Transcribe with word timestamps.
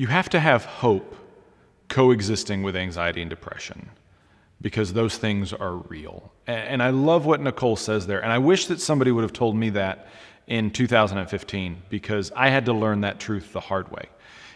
you 0.00 0.06
have 0.06 0.30
to 0.30 0.40
have 0.40 0.64
hope 0.64 1.14
coexisting 1.90 2.62
with 2.62 2.74
anxiety 2.74 3.20
and 3.20 3.28
depression 3.28 3.90
because 4.62 4.94
those 4.94 5.18
things 5.18 5.52
are 5.52 5.74
real. 5.74 6.32
And 6.46 6.82
I 6.82 6.88
love 6.88 7.26
what 7.26 7.42
Nicole 7.42 7.76
says 7.76 8.06
there. 8.06 8.20
And 8.20 8.32
I 8.32 8.38
wish 8.38 8.64
that 8.68 8.80
somebody 8.80 9.12
would 9.12 9.20
have 9.20 9.34
told 9.34 9.56
me 9.56 9.68
that 9.70 10.08
in 10.46 10.70
2015 10.70 11.82
because 11.90 12.32
I 12.34 12.48
had 12.48 12.64
to 12.64 12.72
learn 12.72 13.02
that 13.02 13.20
truth 13.20 13.52
the 13.52 13.60
hard 13.60 13.92
way. 13.92 14.06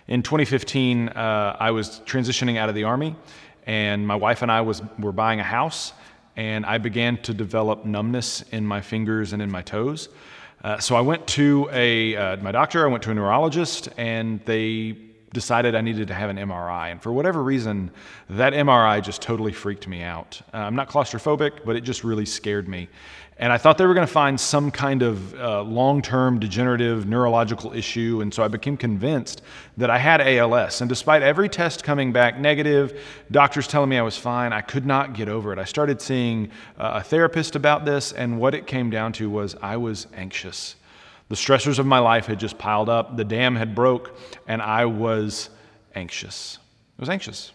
In 0.09 0.22
2015, 0.22 1.11
uh, 1.11 1.56
I 1.61 1.72
was 1.72 2.00
transitioning 2.06 2.56
out 2.56 2.70
of 2.70 2.74
the 2.74 2.84
Army, 2.84 3.14
and 3.66 4.06
my 4.06 4.16
wife 4.16 4.40
and 4.40 4.50
I 4.50 4.62
was, 4.62 4.80
were 4.98 5.12
buying 5.12 5.40
a 5.40 5.45
house, 5.45 5.92
and 6.36 6.64
I 6.64 6.79
began 6.79 7.20
to 7.20 7.34
develop 7.34 7.84
numbness 7.84 8.40
in 8.50 8.64
my 8.64 8.80
fingers 8.80 9.34
and 9.34 9.42
in 9.42 9.50
my 9.50 9.61
toes. 9.61 10.08
Uh, 10.62 10.79
so 10.79 10.96
I 10.96 11.02
went 11.02 11.26
to 11.26 11.68
a, 11.70 12.16
uh, 12.16 12.36
my 12.38 12.50
doctor, 12.50 12.82
I 12.86 12.90
went 12.90 13.02
to 13.02 13.11
a 13.11 13.14
neurologist, 13.14 13.90
and 13.98 14.42
they 14.46 14.96
decided 15.34 15.74
I 15.74 15.82
needed 15.82 16.08
to 16.08 16.14
have 16.14 16.30
an 16.30 16.38
MRI. 16.38 16.90
And 16.90 17.02
for 17.02 17.12
whatever 17.12 17.43
reason, 17.43 17.90
that 18.30 18.54
MRI 18.54 19.02
just 19.02 19.20
totally 19.20 19.52
freaked 19.52 19.86
me 19.86 20.02
out. 20.02 20.40
Uh, 20.54 20.58
I'm 20.58 20.74
not 20.74 20.88
claustrophobic, 20.88 21.64
but 21.66 21.76
it 21.76 21.82
just 21.82 22.02
really 22.04 22.24
scared 22.24 22.66
me. 22.66 22.88
And 23.36 23.52
I 23.52 23.58
thought 23.58 23.79
they 23.79 23.84
were 23.84 23.94
going 23.94 24.07
to 24.07 24.12
find 24.12 24.40
some 24.40 24.70
kind 24.70 25.02
of 25.02 25.34
uh, 25.34 25.62
long 25.62 26.00
term 26.02 26.38
degenerative 26.38 27.07
neurological 27.07 27.72
issue. 27.72 28.20
And 28.22 28.32
so 28.32 28.44
I 28.44 28.48
became 28.48 28.76
convinced 28.76 29.43
that 29.76 29.90
I 29.90 29.98
had 29.98 30.20
ALS. 30.20 30.80
And 30.80 30.88
despite 30.88 31.22
every 31.22 31.48
test 31.48 31.82
coming 31.82 32.12
back 32.12 32.38
negative, 32.38 33.00
doctors 33.32 33.66
telling 33.66 33.91
me 33.91 33.98
I 33.98 34.02
was 34.02 34.16
fine, 34.16 34.52
I 34.52 34.60
could 34.60 34.86
not 34.86 35.14
get 35.14 35.28
over 35.28 35.52
it. 35.52 35.58
I 35.58 35.64
started 35.64 36.00
seeing 36.00 36.50
uh, 36.78 36.92
a 36.94 37.02
therapist 37.02 37.56
about 37.56 37.84
this, 37.84 38.12
and 38.12 38.38
what 38.38 38.55
it 38.55 38.69
came 38.69 38.88
down 38.88 39.12
to 39.14 39.28
was 39.28 39.56
I 39.60 39.77
was 39.78 40.06
anxious. 40.14 40.77
The 41.34 41.41
stressors 41.41 41.80
of 41.80 41.86
my 41.86 41.98
life 41.98 42.27
had 42.27 42.38
just 42.38 42.58
piled 42.58 42.88
up, 42.88 43.16
the 43.16 43.24
dam 43.24 43.56
had 43.56 43.74
broke, 43.74 44.16
and 44.47 44.62
I 44.62 44.84
was 44.84 45.50
anxious. 45.97 46.60
I 46.96 47.02
was 47.02 47.08
anxious. 47.08 47.50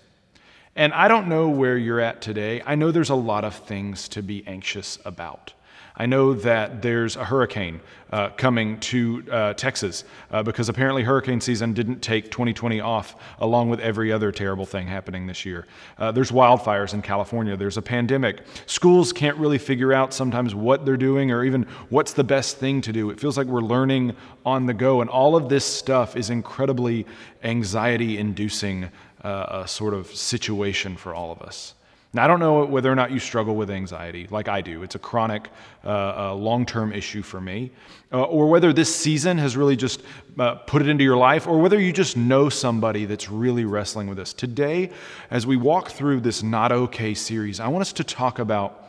And 0.76 0.94
I 0.94 1.08
don't 1.08 1.30
know 1.30 1.48
where 1.48 1.78
you're 1.78 2.02
at 2.02 2.22
today. 2.22 2.62
I 2.66 2.76
know 2.76 2.92
there's 2.92 3.10
a 3.10 3.16
lot 3.16 3.46
of 3.46 3.56
things 3.56 4.10
to 4.10 4.22
be 4.22 4.46
anxious 4.46 5.00
about. 5.06 5.54
I 6.02 6.06
know 6.06 6.34
that 6.34 6.82
there's 6.82 7.18
a 7.18 7.26
hurricane 7.26 7.82
uh, 8.14 8.30
coming 8.30 8.80
to 8.80 9.22
uh, 9.30 9.54
Texas 9.54 10.06
uh, 10.32 10.42
because 10.42 10.70
apparently 10.70 11.04
hurricane 11.04 11.42
season 11.42 11.74
didn't 11.74 12.00
take 12.00 12.32
2020 12.32 12.80
off, 12.80 13.18
along 13.40 13.70
with 13.70 13.82
every 13.82 14.10
other 14.10 14.32
terrible 14.32 14.66
thing 14.66 14.88
happening 14.88 15.28
this 15.28 15.46
year. 15.46 15.68
Uh, 15.98 16.10
there's 16.10 16.32
wildfires 16.32 16.94
in 16.94 17.02
California. 17.02 17.58
There's 17.58 17.76
a 17.76 17.82
pandemic. 17.82 18.44
Schools 18.66 19.12
can't 19.12 19.36
really 19.36 19.58
figure 19.58 19.92
out 19.92 20.14
sometimes 20.14 20.56
what 20.56 20.86
they're 20.86 20.96
doing 20.96 21.32
or 21.32 21.44
even 21.44 21.64
what's 21.90 22.14
the 22.14 22.24
best 22.24 22.56
thing 22.58 22.80
to 22.82 22.94
do. 22.94 23.10
It 23.10 23.20
feels 23.20 23.38
like 23.38 23.48
we're 23.48 23.60
learning 23.60 24.16
on 24.46 24.68
the 24.68 24.74
go, 24.74 25.02
and 25.02 25.10
all 25.10 25.36
of 25.36 25.50
this 25.50 25.66
stuff 25.66 26.16
is 26.16 26.30
incredibly 26.30 27.06
anxiety 27.44 28.18
inducing 28.18 28.90
uh, 29.22 29.66
sort 29.66 29.94
of 29.94 30.08
situation 30.08 30.96
for 30.96 31.14
all 31.14 31.34
of 31.34 31.42
us. 31.42 31.76
Now, 32.12 32.24
I 32.24 32.28
don't 32.28 32.40
know 32.40 32.66
whether 32.66 32.92
or 32.92 32.96
not 32.96 33.12
you 33.12 33.20
struggle 33.20 33.56
with 33.56 33.70
anxiety 33.70 34.28
like 34.32 34.48
I 34.48 34.62
do. 34.62 34.82
It's 34.82 34.96
a 34.96 35.00
chronic, 35.00 35.50
uh, 35.86 35.90
uh, 35.90 36.34
long 36.34 36.66
term 36.66 36.92
issue 36.92 37.22
for 37.22 37.40
me. 37.40 37.72
Uh, 38.12 38.24
or 38.24 38.50
whether 38.50 38.74
this 38.74 38.94
season 38.94 39.38
has 39.38 39.56
really 39.56 39.76
just 39.76 40.02
uh, 40.40 40.56
put 40.56 40.82
it 40.82 40.88
into 40.88 41.04
your 41.04 41.18
life, 41.18 41.46
or 41.46 41.60
whether 41.60 41.80
you 41.80 41.94
just 41.94 42.18
know 42.18 42.50
somebody 42.50 43.06
that's 43.06 43.30
really 43.30 43.64
wrestling 43.64 44.08
with 44.08 44.18
this. 44.18 44.34
Today, 44.34 44.90
as 45.30 45.46
we 45.46 45.56
walk 45.56 45.90
through 45.90 46.22
this 46.22 46.42
Not 46.42 46.72
Okay 46.72 47.14
series, 47.14 47.60
I 47.60 47.68
want 47.68 47.82
us 47.82 47.94
to 47.94 48.04
talk 48.04 48.40
about 48.40 48.89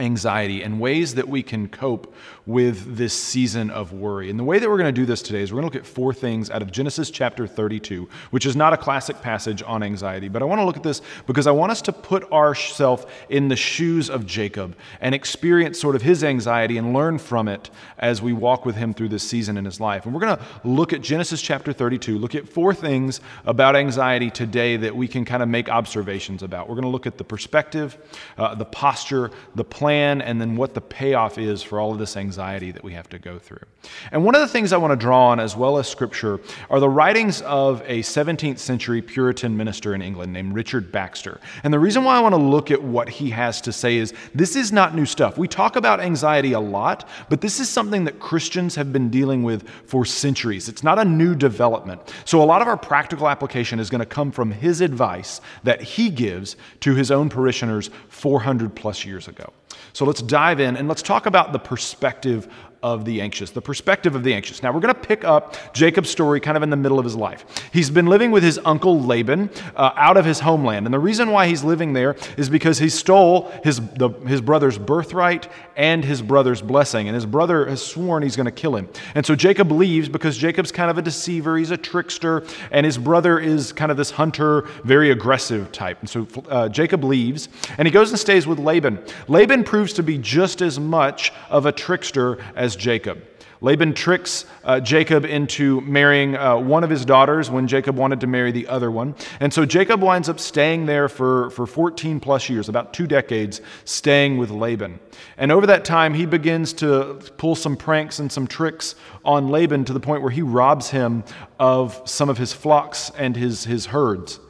anxiety 0.00 0.62
and 0.62 0.80
ways 0.80 1.14
that 1.14 1.28
we 1.28 1.42
can 1.42 1.68
cope 1.68 2.12
with 2.46 2.96
this 2.96 3.14
season 3.14 3.70
of 3.70 3.92
worry. 3.92 4.28
And 4.28 4.38
the 4.38 4.44
way 4.44 4.58
that 4.58 4.68
we're 4.68 4.76
going 4.76 4.92
to 4.92 5.00
do 5.00 5.06
this 5.06 5.22
today 5.22 5.40
is 5.40 5.52
we're 5.52 5.60
going 5.60 5.70
to 5.70 5.78
look 5.78 5.84
at 5.84 5.88
four 5.88 6.12
things 6.12 6.50
out 6.50 6.62
of 6.62 6.72
Genesis 6.72 7.10
chapter 7.10 7.46
32, 7.46 8.08
which 8.30 8.44
is 8.44 8.56
not 8.56 8.72
a 8.72 8.76
classic 8.76 9.22
passage 9.22 9.62
on 9.64 9.84
anxiety, 9.84 10.28
but 10.28 10.42
I 10.42 10.46
want 10.46 10.60
to 10.60 10.64
look 10.64 10.76
at 10.76 10.82
this 10.82 11.00
because 11.26 11.46
I 11.46 11.52
want 11.52 11.70
us 11.70 11.80
to 11.82 11.92
put 11.92 12.30
ourselves 12.32 13.06
in 13.28 13.46
the 13.48 13.56
shoes 13.56 14.10
of 14.10 14.26
Jacob 14.26 14.76
and 15.00 15.14
experience 15.14 15.80
sort 15.80 15.94
of 15.94 16.02
his 16.02 16.24
anxiety 16.24 16.76
and 16.76 16.92
learn 16.92 17.18
from 17.18 17.46
it 17.46 17.70
as 17.98 18.20
we 18.20 18.32
walk 18.32 18.66
with 18.66 18.74
him 18.74 18.94
through 18.94 19.10
this 19.10 19.22
season 19.22 19.56
in 19.56 19.64
his 19.64 19.80
life. 19.80 20.06
And 20.06 20.14
we're 20.14 20.20
going 20.20 20.36
to 20.36 20.44
look 20.64 20.92
at 20.92 21.02
Genesis 21.02 21.40
chapter 21.40 21.72
32, 21.72 22.18
look 22.18 22.34
at 22.34 22.48
four 22.48 22.74
things 22.74 23.20
about 23.46 23.76
anxiety 23.76 24.30
today 24.30 24.76
that 24.76 24.94
we 24.94 25.06
can 25.06 25.24
kind 25.24 25.42
of 25.42 25.48
make 25.48 25.68
observations 25.68 26.42
about. 26.42 26.68
We're 26.68 26.74
going 26.74 26.82
to 26.82 26.88
look 26.88 27.06
at 27.06 27.16
the 27.16 27.24
perspective, 27.24 27.96
uh, 28.36 28.56
the 28.56 28.64
posture, 28.64 29.30
the 29.54 29.64
plan 29.64 29.83
plan 29.84 30.22
and 30.22 30.40
then 30.40 30.56
what 30.56 30.72
the 30.72 30.80
payoff 30.80 31.36
is 31.36 31.62
for 31.62 31.78
all 31.78 31.92
of 31.92 31.98
this 31.98 32.16
anxiety 32.16 32.70
that 32.70 32.82
we 32.82 32.94
have 32.94 33.06
to 33.06 33.18
go 33.18 33.38
through. 33.38 33.66
And 34.12 34.24
one 34.24 34.34
of 34.34 34.40
the 34.40 34.48
things 34.48 34.72
I 34.72 34.78
want 34.78 34.92
to 34.92 34.96
draw 34.96 35.26
on, 35.26 35.38
as 35.38 35.54
well 35.54 35.76
as 35.76 35.86
scripture, 35.86 36.40
are 36.70 36.80
the 36.80 36.88
writings 36.88 37.42
of 37.42 37.82
a 37.82 38.00
17th 38.00 38.58
century 38.58 39.02
Puritan 39.02 39.54
minister 39.54 39.94
in 39.94 40.00
England 40.00 40.32
named 40.32 40.54
Richard 40.54 40.90
Baxter. 40.90 41.38
And 41.64 41.74
the 41.74 41.78
reason 41.78 42.02
why 42.02 42.16
I 42.16 42.20
want 42.20 42.34
to 42.34 42.40
look 42.40 42.70
at 42.70 42.82
what 42.82 43.10
he 43.10 43.28
has 43.28 43.60
to 43.60 43.72
say 43.72 43.98
is 43.98 44.14
this 44.34 44.56
is 44.56 44.72
not 44.72 44.94
new 44.94 45.04
stuff. 45.04 45.36
We 45.36 45.48
talk 45.48 45.76
about 45.76 46.00
anxiety 46.00 46.54
a 46.54 46.60
lot, 46.60 47.06
but 47.28 47.42
this 47.42 47.60
is 47.60 47.68
something 47.68 48.04
that 48.04 48.18
Christians 48.18 48.74
have 48.76 48.90
been 48.90 49.10
dealing 49.10 49.42
with 49.42 49.68
for 49.84 50.06
centuries. 50.06 50.66
It's 50.66 50.82
not 50.82 50.98
a 50.98 51.04
new 51.04 51.34
development. 51.34 52.00
So 52.24 52.42
a 52.42 52.46
lot 52.46 52.62
of 52.62 52.68
our 52.68 52.78
practical 52.78 53.28
application 53.28 53.78
is 53.78 53.90
going 53.90 53.98
to 53.98 54.06
come 54.06 54.32
from 54.32 54.50
his 54.50 54.80
advice 54.80 55.42
that 55.62 55.82
he 55.82 56.08
gives 56.08 56.56
to 56.80 56.94
his 56.94 57.10
own 57.10 57.28
parishioners 57.28 57.90
400 58.08 58.74
plus 58.74 59.04
years 59.04 59.28
ago. 59.28 59.52
So 59.92 60.04
let's 60.04 60.22
dive 60.22 60.60
in 60.60 60.76
and 60.76 60.88
let's 60.88 61.02
talk 61.02 61.26
about 61.26 61.52
the 61.52 61.58
perspective 61.58 62.48
of 62.84 63.06
the 63.06 63.22
anxious, 63.22 63.50
the 63.50 63.62
perspective 63.62 64.14
of 64.14 64.22
the 64.22 64.34
anxious. 64.34 64.62
Now, 64.62 64.70
we're 64.70 64.80
going 64.80 64.94
to 64.94 65.00
pick 65.00 65.24
up 65.24 65.56
Jacob's 65.72 66.10
story 66.10 66.38
kind 66.38 66.54
of 66.54 66.62
in 66.62 66.68
the 66.68 66.76
middle 66.76 66.98
of 66.98 67.04
his 67.06 67.16
life. 67.16 67.46
He's 67.72 67.88
been 67.88 68.04
living 68.04 68.30
with 68.30 68.42
his 68.42 68.60
uncle 68.62 69.00
Laban 69.00 69.48
uh, 69.74 69.92
out 69.96 70.18
of 70.18 70.26
his 70.26 70.40
homeland. 70.40 70.86
And 70.86 70.92
the 70.92 70.98
reason 70.98 71.30
why 71.30 71.46
he's 71.46 71.64
living 71.64 71.94
there 71.94 72.14
is 72.36 72.50
because 72.50 72.78
he 72.78 72.90
stole 72.90 73.50
his, 73.64 73.80
the, 73.96 74.10
his 74.26 74.42
brother's 74.42 74.76
birthright 74.76 75.48
and 75.76 76.04
his 76.04 76.20
brother's 76.20 76.60
blessing. 76.60 77.08
And 77.08 77.14
his 77.14 77.24
brother 77.24 77.64
has 77.66 77.80
sworn 77.80 78.22
he's 78.22 78.36
going 78.36 78.44
to 78.44 78.52
kill 78.52 78.76
him. 78.76 78.86
And 79.14 79.24
so 79.24 79.34
Jacob 79.34 79.72
leaves 79.72 80.10
because 80.10 80.36
Jacob's 80.36 80.70
kind 80.70 80.90
of 80.90 80.98
a 80.98 81.02
deceiver, 81.02 81.56
he's 81.56 81.70
a 81.70 81.78
trickster, 81.78 82.44
and 82.70 82.84
his 82.84 82.98
brother 82.98 83.38
is 83.38 83.72
kind 83.72 83.90
of 83.90 83.96
this 83.96 84.10
hunter, 84.10 84.68
very 84.84 85.10
aggressive 85.10 85.72
type. 85.72 86.00
And 86.00 86.10
so 86.10 86.28
uh, 86.50 86.68
Jacob 86.68 87.02
leaves 87.02 87.48
and 87.78 87.88
he 87.88 87.92
goes 87.92 88.10
and 88.10 88.18
stays 88.18 88.46
with 88.46 88.58
Laban. 88.58 89.02
Laban 89.26 89.64
proves 89.64 89.94
to 89.94 90.02
be 90.02 90.18
just 90.18 90.60
as 90.60 90.78
much 90.78 91.32
of 91.48 91.64
a 91.64 91.72
trickster 91.72 92.36
as 92.54 92.73
Jacob. 92.76 93.22
Laban 93.64 93.94
tricks 93.94 94.44
uh, 94.64 94.78
Jacob 94.78 95.24
into 95.24 95.80
marrying 95.80 96.36
uh, 96.36 96.54
one 96.54 96.84
of 96.84 96.90
his 96.90 97.04
daughters 97.06 97.50
when 97.50 97.66
Jacob 97.66 97.96
wanted 97.96 98.20
to 98.20 98.26
marry 98.26 98.52
the 98.52 98.66
other 98.66 98.90
one. 98.90 99.14
And 99.40 99.52
so 99.54 99.64
Jacob 99.64 100.02
winds 100.02 100.28
up 100.28 100.38
staying 100.38 100.84
there 100.84 101.08
for, 101.08 101.48
for 101.48 101.66
14 101.66 102.20
plus 102.20 102.50
years, 102.50 102.68
about 102.68 102.92
two 102.92 103.06
decades, 103.06 103.62
staying 103.86 104.36
with 104.36 104.50
Laban. 104.50 105.00
And 105.38 105.50
over 105.50 105.66
that 105.66 105.84
time, 105.84 106.12
he 106.12 106.26
begins 106.26 106.74
to 106.74 107.14
pull 107.38 107.54
some 107.54 107.74
pranks 107.74 108.18
and 108.18 108.30
some 108.30 108.46
tricks 108.46 108.96
on 109.24 109.48
Laban 109.48 109.86
to 109.86 109.94
the 109.94 110.00
point 110.00 110.20
where 110.20 110.30
he 110.30 110.42
robs 110.42 110.90
him 110.90 111.24
of 111.58 112.02
some 112.04 112.28
of 112.28 112.36
his 112.36 112.52
flocks 112.52 113.10
and 113.16 113.34
his, 113.34 113.64
his 113.64 113.86
herds. 113.86 114.40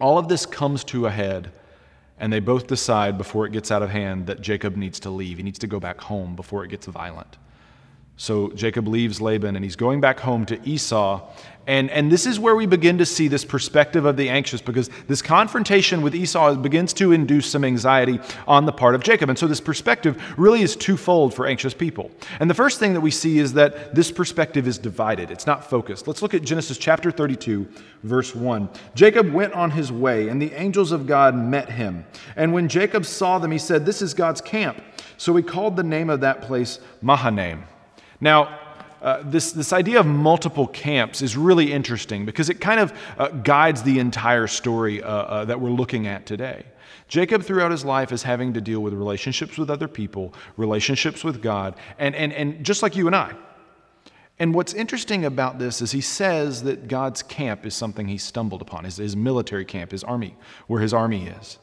All 0.00 0.18
of 0.18 0.28
this 0.28 0.46
comes 0.46 0.84
to 0.84 1.06
a 1.06 1.10
head 1.10 1.50
and 2.24 2.32
they 2.32 2.40
both 2.40 2.66
decide 2.66 3.18
before 3.18 3.44
it 3.44 3.52
gets 3.52 3.70
out 3.70 3.82
of 3.82 3.90
hand 3.90 4.26
that 4.28 4.40
Jacob 4.40 4.76
needs 4.76 4.98
to 4.98 5.10
leave. 5.10 5.36
He 5.36 5.42
needs 5.42 5.58
to 5.58 5.66
go 5.66 5.78
back 5.78 6.00
home 6.00 6.34
before 6.34 6.64
it 6.64 6.68
gets 6.68 6.86
violent. 6.86 7.36
So 8.16 8.50
Jacob 8.50 8.86
leaves 8.86 9.20
Laban 9.20 9.56
and 9.56 9.64
he's 9.64 9.76
going 9.76 10.00
back 10.00 10.20
home 10.20 10.46
to 10.46 10.68
Esau. 10.68 11.28
And, 11.66 11.90
and 11.90 12.12
this 12.12 12.26
is 12.26 12.38
where 12.38 12.54
we 12.54 12.66
begin 12.66 12.98
to 12.98 13.06
see 13.06 13.26
this 13.26 13.44
perspective 13.44 14.04
of 14.04 14.16
the 14.16 14.28
anxious 14.28 14.60
because 14.60 14.90
this 15.08 15.22
confrontation 15.22 16.02
with 16.02 16.14
Esau 16.14 16.54
begins 16.56 16.92
to 16.94 17.12
induce 17.12 17.50
some 17.50 17.64
anxiety 17.64 18.20
on 18.46 18.66
the 18.66 18.72
part 18.72 18.94
of 18.94 19.02
Jacob. 19.02 19.30
And 19.30 19.38
so 19.38 19.46
this 19.46 19.62
perspective 19.62 20.22
really 20.36 20.60
is 20.60 20.76
twofold 20.76 21.32
for 21.32 21.46
anxious 21.46 21.72
people. 21.72 22.10
And 22.38 22.50
the 22.50 22.54
first 22.54 22.78
thing 22.78 22.92
that 22.92 23.00
we 23.00 23.10
see 23.10 23.38
is 23.38 23.54
that 23.54 23.94
this 23.94 24.12
perspective 24.12 24.68
is 24.68 24.76
divided, 24.76 25.30
it's 25.30 25.46
not 25.46 25.68
focused. 25.68 26.06
Let's 26.06 26.20
look 26.20 26.34
at 26.34 26.42
Genesis 26.42 26.76
chapter 26.76 27.10
32, 27.10 27.66
verse 28.02 28.34
1. 28.34 28.68
Jacob 28.94 29.32
went 29.32 29.54
on 29.54 29.70
his 29.70 29.90
way, 29.90 30.28
and 30.28 30.40
the 30.40 30.52
angels 30.52 30.92
of 30.92 31.06
God 31.06 31.34
met 31.34 31.70
him. 31.70 32.04
And 32.36 32.52
when 32.52 32.68
Jacob 32.68 33.06
saw 33.06 33.38
them, 33.38 33.50
he 33.50 33.58
said, 33.58 33.86
This 33.86 34.02
is 34.02 34.12
God's 34.12 34.42
camp. 34.42 34.82
So 35.16 35.34
he 35.34 35.42
called 35.42 35.76
the 35.76 35.82
name 35.82 36.10
of 36.10 36.20
that 36.20 36.42
place 36.42 36.78
Mahanaim. 37.00 37.64
Now, 38.24 38.58
uh, 39.02 39.20
this, 39.22 39.52
this 39.52 39.74
idea 39.74 40.00
of 40.00 40.06
multiple 40.06 40.66
camps 40.66 41.20
is 41.20 41.36
really 41.36 41.70
interesting 41.70 42.24
because 42.24 42.48
it 42.48 42.58
kind 42.58 42.80
of 42.80 42.98
uh, 43.18 43.28
guides 43.28 43.82
the 43.82 43.98
entire 43.98 44.46
story 44.46 45.02
uh, 45.02 45.08
uh, 45.08 45.44
that 45.44 45.60
we're 45.60 45.68
looking 45.68 46.06
at 46.06 46.24
today. 46.24 46.64
Jacob, 47.06 47.42
throughout 47.42 47.70
his 47.70 47.84
life, 47.84 48.12
is 48.12 48.22
having 48.22 48.54
to 48.54 48.62
deal 48.62 48.80
with 48.80 48.94
relationships 48.94 49.58
with 49.58 49.68
other 49.68 49.86
people, 49.86 50.32
relationships 50.56 51.22
with 51.22 51.42
God, 51.42 51.74
and, 51.98 52.14
and, 52.14 52.32
and 52.32 52.64
just 52.64 52.82
like 52.82 52.96
you 52.96 53.06
and 53.08 53.14
I. 53.14 53.34
And 54.38 54.54
what's 54.54 54.72
interesting 54.72 55.26
about 55.26 55.58
this 55.58 55.82
is 55.82 55.92
he 55.92 56.00
says 56.00 56.62
that 56.62 56.88
God's 56.88 57.22
camp 57.22 57.66
is 57.66 57.74
something 57.74 58.08
he 58.08 58.16
stumbled 58.16 58.62
upon, 58.62 58.84
his, 58.84 58.96
his 58.96 59.14
military 59.14 59.66
camp, 59.66 59.90
his 59.90 60.02
army, 60.02 60.34
where 60.66 60.80
his 60.80 60.94
army 60.94 61.26
is. 61.26 61.58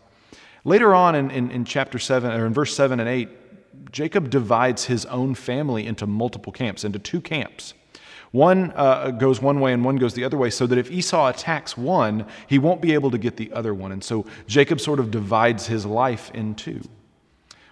Later 0.63 0.93
on 0.93 1.15
in, 1.15 1.31
in, 1.31 1.49
in 1.49 1.65
chapter 1.65 1.97
7, 1.97 2.31
or 2.31 2.45
in 2.45 2.53
verse 2.53 2.75
7 2.75 2.99
and 2.99 3.09
8, 3.09 3.29
Jacob 3.91 4.29
divides 4.29 4.85
his 4.85 5.05
own 5.05 5.35
family 5.35 5.85
into 5.85 6.05
multiple 6.05 6.51
camps, 6.51 6.83
into 6.83 6.99
two 6.99 7.21
camps. 7.21 7.73
One 8.31 8.71
uh, 8.75 9.11
goes 9.11 9.41
one 9.41 9.59
way 9.59 9.73
and 9.73 9.83
one 9.83 9.97
goes 9.97 10.13
the 10.13 10.23
other 10.23 10.37
way, 10.37 10.49
so 10.49 10.65
that 10.67 10.77
if 10.77 10.89
Esau 10.89 11.27
attacks 11.27 11.77
one, 11.77 12.25
he 12.47 12.59
won't 12.59 12.81
be 12.81 12.93
able 12.93 13.11
to 13.11 13.17
get 13.17 13.35
the 13.35 13.51
other 13.51 13.73
one. 13.73 13.91
And 13.91 14.03
so 14.03 14.25
Jacob 14.47 14.79
sort 14.79 14.99
of 14.99 15.11
divides 15.11 15.67
his 15.67 15.85
life 15.85 16.31
in 16.33 16.55
two. 16.55 16.81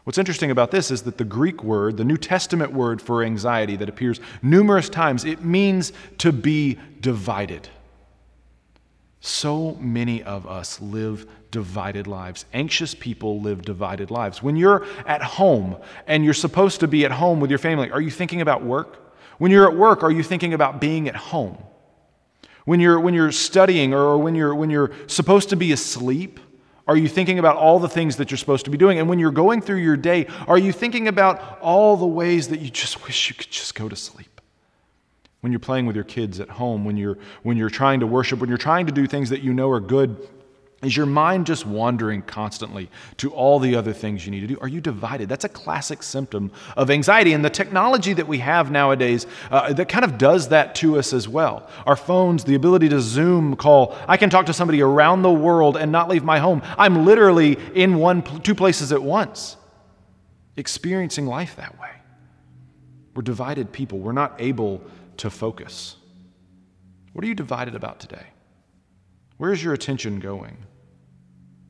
What's 0.03 0.17
interesting 0.17 0.51
about 0.51 0.71
this 0.71 0.91
is 0.91 1.03
that 1.03 1.17
the 1.17 1.23
Greek 1.23 1.63
word, 1.63 1.97
the 1.97 2.03
New 2.03 2.17
Testament 2.17 2.73
word 2.73 3.01
for 3.01 3.23
anxiety 3.23 3.75
that 3.77 3.89
appears 3.89 4.19
numerous 4.41 4.89
times, 4.89 5.23
it 5.23 5.45
means 5.45 5.93
to 6.17 6.31
be 6.31 6.77
divided. 6.99 7.69
So 9.21 9.75
many 9.75 10.23
of 10.23 10.47
us 10.47 10.81
live 10.81 11.27
divided 11.51 12.07
lives. 12.07 12.45
Anxious 12.53 12.93
people 12.95 13.41
live 13.41 13.61
divided 13.63 14.11
lives. 14.11 14.43
When 14.43 14.55
you're 14.55 14.85
at 15.05 15.21
home 15.21 15.77
and 16.07 16.23
you're 16.23 16.33
supposed 16.33 16.79
to 16.81 16.87
be 16.87 17.05
at 17.05 17.11
home 17.11 17.39
with 17.39 17.49
your 17.49 17.59
family, 17.59 17.91
are 17.91 18.01
you 18.01 18.11
thinking 18.11 18.41
about 18.41 18.63
work? 18.63 19.15
When 19.37 19.51
you're 19.51 19.67
at 19.69 19.75
work, 19.75 20.03
are 20.03 20.11
you 20.11 20.23
thinking 20.23 20.53
about 20.53 20.81
being 20.81 21.07
at 21.07 21.15
home? 21.15 21.57
When 22.65 22.79
you're, 22.79 22.99
when 22.99 23.13
you're 23.13 23.31
studying 23.31 23.93
or 23.93 24.17
when 24.17 24.35
you're, 24.35 24.53
when 24.53 24.69
you're 24.69 24.91
supposed 25.07 25.49
to 25.49 25.55
be 25.55 25.71
asleep, 25.71 26.39
are 26.87 26.97
you 26.97 27.07
thinking 27.07 27.39
about 27.39 27.55
all 27.55 27.79
the 27.79 27.89
things 27.89 28.17
that 28.17 28.31
you're 28.31 28.37
supposed 28.37 28.65
to 28.65 28.71
be 28.71 28.77
doing? 28.77 28.99
And 28.99 29.07
when 29.07 29.19
you're 29.19 29.31
going 29.31 29.61
through 29.61 29.77
your 29.77 29.97
day, 29.97 30.27
are 30.47 30.57
you 30.57 30.71
thinking 30.71 31.07
about 31.07 31.59
all 31.61 31.95
the 31.97 32.07
ways 32.07 32.47
that 32.49 32.59
you 32.59 32.69
just 32.69 33.05
wish 33.05 33.29
you 33.29 33.35
could 33.35 33.51
just 33.51 33.75
go 33.75 33.87
to 33.87 33.95
sleep? 33.95 34.41
When 35.41 35.51
you're 35.51 35.59
playing 35.59 35.85
with 35.85 35.95
your 35.95 36.05
kids 36.05 36.39
at 36.39 36.49
home, 36.49 36.83
when 36.83 36.97
you're, 36.97 37.17
when 37.43 37.57
you're 37.57 37.69
trying 37.69 38.01
to 38.01 38.07
worship, 38.07 38.39
when 38.39 38.49
you're 38.49 38.57
trying 38.57 38.87
to 38.87 38.91
do 38.91 39.07
things 39.07 39.29
that 39.29 39.41
you 39.41 39.53
know 39.53 39.69
are 39.69 39.79
good 39.79 40.27
is 40.81 40.95
your 40.95 41.05
mind 41.05 41.45
just 41.45 41.65
wandering 41.65 42.21
constantly 42.21 42.89
to 43.17 43.33
all 43.33 43.59
the 43.59 43.75
other 43.75 43.91
things 43.91 44.25
you 44.25 44.31
need 44.31 44.39
to 44.41 44.47
do? 44.47 44.57
Are 44.61 44.67
you 44.67 44.79
divided? 44.79 45.27
That's 45.27 45.43
a 45.43 45.49
classic 45.49 46.01
symptom 46.01 46.51
of 46.77 46.89
anxiety. 46.89 47.33
And 47.33 47.43
the 47.43 47.49
technology 47.49 48.13
that 48.13 48.27
we 48.27 48.37
have 48.37 48.71
nowadays 48.71 49.27
uh, 49.51 49.73
that 49.73 49.89
kind 49.89 50.05
of 50.05 50.17
does 50.17 50.49
that 50.49 50.75
to 50.75 50.97
us 50.97 51.11
as 51.11 51.27
well. 51.27 51.69
Our 51.85 51.97
phones, 51.97 52.45
the 52.45 52.55
ability 52.55 52.87
to 52.89 53.01
Zoom 53.01 53.57
call. 53.57 53.97
I 54.07 54.15
can 54.15 54.29
talk 54.29 54.45
to 54.45 54.53
somebody 54.53 54.81
around 54.81 55.21
the 55.21 55.31
world 55.31 55.75
and 55.75 55.91
not 55.91 56.07
leave 56.07 56.23
my 56.23 56.39
home. 56.39 56.61
I'm 56.77 57.05
literally 57.05 57.57
in 57.75 57.97
one, 57.97 58.21
two 58.41 58.55
places 58.55 58.93
at 58.93 59.03
once, 59.03 59.57
experiencing 60.55 61.25
life 61.25 61.57
that 61.57 61.77
way. 61.77 61.89
We're 63.15 63.23
divided 63.23 63.73
people. 63.73 63.99
We're 63.99 64.13
not 64.13 64.35
able 64.39 64.81
to 65.17 65.29
focus. 65.29 65.97
What 67.11 67.25
are 67.25 67.27
you 67.27 67.35
divided 67.35 67.75
about 67.75 67.99
today? 67.99 68.27
Where 69.39 69.53
is 69.53 69.63
your 69.63 69.73
attention 69.73 70.19
going? 70.19 70.57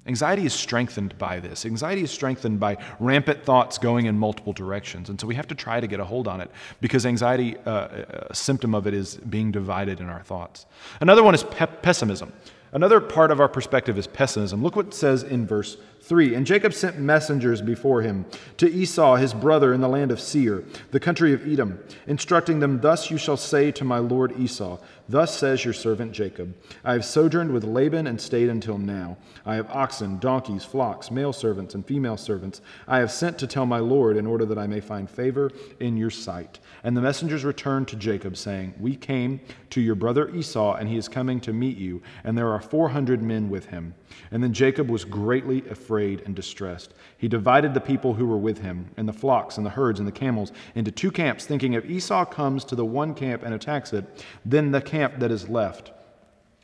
Anxiety 0.08 0.44
is 0.44 0.56
strengthened 0.56 1.16
by 1.20 1.40
this. 1.40 1.68
Anxiety 1.68 2.02
is 2.02 2.10
strengthened 2.10 2.60
by 2.60 2.78
rampant 3.00 3.46
thoughts 3.46 3.78
going 3.78 4.08
in 4.08 4.18
multiple 4.18 4.54
directions. 4.54 5.10
And 5.10 5.22
so 5.22 5.28
we 5.28 5.36
have 5.36 5.48
to 5.50 5.56
try 5.56 5.80
to 5.80 5.86
get 5.86 6.00
a 6.00 6.04
hold 6.04 6.28
on 6.28 6.42
it 6.42 6.50
because 6.82 7.06
anxiety, 7.06 7.58
uh, 7.68 8.06
a 8.32 8.34
symptom 8.34 8.74
of 8.74 8.88
it 8.88 8.96
is 8.96 9.18
being 9.18 9.52
divided 9.52 10.00
in 10.00 10.10
our 10.10 10.24
thoughts. 10.24 10.66
Another 11.00 11.22
one 11.22 11.36
is 11.36 11.44
pe- 11.44 11.68
pessimism. 11.68 12.34
Another 12.72 13.00
part 13.00 13.30
of 13.30 13.40
our 13.40 13.48
perspective 13.48 14.00
is 14.00 14.08
pessimism. 14.08 14.64
Look 14.64 14.76
what 14.76 14.88
it 14.88 14.94
says 14.96 15.22
in 15.22 15.46
verse 15.46 15.78
3 16.02 16.34
And 16.34 16.46
Jacob 16.46 16.74
sent 16.74 16.98
messengers 16.98 17.62
before 17.62 18.02
him 18.02 18.26
to 18.58 18.68
Esau, 18.68 19.16
his 19.16 19.34
brother, 19.36 19.74
in 19.74 19.82
the 19.82 19.90
land 19.90 20.12
of 20.12 20.20
Seir, 20.20 20.64
the 20.90 21.00
country 21.00 21.34
of 21.34 21.48
Edom, 21.48 21.80
instructing 22.08 22.60
them, 22.60 22.82
Thus 22.82 23.12
you 23.12 23.18
shall 23.18 23.38
say 23.38 23.72
to 23.72 23.84
my 23.84 24.00
lord 24.00 24.40
Esau, 24.40 24.80
Thus 25.10 25.36
says 25.36 25.66
your 25.66 25.74
servant 25.74 26.12
Jacob 26.12 26.56
I 26.86 26.94
have 26.94 27.04
sojourned 27.04 27.52
with 27.52 27.64
Laban 27.64 28.06
and 28.06 28.22
stayed 28.22 28.48
until 28.48 28.78
now. 28.78 29.18
I 29.44 29.56
have 29.56 29.68
oxen, 29.72 30.20
donkeys, 30.20 30.64
flocks, 30.64 31.10
male 31.10 31.34
servants, 31.34 31.74
and 31.74 31.84
female 31.84 32.16
servants. 32.16 32.62
I 32.88 33.00
have 33.00 33.12
sent 33.12 33.40
to 33.40 33.48
tell 33.48 33.66
my 33.66 33.80
Lord 33.80 34.18
in 34.18 34.28
order 34.28 34.46
that 34.46 34.60
I 34.60 34.68
may 34.68 34.80
find 34.80 35.10
favor 35.10 35.50
in 35.80 35.98
your 35.98 36.12
sight. 36.12 36.60
And 36.84 36.96
the 36.96 37.02
messengers 37.02 37.44
returned 37.44 37.88
to 37.88 37.96
Jacob, 37.96 38.38
saying, 38.38 38.76
We 38.80 38.96
came 38.96 39.40
to 39.72 39.82
your 39.82 39.96
brother 39.96 40.30
Esau, 40.30 40.76
and 40.76 40.88
he 40.88 40.98
is 40.98 41.08
coming 41.08 41.42
to 41.42 41.54
meet 41.54 41.78
you, 41.78 42.04
and 42.24 42.38
there 42.38 42.52
are 42.54 42.62
four 42.62 42.90
hundred 42.90 43.24
men 43.24 43.50
with 43.50 43.66
him. 43.66 43.96
And 44.32 44.44
then 44.44 44.54
Jacob 44.54 44.90
was 44.90 45.06
greatly 45.06 45.68
afraid 45.70 46.22
and 46.26 46.36
distressed. 46.36 46.94
He 47.18 47.28
divided 47.28 47.74
the 47.74 47.82
people 47.82 48.14
who 48.14 48.26
were 48.26 48.38
with 48.38 48.60
him, 48.60 48.90
and 48.98 49.08
the 49.08 49.14
flocks, 49.14 49.58
and 49.58 49.66
the 49.66 49.72
herds, 49.72 50.00
and 50.00 50.08
the 50.08 50.12
camels, 50.12 50.52
into 50.76 50.92
two 50.92 51.12
camps, 51.12 51.46
thinking 51.46 51.74
if 51.74 51.86
Esau 51.86 52.26
comes 52.26 52.64
to 52.66 52.76
the 52.76 52.86
one 52.86 53.14
camp 53.14 53.44
and 53.44 53.54
attacks 53.54 53.94
it, 53.94 54.06
then 54.46 54.72
the 54.72 54.82
camp 54.82 55.20
that 55.20 55.32
is 55.32 55.50
left 55.50 55.92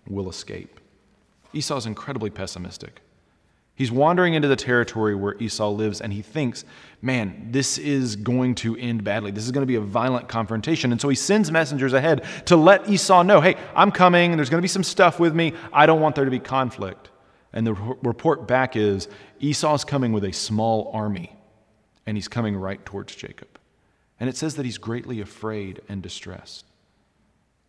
will 0.08 0.30
escape. 0.30 0.80
Esau 1.54 1.78
is 1.78 1.86
incredibly 1.86 2.30
pessimistic. 2.30 3.02
He's 3.76 3.92
wandering 3.92 4.36
into 4.36 4.48
the 4.48 4.56
territory 4.56 5.16
where 5.16 5.36
Esau 5.38 5.70
lives, 5.70 6.00
and 6.00 6.14
he 6.14 6.22
thinks, 6.22 6.64
man, 7.02 7.50
this 7.52 7.78
is 7.78 8.16
going 8.16 8.56
to 8.56 8.78
end 8.78 9.04
badly. 9.04 9.32
This 9.32 9.44
is 9.44 9.52
going 9.52 9.64
to 9.64 9.68
be 9.68 9.76
a 9.76 9.82
violent 9.82 10.30
confrontation. 10.30 10.94
And 10.94 11.02
so 11.02 11.10
he 11.10 11.16
sends 11.16 11.52
messengers 11.52 11.92
ahead 11.92 12.24
to 12.46 12.56
let 12.56 12.90
Esau 12.90 13.24
know, 13.24 13.42
hey, 13.42 13.56
I'm 13.76 13.92
coming. 13.92 14.38
There's 14.38 14.50
going 14.50 14.60
to 14.60 14.64
be 14.64 14.70
some 14.70 14.84
stuff 14.84 15.20
with 15.20 15.36
me. 15.36 15.54
I 15.74 15.86
don't 15.86 16.00
want 16.00 16.16
there 16.16 16.24
to 16.24 16.32
be 16.32 16.40
conflict. 16.40 17.10
And 17.56 17.66
the 17.66 17.74
report 17.74 18.48
back 18.48 18.76
is 18.76 19.08
Esau's 19.40 19.86
coming 19.86 20.12
with 20.12 20.26
a 20.26 20.34
small 20.34 20.92
army, 20.94 21.36
and 22.06 22.18
he's 22.18 22.28
coming 22.28 22.56
right 22.56 22.86
towards 22.86 23.16
Jacob. 23.16 23.48
And 24.20 24.30
it 24.30 24.36
says 24.36 24.56
that 24.56 24.66
he's 24.66 24.78
greatly 24.78 25.22
afraid 25.22 25.82
and 25.90 26.02
distressed. 26.02 26.66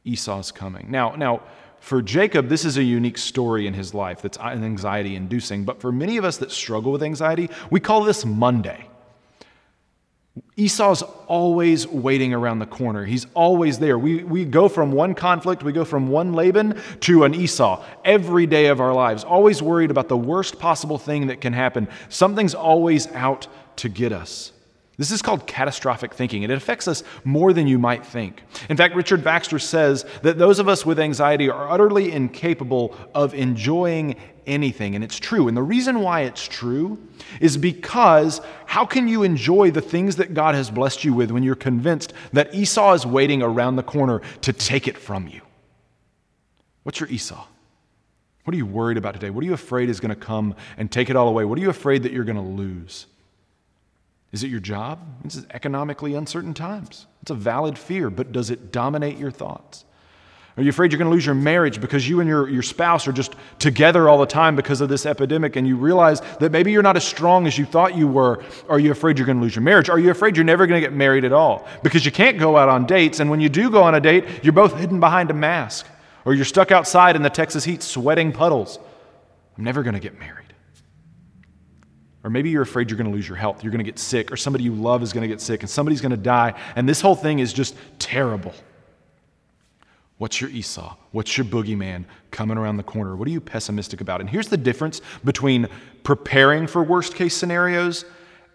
Esau's 0.04 0.52
coming. 0.52 0.90
Now, 0.90 1.14
now, 1.14 1.42
for 1.78 2.02
Jacob, 2.02 2.48
this 2.48 2.64
is 2.64 2.76
a 2.76 2.82
unique 2.82 3.18
story 3.18 3.66
in 3.66 3.74
his 3.74 3.94
life 3.94 4.22
that's 4.22 4.38
uh, 4.38 4.42
anxiety 4.42 5.14
inducing. 5.14 5.64
But 5.64 5.80
for 5.80 5.92
many 5.92 6.16
of 6.16 6.24
us 6.24 6.38
that 6.38 6.50
struggle 6.50 6.90
with 6.92 7.02
anxiety, 7.02 7.48
we 7.70 7.80
call 7.80 8.02
this 8.02 8.24
Monday. 8.24 8.88
Esau's 10.56 11.02
always 11.26 11.86
waiting 11.86 12.34
around 12.34 12.58
the 12.58 12.66
corner. 12.66 13.04
He's 13.04 13.26
always 13.34 13.78
there. 13.78 13.98
We, 13.98 14.24
we 14.24 14.44
go 14.44 14.68
from 14.68 14.92
one 14.92 15.14
conflict, 15.14 15.62
we 15.62 15.72
go 15.72 15.84
from 15.84 16.08
one 16.08 16.32
Laban 16.32 16.80
to 17.00 17.24
an 17.24 17.34
Esau 17.34 17.84
every 18.04 18.46
day 18.46 18.66
of 18.66 18.80
our 18.80 18.92
lives, 18.92 19.24
always 19.24 19.62
worried 19.62 19.90
about 19.90 20.08
the 20.08 20.16
worst 20.16 20.58
possible 20.58 20.98
thing 20.98 21.26
that 21.28 21.40
can 21.40 21.52
happen. 21.52 21.88
Something's 22.08 22.54
always 22.54 23.06
out 23.08 23.46
to 23.76 23.88
get 23.88 24.12
us. 24.12 24.52
This 24.98 25.10
is 25.10 25.20
called 25.20 25.46
catastrophic 25.46 26.14
thinking. 26.14 26.42
And 26.42 26.52
it 26.52 26.56
affects 26.56 26.88
us 26.88 27.02
more 27.24 27.52
than 27.52 27.66
you 27.66 27.78
might 27.78 28.04
think. 28.04 28.42
In 28.70 28.76
fact, 28.76 28.94
Richard 28.94 29.22
Baxter 29.22 29.58
says 29.58 30.06
that 30.22 30.38
those 30.38 30.58
of 30.58 30.68
us 30.68 30.86
with 30.86 30.98
anxiety 30.98 31.50
are 31.50 31.70
utterly 31.70 32.12
incapable 32.12 32.96
of 33.14 33.34
enjoying 33.34 34.16
anything. 34.46 34.94
And 34.94 35.04
it's 35.04 35.18
true. 35.18 35.48
And 35.48 35.56
the 35.56 35.62
reason 35.62 36.00
why 36.00 36.22
it's 36.22 36.46
true 36.46 36.98
is 37.40 37.58
because 37.58 38.40
how 38.64 38.86
can 38.86 39.06
you 39.06 39.22
enjoy 39.22 39.70
the 39.70 39.82
things 39.82 40.16
that 40.16 40.32
God 40.32 40.54
has 40.54 40.70
blessed 40.70 41.04
you 41.04 41.12
with 41.12 41.30
when 41.30 41.42
you're 41.42 41.56
convinced 41.56 42.14
that 42.32 42.54
Esau 42.54 42.94
is 42.94 43.04
waiting 43.04 43.42
around 43.42 43.76
the 43.76 43.82
corner 43.82 44.22
to 44.42 44.52
take 44.52 44.88
it 44.88 44.96
from 44.96 45.28
you? 45.28 45.42
What's 46.84 47.00
your 47.00 47.08
Esau? 47.10 47.44
What 48.44 48.54
are 48.54 48.56
you 48.56 48.66
worried 48.66 48.96
about 48.96 49.12
today? 49.12 49.28
What 49.28 49.42
are 49.42 49.46
you 49.46 49.54
afraid 49.54 49.90
is 49.90 50.00
going 50.00 50.14
to 50.14 50.16
come 50.16 50.54
and 50.78 50.90
take 50.90 51.10
it 51.10 51.16
all 51.16 51.28
away? 51.28 51.44
What 51.44 51.58
are 51.58 51.62
you 51.62 51.68
afraid 51.68 52.04
that 52.04 52.12
you're 52.12 52.24
going 52.24 52.36
to 52.36 52.42
lose? 52.42 53.06
Is 54.32 54.42
it 54.42 54.48
your 54.48 54.60
job? 54.60 55.00
This 55.24 55.36
is 55.36 55.46
economically 55.50 56.14
uncertain 56.14 56.54
times. 56.54 57.06
It's 57.22 57.30
a 57.30 57.34
valid 57.34 57.78
fear, 57.78 58.10
but 58.10 58.32
does 58.32 58.50
it 58.50 58.72
dominate 58.72 59.18
your 59.18 59.30
thoughts? 59.30 59.84
Are 60.56 60.62
you 60.62 60.70
afraid 60.70 60.90
you're 60.90 60.98
going 60.98 61.10
to 61.10 61.14
lose 61.14 61.26
your 61.26 61.34
marriage 61.34 61.82
because 61.82 62.08
you 62.08 62.20
and 62.20 62.28
your, 62.28 62.48
your 62.48 62.62
spouse 62.62 63.06
are 63.06 63.12
just 63.12 63.34
together 63.58 64.08
all 64.08 64.18
the 64.18 64.26
time 64.26 64.56
because 64.56 64.80
of 64.80 64.88
this 64.88 65.04
epidemic 65.04 65.56
and 65.56 65.68
you 65.68 65.76
realize 65.76 66.22
that 66.40 66.50
maybe 66.50 66.72
you're 66.72 66.82
not 66.82 66.96
as 66.96 67.04
strong 67.04 67.46
as 67.46 67.58
you 67.58 67.66
thought 67.66 67.94
you 67.94 68.08
were? 68.08 68.42
Are 68.66 68.78
you 68.78 68.90
afraid 68.90 69.18
you're 69.18 69.26
going 69.26 69.36
to 69.36 69.42
lose 69.42 69.54
your 69.54 69.62
marriage? 69.62 69.90
Are 69.90 69.98
you 69.98 70.10
afraid 70.10 70.34
you're 70.34 70.46
never 70.46 70.66
going 70.66 70.80
to 70.80 70.86
get 70.86 70.96
married 70.96 71.26
at 71.26 71.32
all 71.32 71.68
because 71.82 72.06
you 72.06 72.10
can't 72.10 72.38
go 72.38 72.56
out 72.56 72.70
on 72.70 72.86
dates 72.86 73.20
and 73.20 73.28
when 73.28 73.40
you 73.40 73.50
do 73.50 73.70
go 73.70 73.82
on 73.82 73.94
a 73.94 74.00
date, 74.00 74.24
you're 74.42 74.54
both 74.54 74.74
hidden 74.78 74.98
behind 74.98 75.30
a 75.30 75.34
mask 75.34 75.86
or 76.24 76.32
you're 76.32 76.46
stuck 76.46 76.72
outside 76.72 77.16
in 77.16 77.22
the 77.22 77.30
Texas 77.30 77.62
heat 77.62 77.82
sweating 77.82 78.32
puddles? 78.32 78.78
I'm 79.58 79.64
never 79.64 79.82
going 79.82 79.94
to 79.94 80.00
get 80.00 80.18
married. 80.18 80.45
Or 82.26 82.28
maybe 82.28 82.50
you're 82.50 82.62
afraid 82.62 82.90
you're 82.90 82.98
going 82.98 83.08
to 83.08 83.14
lose 83.14 83.28
your 83.28 83.36
health. 83.36 83.62
You're 83.62 83.70
going 83.70 83.84
to 83.84 83.88
get 83.88 84.00
sick, 84.00 84.32
or 84.32 84.36
somebody 84.36 84.64
you 84.64 84.74
love 84.74 85.00
is 85.00 85.12
going 85.12 85.22
to 85.22 85.28
get 85.28 85.40
sick, 85.40 85.60
and 85.62 85.70
somebody's 85.70 86.00
going 86.00 86.10
to 86.10 86.16
die, 86.16 86.54
and 86.74 86.88
this 86.88 87.00
whole 87.00 87.14
thing 87.14 87.38
is 87.38 87.52
just 87.52 87.76
terrible. 88.00 88.52
What's 90.18 90.40
your 90.40 90.50
Esau? 90.50 90.96
What's 91.12 91.38
your 91.38 91.44
boogeyman 91.44 92.04
coming 92.32 92.58
around 92.58 92.78
the 92.78 92.82
corner? 92.82 93.14
What 93.14 93.28
are 93.28 93.30
you 93.30 93.40
pessimistic 93.40 94.00
about? 94.00 94.20
And 94.20 94.28
here's 94.28 94.48
the 94.48 94.56
difference 94.56 95.02
between 95.24 95.68
preparing 96.02 96.66
for 96.66 96.82
worst 96.82 97.14
case 97.14 97.36
scenarios 97.36 98.04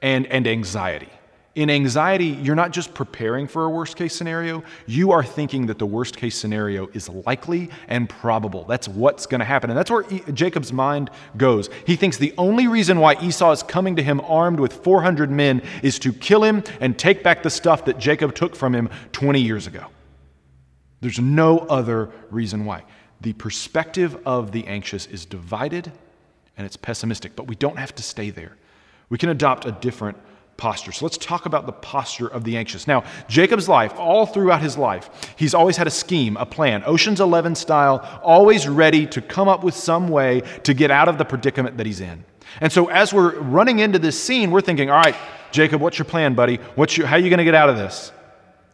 and, 0.01 0.27
and 0.27 0.47
anxiety. 0.47 1.09
In 1.53 1.69
anxiety, 1.69 2.27
you're 2.27 2.55
not 2.55 2.71
just 2.71 2.93
preparing 2.93 3.45
for 3.45 3.65
a 3.65 3.69
worst 3.69 3.97
case 3.97 4.15
scenario, 4.15 4.63
you 4.87 5.11
are 5.11 5.23
thinking 5.23 5.65
that 5.65 5.79
the 5.79 5.85
worst 5.85 6.15
case 6.15 6.37
scenario 6.37 6.87
is 6.93 7.09
likely 7.09 7.69
and 7.89 8.07
probable. 8.07 8.63
That's 8.63 8.87
what's 8.87 9.25
going 9.25 9.39
to 9.39 9.45
happen. 9.45 9.69
And 9.69 9.77
that's 9.77 9.91
where 9.91 10.05
e- 10.09 10.23
Jacob's 10.31 10.71
mind 10.71 11.09
goes. 11.35 11.69
He 11.85 11.97
thinks 11.97 12.15
the 12.15 12.33
only 12.37 12.67
reason 12.67 12.99
why 13.01 13.15
Esau 13.21 13.51
is 13.51 13.63
coming 13.63 13.97
to 13.97 14.03
him 14.03 14.21
armed 14.21 14.61
with 14.61 14.71
400 14.71 15.29
men 15.29 15.61
is 15.83 15.99
to 15.99 16.13
kill 16.13 16.41
him 16.41 16.63
and 16.79 16.97
take 16.97 17.21
back 17.21 17.43
the 17.43 17.49
stuff 17.49 17.83
that 17.83 17.97
Jacob 17.97 18.33
took 18.33 18.55
from 18.55 18.73
him 18.73 18.89
20 19.11 19.41
years 19.41 19.67
ago. 19.67 19.87
There's 21.01 21.19
no 21.19 21.59
other 21.59 22.11
reason 22.29 22.63
why. 22.63 22.83
The 23.19 23.33
perspective 23.33 24.17
of 24.25 24.53
the 24.53 24.65
anxious 24.67 25.05
is 25.05 25.25
divided 25.25 25.91
and 26.55 26.65
it's 26.65 26.77
pessimistic, 26.77 27.35
but 27.35 27.47
we 27.47 27.55
don't 27.55 27.77
have 27.77 27.93
to 27.95 28.03
stay 28.03 28.29
there. 28.29 28.55
We 29.09 29.17
can 29.17 29.27
adopt 29.27 29.65
a 29.65 29.73
different 29.73 30.17
posture. 30.61 30.91
So 30.91 31.05
let's 31.05 31.17
talk 31.17 31.47
about 31.47 31.65
the 31.65 31.71
posture 31.71 32.27
of 32.27 32.43
the 32.43 32.55
anxious. 32.55 32.85
Now, 32.85 33.03
Jacob's 33.27 33.67
life, 33.67 33.93
all 33.97 34.27
throughout 34.27 34.61
his 34.61 34.77
life, 34.77 35.33
he's 35.35 35.55
always 35.55 35.75
had 35.75 35.87
a 35.87 35.89
scheme, 35.89 36.37
a 36.37 36.45
plan, 36.45 36.83
Ocean's 36.85 37.19
11 37.19 37.55
style, 37.55 38.21
always 38.21 38.67
ready 38.67 39.07
to 39.07 39.23
come 39.23 39.47
up 39.47 39.63
with 39.63 39.73
some 39.73 40.07
way 40.07 40.41
to 40.61 40.75
get 40.75 40.91
out 40.91 41.09
of 41.09 41.17
the 41.17 41.25
predicament 41.25 41.77
that 41.77 41.87
he's 41.87 41.99
in. 41.99 42.23
And 42.59 42.71
so 42.71 42.89
as 42.89 43.11
we're 43.11 43.39
running 43.39 43.79
into 43.79 43.97
this 43.97 44.21
scene, 44.21 44.51
we're 44.51 44.61
thinking, 44.61 44.91
all 44.91 44.99
right, 44.99 45.15
Jacob, 45.49 45.81
what's 45.81 45.97
your 45.97 46.05
plan, 46.05 46.35
buddy? 46.35 46.57
What's 46.75 46.95
your, 46.95 47.07
how 47.07 47.15
are 47.15 47.19
you 47.19 47.31
going 47.31 47.39
to 47.39 47.43
get 47.43 47.55
out 47.55 47.69
of 47.69 47.77
this? 47.77 48.11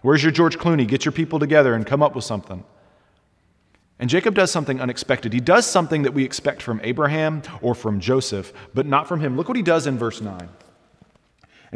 Where's 0.02 0.22
your 0.22 0.34
George 0.34 0.58
Clooney? 0.58 0.86
Get 0.86 1.06
your 1.06 1.14
people 1.14 1.40
together 1.40 1.74
and 1.74 1.86
come 1.86 2.04
up 2.04 2.16
with 2.16 2.26
something. 2.26 2.66
And 3.98 4.10
Jacob 4.10 4.36
does 4.36 4.52
something 4.52 4.82
unexpected. 4.82 5.32
He 5.32 5.40
does 5.40 5.66
something 5.66 6.02
that 6.02 6.14
we 6.14 6.26
expect 6.26 6.62
from 6.62 6.82
Abraham 6.84 7.44
or 7.62 7.74
from 7.74 8.02
Joseph, 8.02 8.52
but 8.74 8.86
not 8.86 9.08
from 9.08 9.22
him. 9.22 9.38
Look 9.38 9.48
what 9.48 9.56
he 9.56 9.64
does 9.64 9.88
in 9.88 9.98
verse 9.98 10.20
9. 10.20 10.50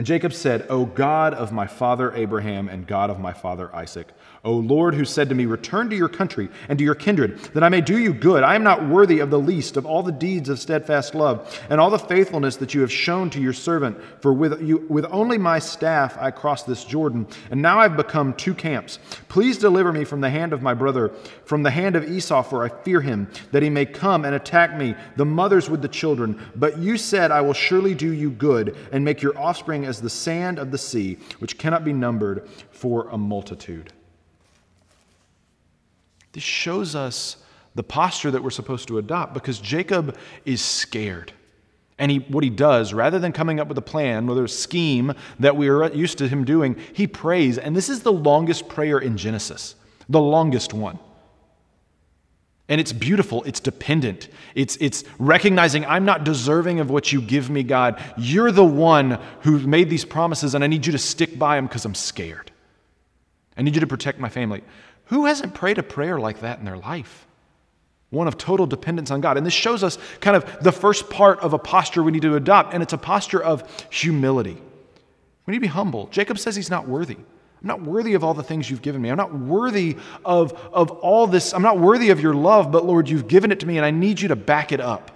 And 0.02 0.06
Jacob 0.08 0.34
said, 0.34 0.66
O 0.68 0.88
God 0.88 1.36
of 1.36 1.52
my 1.52 1.68
father 1.68 2.12
Abraham 2.16 2.70
and 2.70 2.88
God 2.88 3.12
of 3.12 3.20
my 3.20 3.34
father 3.34 3.70
Isaac, 3.76 4.08
O 4.44 4.54
Lord, 4.54 4.96
who 4.96 5.06
said 5.06 5.30
to 5.30 5.36
me, 5.36 5.46
Return 5.46 5.92
to 5.92 5.96
your 5.96 6.10
country 6.10 6.50
and 6.68 6.80
to 6.80 6.84
your 6.84 6.96
kindred, 6.96 7.38
that 7.54 7.64
I 7.64 7.70
may 7.70 7.82
do 7.82 8.00
you 8.00 8.12
good. 8.12 8.42
I 8.42 8.56
am 8.56 8.64
not 8.64 8.88
worthy 8.88 9.20
of 9.20 9.30
the 9.30 9.38
least 9.38 9.78
of 9.78 9.86
all 9.86 10.02
the 10.02 10.12
deeds 10.12 10.50
of 10.50 10.58
steadfast 10.58 11.14
love 11.14 11.62
and 11.70 11.80
all 11.80 11.92
the 11.92 12.00
faithfulness 12.00 12.56
that 12.56 12.74
you 12.74 12.82
have 12.82 12.92
shown 12.92 13.30
to 13.30 13.40
your 13.40 13.54
servant. 13.54 14.02
For 14.22 14.34
with, 14.34 14.60
you, 14.64 14.88
with 14.90 15.06
only 15.12 15.38
my 15.38 15.60
staff 15.60 16.18
I 16.18 16.32
crossed 16.32 16.66
this 16.66 16.84
Jordan, 16.84 17.28
and 17.52 17.62
now 17.62 17.80
I've 17.80 17.96
become 17.96 18.34
two 18.34 18.56
camps. 18.56 18.98
Please 19.30 19.60
deliver 19.60 19.94
me 19.94 20.04
from 20.04 20.22
the 20.22 20.32
hand 20.32 20.52
of 20.52 20.64
my 20.64 20.74
brother, 20.74 21.10
from 21.46 21.62
the 21.62 21.70
hand 21.70 21.96
of 21.96 22.10
Esau, 22.10 22.42
for 22.42 22.64
I 22.64 22.70
fear 22.70 23.02
him, 23.02 23.30
that 23.52 23.62
he 23.62 23.70
may 23.70 23.86
come 23.86 24.26
and 24.26 24.34
attack 24.34 24.76
me, 24.76 24.96
the 25.18 25.26
mothers 25.26 25.70
with 25.70 25.84
the 25.84 25.88
children. 25.88 26.42
But 26.56 26.80
you 26.80 26.98
said, 26.98 27.30
I 27.30 27.42
will 27.42 27.54
surely 27.54 27.94
do 27.94 28.12
you 28.12 28.32
good 28.32 28.76
and 28.92 29.06
make 29.06 29.22
your 29.22 29.38
offspring 29.38 29.86
as 29.92 30.02
the 30.02 30.10
sand 30.10 30.58
of 30.58 30.72
the 30.72 30.78
sea, 30.78 31.18
which 31.40 31.58
cannot 31.58 31.84
be 31.84 31.92
numbered 31.92 32.48
for 32.72 33.10
a 33.10 33.18
multitude. 33.18 33.92
This 36.32 36.44
shows 36.44 36.96
us 36.96 37.36
the 37.76 37.84
posture 37.84 38.32
that 38.32 38.42
we're 38.42 38.52
supposed 38.52 38.88
to 38.88 39.00
adopt 39.00 39.34
because 39.34 39.60
Jacob 39.60 40.18
is 40.46 40.62
scared. 40.62 41.34
And 42.00 42.10
he, 42.10 42.20
what 42.20 42.46
he 42.46 42.50
does, 42.50 42.94
rather 42.94 43.20
than 43.20 43.34
coming 43.34 43.60
up 43.60 43.68
with 43.68 43.78
a 43.78 43.82
plan 43.82 44.30
or 44.30 44.46
a 44.46 44.50
scheme 44.50 45.14
that 45.40 45.58
we 45.58 45.68
are 45.68 45.92
used 45.92 46.18
to 46.20 46.28
him 46.30 46.46
doing, 46.46 46.78
he 46.94 47.06
prays. 47.06 47.58
And 47.58 47.76
this 47.76 47.90
is 47.90 48.00
the 48.00 48.14
longest 48.14 48.70
prayer 48.70 48.98
in 48.98 49.18
Genesis, 49.18 49.76
the 50.08 50.22
longest 50.22 50.74
one. 50.74 51.00
And 52.72 52.80
it's 52.80 52.94
beautiful, 52.94 53.44
it's 53.44 53.60
dependent. 53.60 54.30
It's, 54.56 54.78
it's 54.78 55.04
recognizing 55.20 55.86
I'm 55.86 56.06
not 56.06 56.24
deserving 56.24 56.80
of 56.80 56.90
what 56.90 57.12
you 57.12 57.22
give 57.22 57.50
me, 57.50 57.64
God. 57.64 58.02
You're 58.18 58.54
the 58.54 58.64
one 58.64 59.20
who 59.42 59.60
made 59.60 59.90
these 59.90 60.06
promises, 60.06 60.56
and 60.56 60.64
I 60.64 60.68
need 60.68 60.86
you 60.86 60.94
to 60.94 60.98
stick 60.98 61.38
by 61.38 61.58
them 61.58 61.68
because 61.68 61.84
I'm 61.84 61.94
scared. 61.94 62.50
I 63.58 63.62
need 63.62 63.76
you 63.76 63.82
to 63.82 63.88
protect 63.88 64.20
my 64.20 64.30
family. 64.30 64.64
Who 65.08 65.26
hasn't 65.26 65.54
prayed 65.54 65.80
a 65.80 65.84
prayer 65.84 66.18
like 66.18 66.40
that 66.40 66.60
in 66.60 66.66
their 66.66 66.78
life? 66.78 67.28
One 68.10 68.30
of 68.30 68.38
total 68.38 68.66
dependence 68.66 69.12
on 69.12 69.20
God. 69.20 69.36
And 69.36 69.46
this 69.46 69.54
shows 69.54 69.84
us 69.84 69.98
kind 70.22 70.38
of 70.38 70.64
the 70.64 70.72
first 70.72 71.10
part 71.10 71.42
of 71.42 71.52
a 71.52 71.60
posture 71.60 72.02
we 72.02 72.14
need 72.14 72.22
to 72.22 72.38
adopt, 72.38 72.74
and 72.74 72.82
it's 72.82 72.94
a 72.94 72.98
posture 72.98 73.44
of 73.44 73.70
humility. 73.92 74.58
We 75.46 75.52
need 75.52 75.58
to 75.58 75.60
be 75.60 75.68
humble. 75.68 76.08
Jacob 76.08 76.40
says 76.40 76.56
he's 76.56 76.70
not 76.70 76.88
worthy. 76.88 77.18
I'm 77.62 77.68
not 77.68 77.82
worthy 77.82 78.16
of 78.16 78.24
all 78.24 78.34
the 78.34 78.44
things 78.44 78.70
you've 78.70 78.82
given 78.82 79.02
me. 79.02 79.10
I'm 79.10 79.18
not 79.18 79.34
worthy 79.38 79.98
of, 80.26 80.54
of 80.74 80.90
all 80.90 81.28
this. 81.28 81.54
I'm 81.54 81.62
not 81.62 81.78
worthy 81.78 82.10
of 82.10 82.20
your 82.20 82.34
love, 82.34 82.72
but 82.72 82.86
Lord, 82.86 83.08
you've 83.08 83.28
given 83.28 83.52
it 83.52 83.60
to 83.60 83.68
me, 83.68 83.78
and 83.78 83.86
I 83.86 83.92
need 83.92 84.20
you 84.20 84.30
to 84.30 84.36
back 84.36 84.72
it 84.72 84.80
up. 84.80 85.12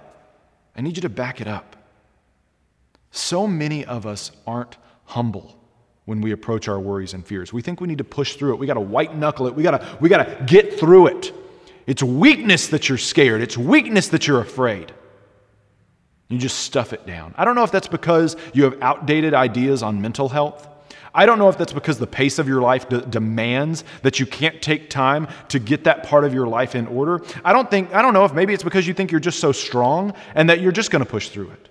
I 0.76 0.80
need 0.80 0.96
you 0.96 1.02
to 1.02 1.08
back 1.08 1.40
it 1.40 1.48
up. 1.48 1.76
So 3.10 3.48
many 3.48 3.84
of 3.84 4.06
us 4.06 4.30
aren't 4.46 4.76
humble 5.04 5.58
when 6.04 6.20
we 6.20 6.30
approach 6.30 6.68
our 6.68 6.78
worries 6.78 7.14
and 7.14 7.26
fears. 7.26 7.52
We 7.52 7.62
think 7.62 7.80
we 7.80 7.88
need 7.88 7.98
to 7.98 8.04
push 8.04 8.36
through 8.36 8.54
it. 8.54 8.58
We 8.58 8.66
got 8.66 8.74
to 8.74 8.80
white 8.80 9.16
knuckle 9.16 9.46
it. 9.48 9.54
We 9.54 9.62
got 9.62 9.80
to 9.80 9.98
we 10.00 10.08
got 10.08 10.24
to 10.24 10.44
get 10.44 10.78
through 10.78 11.08
it. 11.08 11.32
It's 11.86 12.02
weakness 12.02 12.68
that 12.68 12.88
you're 12.88 12.98
scared. 12.98 13.40
It's 13.40 13.56
weakness 13.56 14.08
that 14.08 14.26
you're 14.26 14.40
afraid. 14.40 14.92
You 16.28 16.38
just 16.38 16.58
stuff 16.58 16.92
it 16.92 17.06
down. 17.06 17.34
I 17.36 17.44
don't 17.44 17.54
know 17.54 17.64
if 17.64 17.70
that's 17.70 17.88
because 17.88 18.36
you 18.52 18.64
have 18.64 18.80
outdated 18.82 19.34
ideas 19.34 19.82
on 19.82 20.00
mental 20.00 20.28
health. 20.28 20.68
I 21.16 21.24
don't 21.24 21.38
know 21.38 21.48
if 21.48 21.56
that's 21.56 21.72
because 21.72 21.98
the 21.98 22.06
pace 22.06 22.38
of 22.38 22.46
your 22.46 22.60
life 22.60 22.86
demands 22.88 23.84
that 24.02 24.20
you 24.20 24.26
can't 24.26 24.60
take 24.60 24.90
time 24.90 25.28
to 25.48 25.58
get 25.58 25.84
that 25.84 26.02
part 26.02 26.24
of 26.24 26.34
your 26.34 26.46
life 26.46 26.74
in 26.74 26.86
order. 26.86 27.22
I 27.42 27.54
don't 27.54 27.70
think 27.70 27.94
I 27.94 28.02
don't 28.02 28.12
know 28.12 28.26
if 28.26 28.34
maybe 28.34 28.52
it's 28.52 28.62
because 28.62 28.86
you 28.86 28.92
think 28.92 29.10
you're 29.10 29.18
just 29.18 29.40
so 29.40 29.50
strong 29.50 30.12
and 30.34 30.50
that 30.50 30.60
you're 30.60 30.72
just 30.72 30.90
going 30.90 31.02
to 31.02 31.10
push 31.10 31.30
through 31.30 31.50
it. 31.52 31.68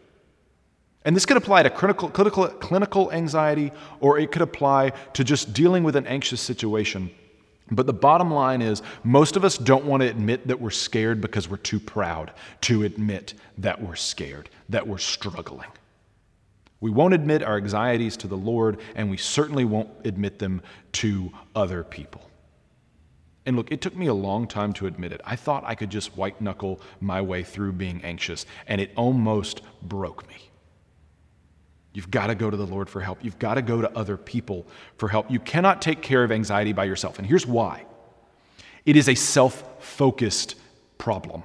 And 1.05 1.15
this 1.15 1.27
could 1.27 1.37
apply 1.37 1.61
to 1.61 1.69
clinical, 1.69 2.09
clinical, 2.09 2.47
clinical 2.47 3.11
anxiety, 3.11 3.71
or 3.99 4.17
it 4.17 4.31
could 4.31 4.41
apply 4.41 4.89
to 5.13 5.23
just 5.23 5.53
dealing 5.53 5.83
with 5.83 5.95
an 5.95 6.07
anxious 6.07 6.41
situation. 6.41 7.11
But 7.69 7.85
the 7.85 7.93
bottom 7.93 8.31
line 8.31 8.63
is, 8.63 8.81
most 9.03 9.35
of 9.35 9.45
us 9.45 9.59
don't 9.59 9.85
want 9.85 10.01
to 10.01 10.09
admit 10.09 10.47
that 10.47 10.59
we're 10.59 10.71
scared 10.71 11.21
because 11.21 11.47
we're 11.47 11.57
too 11.57 11.79
proud 11.79 12.31
to 12.61 12.83
admit 12.83 13.35
that 13.59 13.79
we're 13.79 13.95
scared, 13.95 14.49
that 14.69 14.87
we're 14.87 14.97
struggling. 14.97 15.69
We 16.79 16.91
won't 16.91 17.13
admit 17.13 17.41
our 17.41 17.57
anxieties 17.57 18.17
to 18.17 18.27
the 18.27 18.37
Lord, 18.37 18.79
and 18.95 19.09
we 19.09 19.17
certainly 19.17 19.65
won't 19.65 19.89
admit 20.03 20.39
them 20.39 20.61
to 20.93 21.31
other 21.55 21.83
people. 21.83 22.29
And 23.45 23.55
look, 23.55 23.71
it 23.71 23.81
took 23.81 23.95
me 23.95 24.07
a 24.07 24.13
long 24.13 24.47
time 24.47 24.73
to 24.73 24.87
admit 24.87 25.11
it. 25.11 25.21
I 25.23 25.35
thought 25.35 25.63
I 25.65 25.75
could 25.75 25.89
just 25.89 26.17
white 26.17 26.41
knuckle 26.41 26.81
my 26.99 27.21
way 27.21 27.43
through 27.43 27.73
being 27.73 28.01
anxious, 28.03 28.45
and 28.67 28.81
it 28.81 28.91
almost 28.95 29.61
broke 29.81 30.27
me. 30.27 30.35
You've 31.93 32.11
got 32.11 32.27
to 32.27 32.35
go 32.35 32.49
to 32.49 32.57
the 32.57 32.65
Lord 32.65 32.89
for 32.89 32.99
help. 32.99 33.19
You've 33.23 33.39
got 33.39 33.53
to 33.53 33.61
go 33.61 33.81
to 33.81 33.97
other 33.97 34.17
people 34.17 34.67
for 34.97 35.07
help. 35.07 35.31
You 35.31 35.39
cannot 35.39 35.81
take 35.81 36.01
care 36.01 36.25
of 36.25 36.31
anxiety 36.31 36.73
by 36.73 36.83
yourself. 36.83 37.19
And 37.19 37.27
here's 37.27 37.47
why 37.47 37.85
it 38.85 38.97
is 38.97 39.07
a 39.07 39.15
self 39.15 39.63
focused 39.83 40.55
problem. 40.97 41.43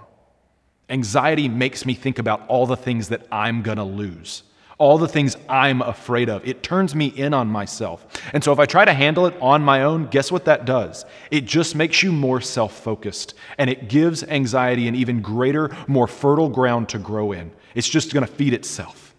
Anxiety 0.88 1.48
makes 1.48 1.86
me 1.86 1.94
think 1.94 2.18
about 2.18 2.46
all 2.48 2.66
the 2.66 2.76
things 2.76 3.10
that 3.10 3.26
I'm 3.30 3.62
going 3.62 3.76
to 3.76 3.84
lose, 3.84 4.42
all 4.80 4.96
the 4.96 5.06
things 5.06 5.36
I'm 5.48 5.82
afraid 5.82 6.30
of. 6.30 6.44
It 6.48 6.62
turns 6.62 6.94
me 6.94 7.06
in 7.06 7.34
on 7.34 7.48
myself. 7.48 8.06
And 8.32 8.42
so 8.42 8.50
if 8.50 8.58
I 8.58 8.64
try 8.64 8.86
to 8.86 8.94
handle 8.94 9.26
it 9.26 9.36
on 9.40 9.62
my 9.62 9.82
own, 9.82 10.06
guess 10.06 10.32
what 10.32 10.46
that 10.46 10.64
does? 10.64 11.04
It 11.30 11.44
just 11.44 11.76
makes 11.76 12.02
you 12.02 12.10
more 12.10 12.40
self 12.40 12.80
focused 12.80 13.34
and 13.58 13.68
it 13.68 13.88
gives 13.88 14.24
anxiety 14.24 14.88
an 14.88 14.96
even 14.96 15.20
greater, 15.20 15.70
more 15.86 16.06
fertile 16.08 16.48
ground 16.48 16.88
to 16.88 16.98
grow 16.98 17.32
in. 17.32 17.52
It's 17.74 17.88
just 17.88 18.14
going 18.14 18.26
to 18.26 18.32
feed 18.32 18.54
itself. 18.54 19.14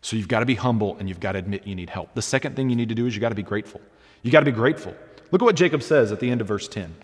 So 0.00 0.16
you've 0.16 0.28
got 0.28 0.40
to 0.40 0.46
be 0.46 0.54
humble 0.54 0.96
and 0.98 1.08
you've 1.10 1.20
got 1.20 1.32
to 1.32 1.38
admit 1.38 1.66
you 1.66 1.74
need 1.74 1.90
help. 1.90 2.14
The 2.14 2.22
second 2.22 2.56
thing 2.56 2.70
you 2.70 2.76
need 2.76 2.88
to 2.88 2.94
do 2.94 3.06
is 3.06 3.14
you've 3.14 3.20
got 3.20 3.28
to 3.28 3.34
be 3.34 3.42
grateful. 3.42 3.82
You've 4.22 4.32
got 4.32 4.40
to 4.40 4.46
be 4.46 4.52
grateful. 4.52 4.96
Look 5.30 5.42
at 5.42 5.44
what 5.44 5.56
Jacob 5.56 5.82
says 5.82 6.10
at 6.10 6.20
the 6.20 6.30
end 6.30 6.40
of 6.40 6.48
verse 6.48 6.66
10. 6.68 6.94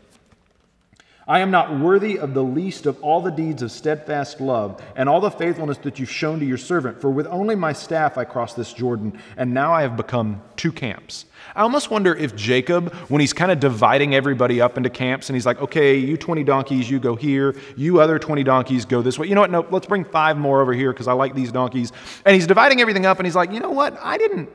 I 1.27 1.41
am 1.41 1.51
not 1.51 1.81
worthy 1.81 2.19
of 2.19 2.35
the 2.35 2.43
least 2.43 2.85
of 2.85 3.03
all 3.03 3.23
the 3.23 3.31
deeds 3.31 3.63
of 3.63 3.73
steadfast 3.73 4.43
love 4.43 4.83
and 4.95 5.09
all 5.09 5.23
the 5.23 5.31
faithfulness 5.31 5.79
that 5.79 5.99
you've 5.99 6.11
shown 6.11 6.39
to 6.41 6.45
your 6.45 6.59
servant, 6.59 7.01
for 7.01 7.09
with 7.09 7.27
only 7.29 7.55
my 7.55 7.73
staff 7.73 8.19
I 8.19 8.25
crossed 8.25 8.57
this 8.57 8.75
Jordan, 8.75 9.19
and 9.39 9.55
now 9.55 9.73
I 9.73 9.81
have 9.81 9.97
become 9.97 10.43
two 10.57 10.71
camps. 10.71 11.25
I 11.57 11.63
almost 11.63 11.91
wonder 11.91 12.15
if 12.15 12.37
Jacob, 12.37 12.93
when 13.09 13.21
he's 13.21 13.33
kind 13.33 13.51
of 13.51 13.59
dividing 13.59 14.15
everybody 14.15 14.61
up 14.61 14.77
into 14.77 14.91
camps, 14.91 15.31
and 15.31 15.37
he's 15.37 15.47
like, 15.47 15.63
okay, 15.63 15.97
you 15.97 16.19
20 16.19 16.45
donkeys, 16.45 16.91
you 16.91 17.01
go 17.01 17.17
here, 17.17 17.57
you 17.75 18.01
other 18.01 18.19
20 18.19 18.45
donkeys 18.45 18.85
go 18.85 19.01
this 19.01 19.19
way. 19.19 19.27
You 19.27 19.35
know 19.35 19.41
what? 19.41 19.51
No, 19.51 19.67
let's 19.71 19.87
bring 19.87 20.05
five 20.05 20.37
more 20.37 20.61
over 20.61 20.75
here 20.75 20.93
because 20.93 21.09
I 21.09 21.15
like 21.15 21.35
these 21.35 21.51
donkeys. 21.51 21.91
And 22.27 22.35
he's 22.35 22.47
dividing 22.47 22.83
everything 22.83 23.07
up, 23.07 23.19
and 23.19 23.27
he's 23.27 23.37
like, 23.37 23.51
you 23.51 23.61
know 23.61 23.71
what? 23.71 23.97
I 24.03 24.19
didn't, 24.19 24.51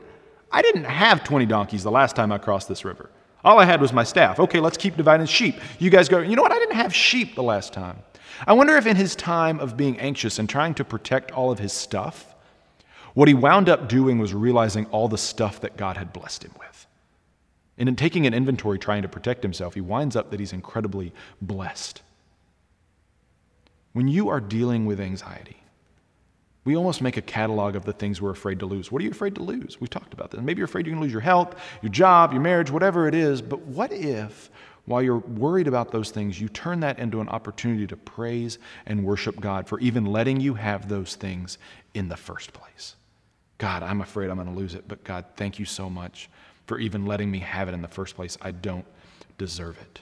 I 0.52 0.62
didn't 0.62 0.84
have 0.84 1.24
20 1.24 1.46
donkeys 1.46 1.82
the 1.82 1.90
last 1.90 2.14
time 2.14 2.30
I 2.30 2.38
crossed 2.38 2.68
this 2.68 2.84
river. 2.84 3.10
All 3.44 3.58
I 3.58 3.64
had 3.64 3.80
was 3.80 3.92
my 3.92 4.04
staff. 4.04 4.38
Okay, 4.38 4.60
let's 4.60 4.76
keep 4.76 4.96
dividing 4.96 5.26
sheep. 5.26 5.56
You 5.78 5.90
guys 5.90 6.08
go, 6.08 6.20
you 6.20 6.36
know 6.36 6.42
what? 6.42 6.52
I 6.52 6.58
didn't 6.58 6.76
have 6.76 6.94
sheep 6.94 7.34
the 7.34 7.42
last 7.42 7.72
time. 7.72 7.98
I 8.46 8.52
wonder 8.52 8.76
if 8.76 8.86
in 8.86 8.96
his 8.96 9.16
time 9.16 9.60
of 9.60 9.76
being 9.76 9.98
anxious 9.98 10.38
and 10.38 10.48
trying 10.48 10.74
to 10.74 10.84
protect 10.84 11.30
all 11.32 11.50
of 11.50 11.58
his 11.58 11.72
stuff, 11.72 12.34
what 13.14 13.28
he 13.28 13.34
wound 13.34 13.68
up 13.68 13.88
doing 13.88 14.18
was 14.18 14.32
realizing 14.32 14.86
all 14.86 15.08
the 15.08 15.18
stuff 15.18 15.60
that 15.60 15.76
God 15.76 15.96
had 15.96 16.12
blessed 16.12 16.44
him 16.44 16.52
with. 16.58 16.86
And 17.76 17.88
in 17.88 17.96
taking 17.96 18.26
an 18.26 18.34
inventory 18.34 18.78
trying 18.78 19.02
to 19.02 19.08
protect 19.08 19.42
himself, 19.42 19.74
he 19.74 19.80
winds 19.80 20.16
up 20.16 20.30
that 20.30 20.40
he's 20.40 20.52
incredibly 20.52 21.12
blessed. 21.40 22.02
When 23.92 24.06
you 24.06 24.28
are 24.28 24.40
dealing 24.40 24.86
with 24.86 25.00
anxiety, 25.00 25.62
we 26.64 26.76
almost 26.76 27.00
make 27.00 27.16
a 27.16 27.22
catalog 27.22 27.74
of 27.74 27.84
the 27.84 27.92
things 27.92 28.20
we're 28.20 28.30
afraid 28.30 28.58
to 28.58 28.66
lose. 28.66 28.92
What 28.92 29.00
are 29.00 29.04
you 29.04 29.10
afraid 29.10 29.34
to 29.36 29.42
lose? 29.42 29.80
We've 29.80 29.88
talked 29.88 30.12
about 30.12 30.30
this. 30.30 30.40
Maybe 30.40 30.58
you're 30.58 30.66
afraid 30.66 30.86
you're 30.86 30.94
going 30.94 31.00
to 31.00 31.04
lose 31.04 31.12
your 31.12 31.22
health, 31.22 31.56
your 31.80 31.90
job, 31.90 32.32
your 32.32 32.42
marriage, 32.42 32.70
whatever 32.70 33.08
it 33.08 33.14
is. 33.14 33.40
But 33.40 33.60
what 33.60 33.92
if, 33.92 34.50
while 34.84 35.02
you're 35.02 35.18
worried 35.18 35.68
about 35.68 35.90
those 35.90 36.10
things, 36.10 36.38
you 36.38 36.48
turn 36.48 36.80
that 36.80 36.98
into 36.98 37.20
an 37.20 37.28
opportunity 37.30 37.86
to 37.86 37.96
praise 37.96 38.58
and 38.86 39.04
worship 39.04 39.40
God 39.40 39.66
for 39.66 39.80
even 39.80 40.04
letting 40.04 40.40
you 40.40 40.54
have 40.54 40.88
those 40.88 41.14
things 41.14 41.56
in 41.94 42.08
the 42.08 42.16
first 42.16 42.52
place? 42.52 42.96
God, 43.56 43.82
I'm 43.82 44.02
afraid 44.02 44.28
I'm 44.28 44.36
going 44.36 44.52
to 44.52 44.54
lose 44.54 44.74
it, 44.74 44.84
but 44.86 45.02
God, 45.02 45.24
thank 45.36 45.58
you 45.58 45.64
so 45.64 45.88
much 45.88 46.28
for 46.66 46.78
even 46.78 47.06
letting 47.06 47.30
me 47.30 47.38
have 47.38 47.68
it 47.68 47.74
in 47.74 47.82
the 47.82 47.88
first 47.88 48.16
place. 48.16 48.36
I 48.42 48.50
don't 48.50 48.86
deserve 49.38 49.78
it. 49.80 50.00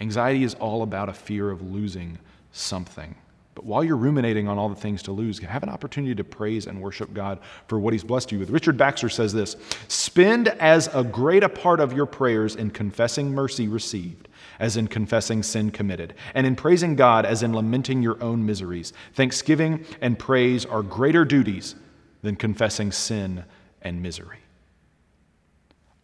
Anxiety 0.00 0.42
is 0.42 0.54
all 0.54 0.82
about 0.82 1.10
a 1.10 1.12
fear 1.12 1.50
of 1.50 1.60
losing 1.60 2.18
something 2.52 3.14
But 3.54 3.64
while 3.64 3.82
you're 3.82 3.96
ruminating 3.96 4.48
on 4.48 4.58
all 4.58 4.68
the 4.68 4.76
things 4.76 5.02
to 5.02 5.12
lose, 5.12 5.40
have 5.40 5.62
an 5.62 5.68
opportunity 5.68 6.14
to 6.14 6.24
praise 6.24 6.66
and 6.66 6.80
worship 6.80 7.12
God 7.12 7.40
for 7.66 7.78
what 7.78 7.92
He's 7.92 8.04
blessed 8.04 8.32
you 8.32 8.38
with. 8.38 8.50
Richard 8.50 8.76
Baxter 8.76 9.08
says 9.08 9.32
this 9.32 9.56
Spend 9.88 10.48
as 10.48 10.88
a 10.94 11.02
great 11.02 11.42
a 11.42 11.48
part 11.48 11.80
of 11.80 11.92
your 11.92 12.06
prayers 12.06 12.54
in 12.54 12.70
confessing 12.70 13.32
mercy 13.32 13.68
received 13.68 14.28
as 14.60 14.76
in 14.76 14.86
confessing 14.86 15.42
sin 15.42 15.70
committed, 15.70 16.14
and 16.34 16.46
in 16.46 16.54
praising 16.54 16.94
God 16.94 17.24
as 17.24 17.42
in 17.42 17.54
lamenting 17.54 18.02
your 18.02 18.22
own 18.22 18.44
miseries. 18.44 18.92
Thanksgiving 19.14 19.84
and 20.00 20.18
praise 20.18 20.66
are 20.66 20.82
greater 20.82 21.24
duties 21.24 21.74
than 22.22 22.36
confessing 22.36 22.92
sin 22.92 23.44
and 23.82 24.02
misery. 24.02 24.38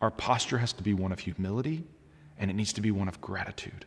Our 0.00 0.10
posture 0.10 0.58
has 0.58 0.72
to 0.74 0.82
be 0.82 0.94
one 0.94 1.12
of 1.12 1.20
humility, 1.20 1.84
and 2.38 2.50
it 2.50 2.54
needs 2.54 2.72
to 2.74 2.80
be 2.80 2.90
one 2.90 3.08
of 3.08 3.20
gratitude. 3.20 3.84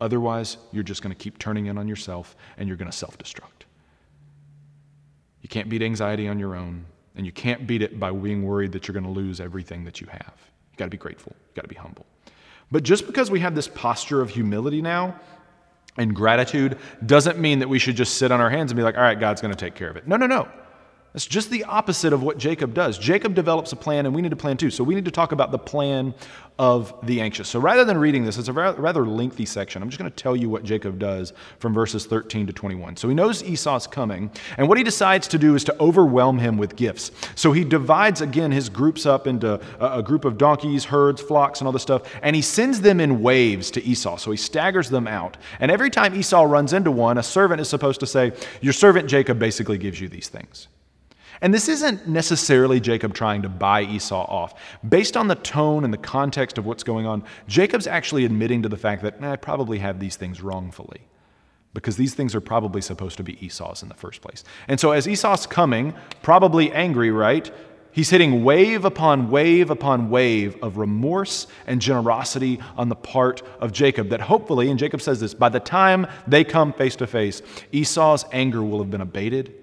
Otherwise, 0.00 0.58
you're 0.72 0.82
just 0.82 1.02
going 1.02 1.14
to 1.14 1.18
keep 1.18 1.38
turning 1.38 1.66
in 1.66 1.78
on 1.78 1.88
yourself 1.88 2.36
and 2.58 2.68
you're 2.68 2.76
going 2.76 2.90
to 2.90 2.96
self 2.96 3.16
destruct. 3.18 3.64
You 5.42 5.48
can't 5.48 5.68
beat 5.68 5.82
anxiety 5.82 6.28
on 6.28 6.38
your 6.38 6.56
own, 6.56 6.84
and 7.14 7.24
you 7.24 7.32
can't 7.32 7.66
beat 7.66 7.80
it 7.80 8.00
by 8.00 8.10
being 8.10 8.42
worried 8.42 8.72
that 8.72 8.88
you're 8.88 8.94
going 8.94 9.04
to 9.04 9.10
lose 9.10 9.40
everything 9.40 9.84
that 9.84 10.00
you 10.00 10.06
have. 10.08 10.34
You 10.72 10.76
got 10.76 10.86
to 10.86 10.90
be 10.90 10.96
grateful, 10.96 11.32
you 11.36 11.54
got 11.54 11.62
to 11.62 11.68
be 11.68 11.76
humble. 11.76 12.04
But 12.70 12.82
just 12.82 13.06
because 13.06 13.30
we 13.30 13.40
have 13.40 13.54
this 13.54 13.68
posture 13.68 14.20
of 14.20 14.30
humility 14.30 14.82
now 14.82 15.18
and 15.96 16.14
gratitude 16.14 16.78
doesn't 17.06 17.38
mean 17.38 17.60
that 17.60 17.68
we 17.68 17.78
should 17.78 17.96
just 17.96 18.18
sit 18.18 18.32
on 18.32 18.40
our 18.40 18.50
hands 18.50 18.72
and 18.72 18.76
be 18.76 18.82
like, 18.82 18.96
all 18.96 19.02
right, 19.02 19.18
God's 19.18 19.40
going 19.40 19.54
to 19.54 19.58
take 19.58 19.74
care 19.74 19.88
of 19.88 19.96
it. 19.96 20.06
No, 20.06 20.16
no, 20.16 20.26
no. 20.26 20.48
It's 21.16 21.26
just 21.26 21.48
the 21.48 21.64
opposite 21.64 22.12
of 22.12 22.22
what 22.22 22.36
Jacob 22.36 22.74
does. 22.74 22.98
Jacob 22.98 23.34
develops 23.34 23.72
a 23.72 23.76
plan, 23.76 24.04
and 24.04 24.14
we 24.14 24.20
need 24.20 24.34
a 24.34 24.36
plan 24.36 24.58
too. 24.58 24.70
So 24.70 24.84
we 24.84 24.94
need 24.94 25.06
to 25.06 25.10
talk 25.10 25.32
about 25.32 25.50
the 25.50 25.58
plan 25.58 26.12
of 26.58 26.94
the 27.02 27.22
anxious. 27.22 27.48
So 27.48 27.58
rather 27.58 27.86
than 27.86 27.96
reading 27.96 28.26
this, 28.26 28.36
it's 28.36 28.48
a 28.48 28.52
rather 28.52 29.06
lengthy 29.06 29.46
section. 29.46 29.82
I'm 29.82 29.88
just 29.88 29.98
going 29.98 30.10
to 30.10 30.14
tell 30.14 30.36
you 30.36 30.50
what 30.50 30.62
Jacob 30.62 30.98
does 30.98 31.32
from 31.58 31.72
verses 31.72 32.04
13 32.04 32.46
to 32.48 32.52
21. 32.52 32.96
So 32.96 33.08
he 33.08 33.14
knows 33.14 33.42
Esau's 33.42 33.86
coming, 33.86 34.30
and 34.58 34.68
what 34.68 34.76
he 34.76 34.84
decides 34.84 35.26
to 35.28 35.38
do 35.38 35.54
is 35.54 35.64
to 35.64 35.76
overwhelm 35.80 36.38
him 36.38 36.58
with 36.58 36.76
gifts. 36.76 37.12
So 37.34 37.50
he 37.52 37.64
divides 37.64 38.20
again 38.20 38.52
his 38.52 38.68
groups 38.68 39.06
up 39.06 39.26
into 39.26 39.58
a 39.80 40.02
group 40.02 40.26
of 40.26 40.36
donkeys, 40.36 40.84
herds, 40.84 41.22
flocks, 41.22 41.60
and 41.60 41.66
all 41.66 41.72
this 41.72 41.80
stuff, 41.80 42.02
and 42.22 42.36
he 42.36 42.42
sends 42.42 42.82
them 42.82 43.00
in 43.00 43.22
waves 43.22 43.70
to 43.70 43.82
Esau. 43.82 44.18
So 44.18 44.32
he 44.32 44.36
staggers 44.36 44.90
them 44.90 45.06
out. 45.06 45.38
And 45.60 45.70
every 45.70 45.88
time 45.88 46.14
Esau 46.14 46.42
runs 46.42 46.74
into 46.74 46.90
one, 46.90 47.16
a 47.16 47.22
servant 47.22 47.62
is 47.62 47.70
supposed 47.70 48.00
to 48.00 48.06
say, 48.06 48.32
Your 48.60 48.74
servant 48.74 49.08
Jacob 49.08 49.38
basically 49.38 49.78
gives 49.78 49.98
you 49.98 50.10
these 50.10 50.28
things. 50.28 50.68
And 51.40 51.52
this 51.52 51.68
isn't 51.68 52.08
necessarily 52.08 52.80
Jacob 52.80 53.14
trying 53.14 53.42
to 53.42 53.48
buy 53.48 53.82
Esau 53.82 54.24
off. 54.24 54.54
Based 54.88 55.16
on 55.16 55.28
the 55.28 55.34
tone 55.34 55.84
and 55.84 55.92
the 55.92 55.98
context 55.98 56.58
of 56.58 56.66
what's 56.66 56.82
going 56.82 57.06
on, 57.06 57.24
Jacob's 57.46 57.86
actually 57.86 58.24
admitting 58.24 58.62
to 58.62 58.68
the 58.68 58.76
fact 58.76 59.02
that 59.02 59.22
I 59.22 59.36
probably 59.36 59.78
have 59.78 60.00
these 60.00 60.16
things 60.16 60.40
wrongfully 60.40 61.02
because 61.74 61.96
these 61.98 62.14
things 62.14 62.34
are 62.34 62.40
probably 62.40 62.80
supposed 62.80 63.18
to 63.18 63.22
be 63.22 63.44
Esau's 63.44 63.82
in 63.82 63.88
the 63.88 63.94
first 63.94 64.22
place. 64.22 64.44
And 64.66 64.80
so 64.80 64.92
as 64.92 65.06
Esau's 65.06 65.46
coming, 65.46 65.92
probably 66.22 66.72
angry, 66.72 67.10
right? 67.10 67.50
He's 67.92 68.08
hitting 68.08 68.44
wave 68.44 68.86
upon 68.86 69.30
wave 69.30 69.70
upon 69.70 70.08
wave 70.08 70.56
of 70.62 70.78
remorse 70.78 71.46
and 71.66 71.80
generosity 71.80 72.60
on 72.78 72.88
the 72.88 72.96
part 72.96 73.42
of 73.60 73.72
Jacob. 73.72 74.08
That 74.08 74.22
hopefully, 74.22 74.70
and 74.70 74.78
Jacob 74.78 75.02
says 75.02 75.20
this, 75.20 75.34
by 75.34 75.50
the 75.50 75.60
time 75.60 76.06
they 76.26 76.44
come 76.44 76.72
face 76.72 76.96
to 76.96 77.06
face, 77.06 77.42
Esau's 77.72 78.24
anger 78.32 78.62
will 78.62 78.78
have 78.78 78.90
been 78.90 79.02
abated 79.02 79.54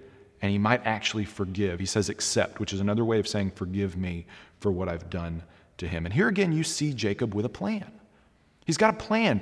and 0.43 0.51
he 0.51 0.57
might 0.57 0.85
actually 0.85 1.23
forgive. 1.23 1.79
He 1.79 1.85
says 1.85 2.09
accept, 2.09 2.59
which 2.59 2.73
is 2.73 2.81
another 2.81 3.05
way 3.05 3.17
of 3.17 3.29
saying 3.29 3.51
forgive 3.51 3.95
me 3.95 4.25
for 4.59 4.73
what 4.73 4.89
I've 4.89 5.09
done 5.09 5.41
to 5.77 5.87
him. 5.87 6.05
And 6.05 6.13
here 6.13 6.27
again, 6.27 6.51
you 6.51 6.65
see 6.65 6.93
Jacob 6.93 7.33
with 7.33 7.45
a 7.45 7.49
plan. 7.49 7.89
He's 8.65 8.75
got 8.75 8.93
a 8.93 8.97
plan. 8.97 9.41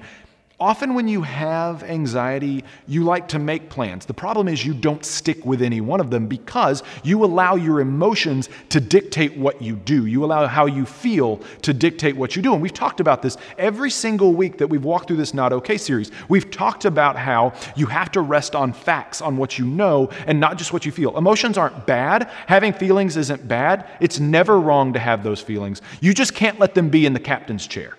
Often, 0.61 0.93
when 0.93 1.07
you 1.07 1.23
have 1.23 1.81
anxiety, 1.81 2.63
you 2.87 3.03
like 3.03 3.27
to 3.29 3.39
make 3.39 3.71
plans. 3.71 4.05
The 4.05 4.13
problem 4.13 4.47
is 4.47 4.63
you 4.63 4.75
don't 4.75 5.03
stick 5.03 5.43
with 5.43 5.63
any 5.63 5.81
one 5.81 5.99
of 5.99 6.11
them 6.11 6.27
because 6.27 6.83
you 7.03 7.25
allow 7.25 7.55
your 7.55 7.81
emotions 7.81 8.47
to 8.69 8.79
dictate 8.79 9.35
what 9.35 9.59
you 9.59 9.75
do. 9.75 10.05
You 10.05 10.23
allow 10.23 10.45
how 10.45 10.67
you 10.67 10.85
feel 10.85 11.37
to 11.63 11.73
dictate 11.73 12.15
what 12.15 12.35
you 12.35 12.43
do. 12.43 12.53
And 12.53 12.61
we've 12.61 12.71
talked 12.71 12.99
about 12.99 13.23
this 13.23 13.37
every 13.57 13.89
single 13.89 14.35
week 14.35 14.59
that 14.59 14.67
we've 14.67 14.83
walked 14.83 15.07
through 15.07 15.17
this 15.17 15.33
Not 15.33 15.51
Okay 15.51 15.79
series. 15.79 16.11
We've 16.29 16.51
talked 16.51 16.85
about 16.85 17.15
how 17.15 17.53
you 17.75 17.87
have 17.87 18.11
to 18.11 18.21
rest 18.21 18.53
on 18.55 18.71
facts, 18.71 19.19
on 19.19 19.37
what 19.37 19.57
you 19.57 19.65
know, 19.65 20.11
and 20.27 20.39
not 20.39 20.59
just 20.59 20.71
what 20.71 20.85
you 20.85 20.91
feel. 20.91 21.17
Emotions 21.17 21.57
aren't 21.57 21.87
bad. 21.87 22.29
Having 22.45 22.73
feelings 22.73 23.17
isn't 23.17 23.47
bad. 23.47 23.89
It's 23.99 24.19
never 24.19 24.59
wrong 24.59 24.93
to 24.93 24.99
have 24.99 25.23
those 25.23 25.41
feelings. 25.41 25.81
You 26.01 26.13
just 26.13 26.35
can't 26.35 26.59
let 26.59 26.75
them 26.75 26.89
be 26.89 27.07
in 27.07 27.13
the 27.13 27.19
captain's 27.19 27.65
chair. 27.65 27.97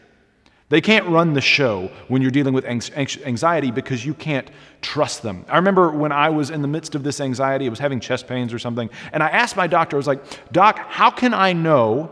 They 0.72 0.80
can't 0.80 1.06
run 1.08 1.34
the 1.34 1.42
show 1.42 1.90
when 2.08 2.22
you're 2.22 2.30
dealing 2.30 2.54
with 2.54 2.64
anxiety 2.64 3.70
because 3.70 4.06
you 4.06 4.14
can't 4.14 4.50
trust 4.80 5.22
them. 5.22 5.44
I 5.46 5.56
remember 5.56 5.90
when 5.90 6.12
I 6.12 6.30
was 6.30 6.48
in 6.48 6.62
the 6.62 6.66
midst 6.66 6.94
of 6.94 7.02
this 7.02 7.20
anxiety, 7.20 7.66
I 7.66 7.68
was 7.68 7.78
having 7.78 8.00
chest 8.00 8.26
pains 8.26 8.54
or 8.54 8.58
something, 8.58 8.88
and 9.12 9.22
I 9.22 9.28
asked 9.28 9.54
my 9.54 9.66
doctor, 9.66 9.96
I 9.96 9.98
was 9.98 10.06
like, 10.06 10.50
Doc, 10.50 10.78
how 10.78 11.10
can 11.10 11.34
I 11.34 11.52
know 11.52 12.10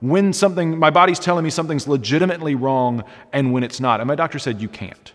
when 0.00 0.32
something, 0.32 0.76
my 0.76 0.90
body's 0.90 1.20
telling 1.20 1.44
me 1.44 1.50
something's 1.50 1.86
legitimately 1.86 2.56
wrong 2.56 3.04
and 3.32 3.52
when 3.52 3.62
it's 3.62 3.78
not? 3.78 4.00
And 4.00 4.08
my 4.08 4.16
doctor 4.16 4.40
said, 4.40 4.60
You 4.60 4.68
can't. 4.68 5.12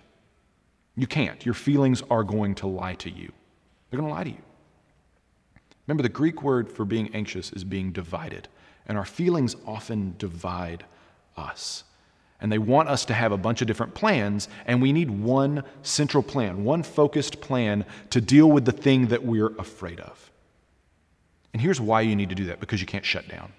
You 0.95 1.05
can't. 1.05 1.45
Your 1.45 1.53
feelings 1.53 2.01
are 2.09 2.23
going 2.23 2.55
to 2.55 2.67
lie 2.67 2.95
to 2.95 3.09
you. 3.09 3.29
They're 3.89 3.99
going 3.99 4.09
to 4.09 4.15
lie 4.15 4.23
to 4.23 4.29
you. 4.29 4.41
Remember, 5.85 6.01
the 6.01 6.07
Greek 6.07 6.41
word 6.43 6.71
for 6.71 6.85
being 6.85 7.13
anxious 7.13 7.51
is 7.51 7.65
being 7.65 7.91
divided, 7.91 8.47
and 8.87 8.97
our 8.97 9.03
feelings 9.03 9.57
often 9.67 10.15
divide 10.17 10.85
us. 11.35 11.83
And 12.45 12.51
they 12.51 12.59
want 12.59 12.89
us 12.89 13.05
to 13.05 13.13
have 13.15 13.31
a 13.31 13.37
bunch 13.37 13.61
of 13.61 13.67
different 13.67 13.95
plans, 13.95 14.49
and 14.67 14.79
we 14.79 14.93
need 14.93 15.09
one 15.09 15.63
central 15.81 16.21
plan, 16.21 16.63
one 16.63 16.83
focused 16.83 17.41
plan 17.41 17.83
to 18.11 18.21
deal 18.21 18.51
with 18.51 18.65
the 18.65 18.71
thing 18.71 19.07
that 19.07 19.23
we're 19.23 19.55
afraid 19.57 19.99
of. 19.99 20.29
And 21.53 21.59
here's 21.59 21.81
why 21.81 22.01
you 22.01 22.15
need 22.15 22.29
to 22.29 22.35
do 22.35 22.45
that 22.45 22.59
because 22.59 22.81
you 22.81 22.85
can't 22.85 23.03
shut 23.03 23.27
down. 23.27 23.51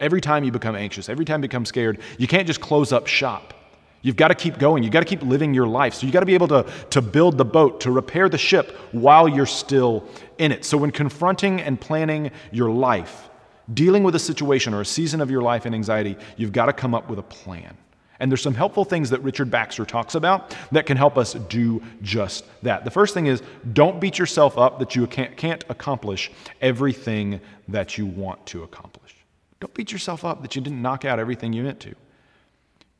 Every 0.00 0.22
time 0.22 0.42
you 0.42 0.52
become 0.52 0.74
anxious, 0.74 1.10
every 1.10 1.26
time 1.26 1.40
you 1.40 1.48
become 1.50 1.66
scared, 1.66 1.98
you 2.16 2.26
can't 2.26 2.46
just 2.46 2.62
close 2.62 2.92
up 2.92 3.06
shop. 3.06 3.52
You've 4.00 4.16
got 4.16 4.28
to 4.28 4.34
keep 4.34 4.58
going. 4.58 4.84
You've 4.84 4.92
got 4.94 5.00
to 5.00 5.04
keep 5.04 5.22
living 5.22 5.52
your 5.52 5.66
life. 5.66 5.92
So 5.92 6.06
you've 6.06 6.14
got 6.14 6.20
to 6.20 6.26
be 6.26 6.32
able 6.32 6.48
to, 6.48 6.66
to 6.88 7.02
build 7.02 7.36
the 7.36 7.44
boat, 7.44 7.82
to 7.82 7.90
repair 7.90 8.30
the 8.30 8.38
ship 8.38 8.74
while 8.92 9.28
you're 9.28 9.44
still 9.44 10.08
in 10.38 10.50
it. 10.50 10.64
So 10.64 10.78
when 10.78 10.92
confronting 10.92 11.60
and 11.60 11.78
planning 11.78 12.30
your 12.52 12.70
life, 12.70 13.28
dealing 13.74 14.02
with 14.02 14.14
a 14.14 14.18
situation 14.18 14.72
or 14.72 14.80
a 14.80 14.86
season 14.86 15.20
of 15.20 15.30
your 15.30 15.42
life 15.42 15.66
in 15.66 15.74
anxiety, 15.74 16.16
you've 16.38 16.52
got 16.52 16.66
to 16.66 16.72
come 16.72 16.94
up 16.94 17.10
with 17.10 17.18
a 17.18 17.22
plan. 17.22 17.76
And 18.20 18.30
there's 18.30 18.42
some 18.42 18.54
helpful 18.54 18.84
things 18.84 19.10
that 19.10 19.22
Richard 19.22 19.50
Baxter 19.50 19.86
talks 19.86 20.14
about 20.14 20.54
that 20.72 20.84
can 20.86 20.96
help 20.96 21.16
us 21.16 21.32
do 21.32 21.82
just 22.02 22.44
that. 22.62 22.84
The 22.84 22.90
first 22.90 23.14
thing 23.14 23.26
is 23.26 23.42
don't 23.72 23.98
beat 23.98 24.18
yourself 24.18 24.58
up 24.58 24.78
that 24.78 24.94
you 24.94 25.06
can't, 25.06 25.36
can't 25.36 25.64
accomplish 25.70 26.30
everything 26.60 27.40
that 27.68 27.96
you 27.96 28.04
want 28.04 28.44
to 28.46 28.62
accomplish. 28.62 29.16
Don't 29.58 29.72
beat 29.74 29.90
yourself 29.90 30.24
up 30.24 30.42
that 30.42 30.54
you 30.54 30.62
didn't 30.62 30.82
knock 30.82 31.04
out 31.04 31.18
everything 31.18 31.52
you 31.54 31.62
meant 31.62 31.80
to. 31.80 31.94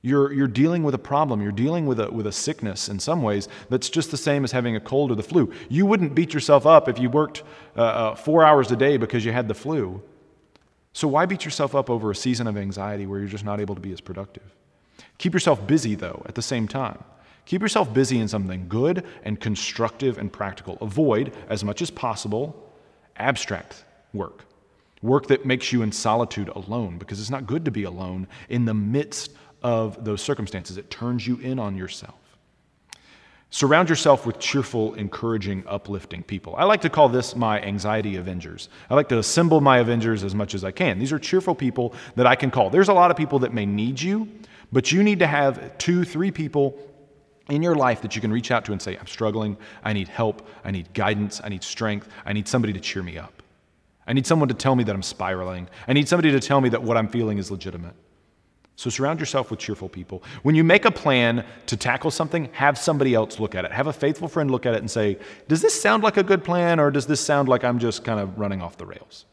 You're, 0.02 0.32
you're 0.32 0.48
dealing 0.48 0.82
with 0.82 0.94
a 0.94 0.98
problem. 0.98 1.42
You're 1.42 1.52
dealing 1.52 1.84
with 1.84 2.00
a, 2.00 2.10
with 2.10 2.26
a 2.26 2.32
sickness 2.32 2.88
in 2.88 2.98
some 2.98 3.22
ways 3.22 3.48
that's 3.68 3.90
just 3.90 4.10
the 4.10 4.16
same 4.16 4.44
as 4.44 4.52
having 4.52 4.74
a 4.74 4.80
cold 4.80 5.10
or 5.10 5.14
the 5.14 5.22
flu. 5.22 5.52
You 5.68 5.84
wouldn't 5.84 6.14
beat 6.14 6.32
yourself 6.32 6.64
up 6.64 6.88
if 6.88 6.98
you 6.98 7.10
worked 7.10 7.42
uh, 7.76 7.82
uh, 7.82 8.14
four 8.14 8.42
hours 8.42 8.70
a 8.70 8.76
day 8.76 8.96
because 8.96 9.24
you 9.26 9.32
had 9.32 9.48
the 9.48 9.54
flu. 9.54 10.02
So 10.94 11.06
why 11.06 11.26
beat 11.26 11.44
yourself 11.44 11.74
up 11.74 11.90
over 11.90 12.10
a 12.10 12.14
season 12.14 12.46
of 12.46 12.56
anxiety 12.56 13.06
where 13.06 13.18
you're 13.18 13.28
just 13.28 13.44
not 13.44 13.60
able 13.60 13.74
to 13.74 13.80
be 13.80 13.92
as 13.92 14.00
productive? 14.00 14.54
Keep 15.20 15.34
yourself 15.34 15.66
busy, 15.66 15.94
though, 15.94 16.22
at 16.24 16.34
the 16.34 16.40
same 16.40 16.66
time. 16.66 17.04
Keep 17.44 17.60
yourself 17.60 17.92
busy 17.92 18.18
in 18.18 18.26
something 18.26 18.68
good 18.70 19.04
and 19.22 19.38
constructive 19.38 20.16
and 20.16 20.32
practical. 20.32 20.78
Avoid, 20.80 21.34
as 21.50 21.62
much 21.62 21.82
as 21.82 21.90
possible, 21.90 22.72
abstract 23.18 23.84
work. 24.14 24.46
Work 25.02 25.26
that 25.26 25.44
makes 25.44 25.74
you 25.74 25.82
in 25.82 25.92
solitude 25.92 26.48
alone, 26.48 26.96
because 26.96 27.20
it's 27.20 27.28
not 27.28 27.46
good 27.46 27.66
to 27.66 27.70
be 27.70 27.82
alone 27.82 28.28
in 28.48 28.64
the 28.64 28.72
midst 28.72 29.32
of 29.62 30.02
those 30.06 30.22
circumstances. 30.22 30.78
It 30.78 30.90
turns 30.90 31.26
you 31.26 31.36
in 31.36 31.58
on 31.58 31.76
yourself. 31.76 32.14
Surround 33.50 33.90
yourself 33.90 34.24
with 34.24 34.38
cheerful, 34.38 34.94
encouraging, 34.94 35.64
uplifting 35.66 36.22
people. 36.22 36.54
I 36.56 36.64
like 36.64 36.80
to 36.80 36.88
call 36.88 37.10
this 37.10 37.36
my 37.36 37.60
anxiety 37.60 38.16
avengers. 38.16 38.70
I 38.88 38.94
like 38.94 39.10
to 39.10 39.18
assemble 39.18 39.60
my 39.60 39.80
avengers 39.80 40.24
as 40.24 40.34
much 40.34 40.54
as 40.54 40.64
I 40.64 40.70
can. 40.70 40.98
These 40.98 41.12
are 41.12 41.18
cheerful 41.18 41.54
people 41.54 41.92
that 42.16 42.26
I 42.26 42.36
can 42.36 42.50
call. 42.50 42.70
There's 42.70 42.88
a 42.88 42.94
lot 42.94 43.10
of 43.10 43.18
people 43.18 43.40
that 43.40 43.52
may 43.52 43.66
need 43.66 44.00
you, 44.00 44.26
but 44.72 44.92
you 44.92 45.02
need 45.02 45.18
to 45.18 45.26
have 45.26 45.78
two, 45.78 46.04
three 46.04 46.30
people 46.30 46.78
in 47.48 47.62
your 47.62 47.74
life 47.74 48.02
that 48.02 48.14
you 48.14 48.20
can 48.20 48.32
reach 48.32 48.50
out 48.50 48.64
to 48.66 48.72
and 48.72 48.80
say, 48.80 48.96
I'm 48.96 49.06
struggling. 49.06 49.56
I 49.84 49.92
need 49.92 50.08
help. 50.08 50.46
I 50.64 50.70
need 50.70 50.92
guidance. 50.94 51.40
I 51.42 51.48
need 51.48 51.64
strength. 51.64 52.08
I 52.24 52.32
need 52.32 52.46
somebody 52.46 52.72
to 52.72 52.80
cheer 52.80 53.02
me 53.02 53.18
up. 53.18 53.42
I 54.06 54.12
need 54.12 54.26
someone 54.26 54.48
to 54.48 54.54
tell 54.54 54.74
me 54.74 54.84
that 54.84 54.94
I'm 54.94 55.02
spiraling. 55.02 55.68
I 55.86 55.92
need 55.92 56.08
somebody 56.08 56.30
to 56.32 56.40
tell 56.40 56.60
me 56.60 56.68
that 56.70 56.82
what 56.82 56.96
I'm 56.96 57.08
feeling 57.08 57.38
is 57.38 57.50
legitimate. 57.50 57.94
So 58.76 58.88
surround 58.88 59.20
yourself 59.20 59.50
with 59.50 59.60
cheerful 59.60 59.90
people. 59.90 60.22
When 60.42 60.54
you 60.54 60.64
make 60.64 60.86
a 60.86 60.90
plan 60.90 61.44
to 61.66 61.76
tackle 61.76 62.10
something, 62.10 62.48
have 62.52 62.78
somebody 62.78 63.14
else 63.14 63.38
look 63.38 63.54
at 63.54 63.66
it. 63.66 63.72
Have 63.72 63.88
a 63.88 63.92
faithful 63.92 64.26
friend 64.26 64.50
look 64.50 64.64
at 64.64 64.74
it 64.74 64.78
and 64.78 64.90
say, 64.90 65.18
Does 65.48 65.60
this 65.60 65.80
sound 65.80 66.02
like 66.02 66.16
a 66.16 66.22
good 66.22 66.42
plan 66.42 66.80
or 66.80 66.90
does 66.90 67.06
this 67.06 67.20
sound 67.20 67.48
like 67.48 67.62
I'm 67.62 67.78
just 67.78 68.04
kind 68.04 68.18
of 68.18 68.38
running 68.38 68.62
off 68.62 68.78
the 68.78 68.86
rails? 68.86 69.26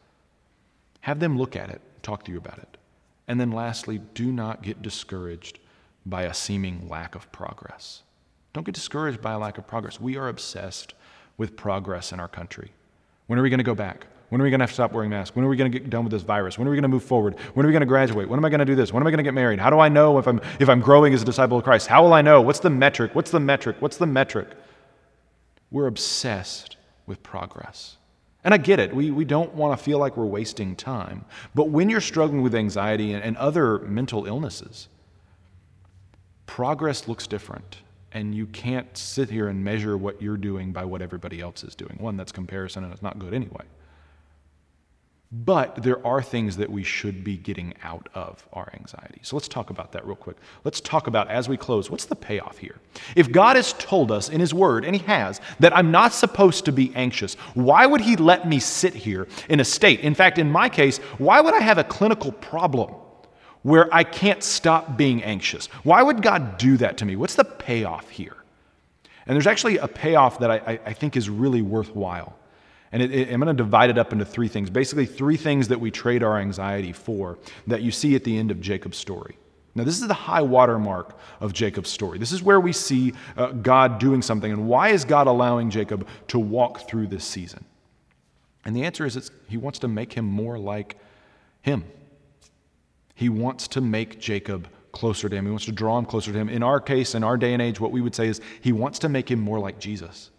Have 0.99 1.19
them 1.19 1.37
look 1.37 1.55
at 1.55 1.69
it, 1.69 1.81
talk 2.03 2.25
to 2.25 2.31
you 2.31 2.37
about 2.37 2.57
it. 2.57 2.76
And 3.27 3.39
then 3.39 3.51
lastly, 3.51 3.99
do 4.13 4.31
not 4.31 4.61
get 4.61 4.81
discouraged 4.81 5.59
by 6.05 6.23
a 6.23 6.33
seeming 6.33 6.87
lack 6.87 7.15
of 7.15 7.31
progress. 7.31 8.03
Don't 8.53 8.65
get 8.65 8.75
discouraged 8.75 9.21
by 9.21 9.33
a 9.33 9.39
lack 9.39 9.57
of 9.57 9.67
progress. 9.67 9.99
We 9.99 10.17
are 10.17 10.29
obsessed 10.29 10.93
with 11.37 11.55
progress 11.55 12.11
in 12.11 12.19
our 12.19 12.27
country? 12.27 12.71
When 13.27 13.39
are 13.39 13.41
we 13.41 13.49
going 13.49 13.59
to 13.59 13.63
go 13.63 13.75
back? 13.75 14.07
When 14.29 14.41
are 14.41 14.43
we 14.43 14.49
going 14.49 14.59
to 14.59 14.63
have 14.63 14.71
to 14.71 14.73
stop 14.73 14.91
wearing 14.91 15.09
masks? 15.09 15.35
When 15.35 15.45
are 15.45 15.47
we 15.47 15.55
going 15.55 15.71
to 15.71 15.79
get 15.79 15.89
done 15.89 16.03
with 16.03 16.11
this 16.11 16.23
virus? 16.23 16.57
When 16.57 16.67
are 16.67 16.71
we 16.71 16.75
going 16.75 16.83
to 16.83 16.89
move 16.89 17.03
forward? 17.03 17.39
When 17.53 17.65
are 17.65 17.69
we 17.69 17.71
going 17.71 17.81
to 17.81 17.85
graduate? 17.85 18.27
When 18.27 18.37
am 18.37 18.43
I 18.43 18.49
going 18.49 18.59
to 18.59 18.65
do 18.65 18.75
this? 18.75 18.91
When 18.91 19.01
am 19.01 19.07
I 19.07 19.11
going 19.11 19.19
to 19.19 19.23
get 19.23 19.33
married? 19.33 19.59
How 19.59 19.69
do 19.69 19.79
I 19.79 19.87
know 19.87 20.17
if 20.17 20.27
I'm, 20.27 20.41
if 20.59 20.67
I'm 20.67 20.81
growing 20.81 21.13
as 21.13 21.21
a 21.21 21.25
disciple 21.25 21.57
of 21.57 21.63
Christ? 21.63 21.87
How 21.87 22.03
will 22.03 22.13
I 22.13 22.21
know? 22.21 22.41
What's 22.41 22.59
the 22.59 22.69
metric? 22.69 23.15
What's 23.15 23.31
the 23.31 23.39
metric? 23.39 23.77
What's 23.79 23.97
the 23.97 24.07
metric? 24.07 24.49
We're 25.71 25.87
obsessed 25.87 26.75
with 27.05 27.23
progress. 27.23 27.97
And 28.47 28.53
I 28.53 28.57
get 28.59 28.79
it. 28.79 28.95
We, 28.95 29.11
we 29.11 29.25
don't 29.25 29.53
want 29.55 29.77
to 29.77 29.83
feel 29.83 29.99
like 29.99 30.15
we're 30.15 30.23
wasting 30.23 30.73
time. 30.73 31.25
But 31.53 31.65
when 31.65 31.89
you're 31.89 31.99
struggling 31.99 32.41
with 32.43 32.55
anxiety 32.55 33.11
and, 33.11 33.21
and 33.21 33.35
other 33.35 33.79
mental 33.79 34.25
illnesses, 34.25 34.87
progress 36.45 37.09
looks 37.09 37.27
different 37.27 37.79
and 38.13 38.33
you 38.33 38.45
can't 38.45 38.97
sit 38.97 39.29
here 39.29 39.49
and 39.49 39.61
measure 39.65 39.97
what 39.97 40.21
you're 40.21 40.37
doing 40.37 40.71
by 40.71 40.85
what 40.85 41.01
everybody 41.01 41.41
else 41.41 41.61
is 41.65 41.75
doing. 41.75 41.97
One, 41.99 42.15
that's 42.15 42.31
comparison, 42.31 42.85
and 42.85 42.93
it's 42.93 43.01
not 43.01 43.19
good 43.19 43.33
anyway. 43.33 43.65
But 45.29 45.83
there 45.83 46.05
are 46.07 46.21
things 46.21 46.55
that 46.55 46.71
we 46.71 46.83
should 46.83 47.21
be 47.21 47.35
getting 47.35 47.73
out 47.83 48.07
of 48.13 48.47
our 48.53 48.71
anxiety. 48.73 49.19
So 49.23 49.35
let's 49.35 49.49
talk 49.49 49.69
about 49.69 49.91
that 49.91 50.05
real 50.05 50.15
quick. 50.15 50.37
Let's 50.63 50.79
talk 50.79 51.07
about, 51.07 51.29
as 51.29 51.49
we 51.49 51.57
close, 51.57 51.91
what's 51.91 52.05
the 52.05 52.15
payoff 52.15 52.57
here? 52.57 52.77
If 53.13 53.29
God 53.29 53.57
has 53.57 53.73
told 53.73 54.09
us 54.09 54.29
in 54.29 54.39
His 54.39 54.53
Word, 54.53 54.85
and 54.85 54.95
He 54.95 55.05
has, 55.05 55.41
that 55.59 55.75
I'm 55.75 55.91
not 55.91 56.13
supposed 56.13 56.63
to 56.65 56.71
be 56.71 56.95
anxious, 56.95 57.33
why 57.55 57.85
would 57.85 57.99
He 57.99 58.15
let 58.15 58.47
me 58.47 58.59
sit 58.59 58.93
here 58.93 59.27
in 59.49 59.59
a 59.59 59.65
state? 59.65 59.99
In 59.99 60.15
fact, 60.15 60.37
in 60.37 60.49
my 60.49 60.69
case, 60.69 60.99
why 61.17 61.41
would 61.41 61.53
I 61.53 61.59
have 61.59 61.77
a 61.77 61.83
clinical 61.83 62.31
problem 62.31 62.95
where 63.63 63.93
I 63.93 64.05
can't 64.05 64.41
stop 64.41 64.95
being 64.95 65.21
anxious? 65.23 65.67
Why 65.83 66.03
would 66.03 66.21
God 66.21 66.57
do 66.57 66.77
that 66.77 66.97
to 66.99 67.05
me? 67.05 67.17
What's 67.17 67.35
the 67.35 67.43
payoff 67.43 68.09
here? 68.09 68.37
And 69.25 69.35
there's 69.35 69.47
actually 69.47 69.77
a 69.77 69.89
payoff 69.89 70.39
that 70.39 70.51
I, 70.51 70.79
I 70.85 70.93
think 70.93 71.17
is 71.17 71.29
really 71.29 71.61
worthwhile. 71.61 72.37
And 72.91 73.01
it, 73.01 73.13
it, 73.13 73.33
I'm 73.33 73.39
going 73.39 73.55
to 73.55 73.63
divide 73.63 73.89
it 73.89 73.97
up 73.97 74.13
into 74.13 74.25
three 74.25 74.47
things. 74.47 74.69
Basically, 74.69 75.05
three 75.05 75.37
things 75.37 75.67
that 75.67 75.79
we 75.79 75.91
trade 75.91 76.23
our 76.23 76.39
anxiety 76.39 76.93
for 76.93 77.37
that 77.67 77.81
you 77.81 77.91
see 77.91 78.15
at 78.15 78.23
the 78.23 78.37
end 78.37 78.51
of 78.51 78.61
Jacob's 78.61 78.97
story. 78.97 79.37
Now, 79.75 79.83
this 79.83 80.01
is 80.01 80.07
the 80.07 80.13
high 80.13 80.41
water 80.41 80.79
mark 80.79 81.19
of 81.39 81.53
Jacob's 81.53 81.89
story. 81.89 82.17
This 82.17 82.31
is 82.31 82.41
where 82.41 82.59
we 82.59 82.73
see 82.73 83.13
uh, 83.35 83.51
God 83.51 83.99
doing 83.99 84.23
something. 84.23 84.51
And 84.51 84.67
why 84.67 84.89
is 84.89 85.05
God 85.05 85.27
allowing 85.27 85.69
Jacob 85.69 86.07
to 86.29 86.39
walk 86.39 86.87
through 86.87 87.07
this 87.07 87.23
season? 87.23 87.63
And 88.65 88.75
the 88.75 88.83
answer 88.83 89.05
is 89.05 89.29
he 89.47 89.57
wants 89.57 89.79
to 89.79 89.87
make 89.87 90.13
him 90.13 90.25
more 90.25 90.57
like 90.57 90.97
him. 91.61 91.83
He 93.13 93.29
wants 93.29 93.67
to 93.69 93.81
make 93.81 94.19
Jacob 94.19 94.67
closer 94.91 95.29
to 95.29 95.35
him. 95.35 95.45
He 95.45 95.51
wants 95.51 95.65
to 95.65 95.71
draw 95.71 95.97
him 95.99 96.05
closer 96.05 96.31
to 96.31 96.37
him. 96.37 96.49
In 96.49 96.63
our 96.63 96.79
case, 96.79 97.13
in 97.13 97.23
our 97.23 97.37
day 97.37 97.53
and 97.53 97.61
age, 97.61 97.79
what 97.79 97.91
we 97.91 98.01
would 98.01 98.15
say 98.15 98.27
is 98.27 98.41
he 98.61 98.71
wants 98.71 98.99
to 98.99 99.09
make 99.09 99.29
him 99.29 99.39
more 99.39 99.59
like 99.59 99.79
Jesus. 99.79 100.31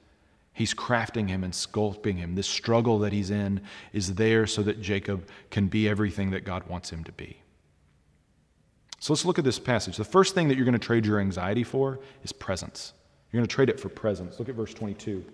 He's 0.58 0.74
crafting 0.74 1.28
him 1.28 1.44
and 1.44 1.52
sculpting 1.52 2.16
him. 2.16 2.34
This 2.34 2.48
struggle 2.48 2.98
that 2.98 3.12
he's 3.12 3.30
in 3.30 3.60
is 3.92 4.16
there 4.16 4.44
so 4.44 4.60
that 4.64 4.82
Jacob 4.82 5.28
can 5.52 5.68
be 5.68 5.88
everything 5.88 6.32
that 6.32 6.44
God 6.44 6.66
wants 6.66 6.90
him 6.90 7.04
to 7.04 7.12
be. 7.12 7.40
So 8.98 9.12
let's 9.12 9.24
look 9.24 9.38
at 9.38 9.44
this 9.44 9.60
passage. 9.60 9.96
The 9.96 10.04
first 10.04 10.34
thing 10.34 10.48
that 10.48 10.56
you're 10.56 10.64
going 10.64 10.72
to 10.72 10.84
trade 10.84 11.06
your 11.06 11.20
anxiety 11.20 11.62
for 11.62 12.00
is 12.24 12.32
presence. 12.32 12.92
You're 13.30 13.38
going 13.38 13.46
to 13.46 13.54
trade 13.54 13.68
it 13.68 13.78
for 13.78 13.88
presence. 13.88 14.40
Look 14.40 14.48
at 14.48 14.56
verse 14.56 14.74
22. 14.74 15.24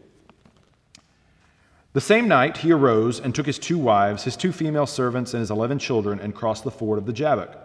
The 1.95 2.03
same 2.03 2.29
night 2.29 2.59
he 2.59 2.71
arose 2.71 3.19
and 3.19 3.35
took 3.35 3.47
his 3.47 3.59
two 3.59 3.79
wives, 3.79 4.25
his 4.25 4.37
two 4.37 4.53
female 4.53 4.85
servants, 4.87 5.33
and 5.33 5.41
his 5.41 5.51
eleven 5.51 5.79
children, 5.79 6.21
and 6.21 6.35
crossed 6.35 6.65
the 6.65 6.71
ford 6.71 6.99
of 6.99 7.07
the 7.07 7.15
Jabbok. 7.15 7.57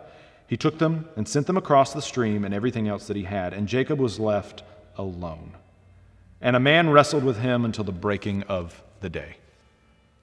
He 0.48 0.56
took 0.56 0.80
them 0.80 1.10
and 1.18 1.28
sent 1.28 1.46
them 1.46 1.58
across 1.58 1.92
the 1.92 2.02
stream 2.02 2.46
and 2.46 2.54
everything 2.54 2.88
else 2.88 3.08
that 3.08 3.18
he 3.18 3.24
had, 3.24 3.54
and 3.54 3.68
Jacob 3.68 4.00
was 4.00 4.18
left 4.18 4.64
alone. 4.96 5.58
And 6.42 6.56
a 6.56 6.60
man 6.60 6.90
wrestled 6.90 7.24
with 7.24 7.40
him 7.40 7.66
until 7.66 7.84
the 7.84 7.92
breaking 7.92 8.44
of 8.44 8.82
the 9.02 9.10
day. 9.10 9.38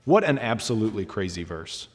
What 0.05 0.24
an 0.24 0.38
absolutely 0.38 1.05
crazy 1.05 1.44
verse. 1.44 1.88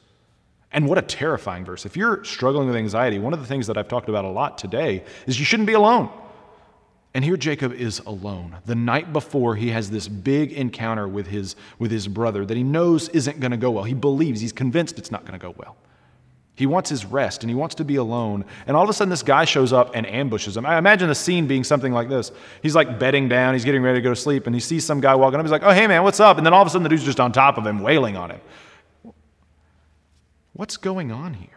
And 0.70 0.88
what 0.88 0.98
a 0.98 1.02
terrifying 1.02 1.64
verse. 1.64 1.84
If 1.84 1.96
you're 1.96 2.24
struggling 2.24 2.66
with 2.66 2.76
anxiety, 2.76 3.18
one 3.18 3.32
of 3.32 3.40
the 3.40 3.46
things 3.46 3.66
that 3.66 3.76
I've 3.76 3.88
talked 3.88 4.08
about 4.08 4.24
a 4.24 4.28
lot 4.28 4.58
today 4.58 5.04
is 5.26 5.38
you 5.38 5.44
shouldn't 5.44 5.66
be 5.66 5.74
alone. 5.74 6.10
And 7.14 7.22
here 7.22 7.36
Jacob 7.36 7.72
is 7.74 7.98
alone. 8.00 8.56
The 8.64 8.74
night 8.74 9.12
before, 9.12 9.54
he 9.54 9.68
has 9.68 9.90
this 9.90 10.08
big 10.08 10.52
encounter 10.52 11.06
with 11.06 11.26
his, 11.26 11.56
with 11.78 11.90
his 11.90 12.08
brother 12.08 12.46
that 12.46 12.56
he 12.56 12.62
knows 12.62 13.10
isn't 13.10 13.38
going 13.38 13.50
to 13.50 13.58
go 13.58 13.70
well. 13.70 13.84
He 13.84 13.92
believes, 13.92 14.40
he's 14.40 14.52
convinced 14.52 14.98
it's 14.98 15.10
not 15.10 15.26
going 15.26 15.38
to 15.38 15.46
go 15.46 15.54
well. 15.58 15.76
He 16.54 16.66
wants 16.66 16.90
his 16.90 17.06
rest 17.06 17.42
and 17.42 17.50
he 17.50 17.54
wants 17.54 17.74
to 17.76 17.84
be 17.84 17.96
alone. 17.96 18.44
And 18.66 18.76
all 18.76 18.82
of 18.82 18.90
a 18.90 18.92
sudden, 18.92 19.08
this 19.08 19.22
guy 19.22 19.44
shows 19.46 19.72
up 19.72 19.92
and 19.94 20.06
ambushes 20.06 20.56
him. 20.56 20.66
I 20.66 20.76
imagine 20.76 21.08
the 21.08 21.14
scene 21.14 21.46
being 21.46 21.64
something 21.64 21.92
like 21.92 22.10
this. 22.10 22.30
He's 22.62 22.74
like 22.74 22.98
bedding 22.98 23.28
down, 23.28 23.54
he's 23.54 23.64
getting 23.64 23.82
ready 23.82 23.98
to 23.98 24.02
go 24.02 24.10
to 24.10 24.16
sleep, 24.16 24.46
and 24.46 24.54
he 24.54 24.60
sees 24.60 24.84
some 24.84 25.00
guy 25.00 25.14
walking 25.14 25.40
up. 25.40 25.46
He's 25.46 25.50
like, 25.52 25.62
Oh, 25.62 25.70
hey, 25.70 25.86
man, 25.86 26.02
what's 26.02 26.20
up? 26.20 26.36
And 26.36 26.44
then 26.44 26.52
all 26.52 26.60
of 26.60 26.66
a 26.66 26.70
sudden, 26.70 26.82
the 26.82 26.90
dude's 26.90 27.04
just 27.04 27.20
on 27.20 27.32
top 27.32 27.56
of 27.56 27.66
him, 27.66 27.80
wailing 27.80 28.16
on 28.16 28.30
him. 28.30 28.40
What's 30.52 30.76
going 30.76 31.10
on 31.10 31.34
here? 31.34 31.48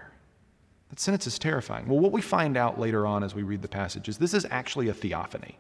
That 0.90 1.02
sentence 1.02 1.28
is 1.28 1.38
terrifying. 1.38 1.88
Well, 1.90 2.00
what 2.00 2.14
we 2.14 2.22
find 2.22 2.56
out 2.56 2.80
later 2.80 3.06
on 3.06 3.22
as 3.22 3.36
we 3.36 3.44
read 3.44 3.62
the 3.62 3.68
passage 3.68 4.08
is 4.08 4.18
this 4.18 4.34
is 4.34 4.46
actually 4.50 4.88
a 4.88 4.94
theophany. 4.94 5.58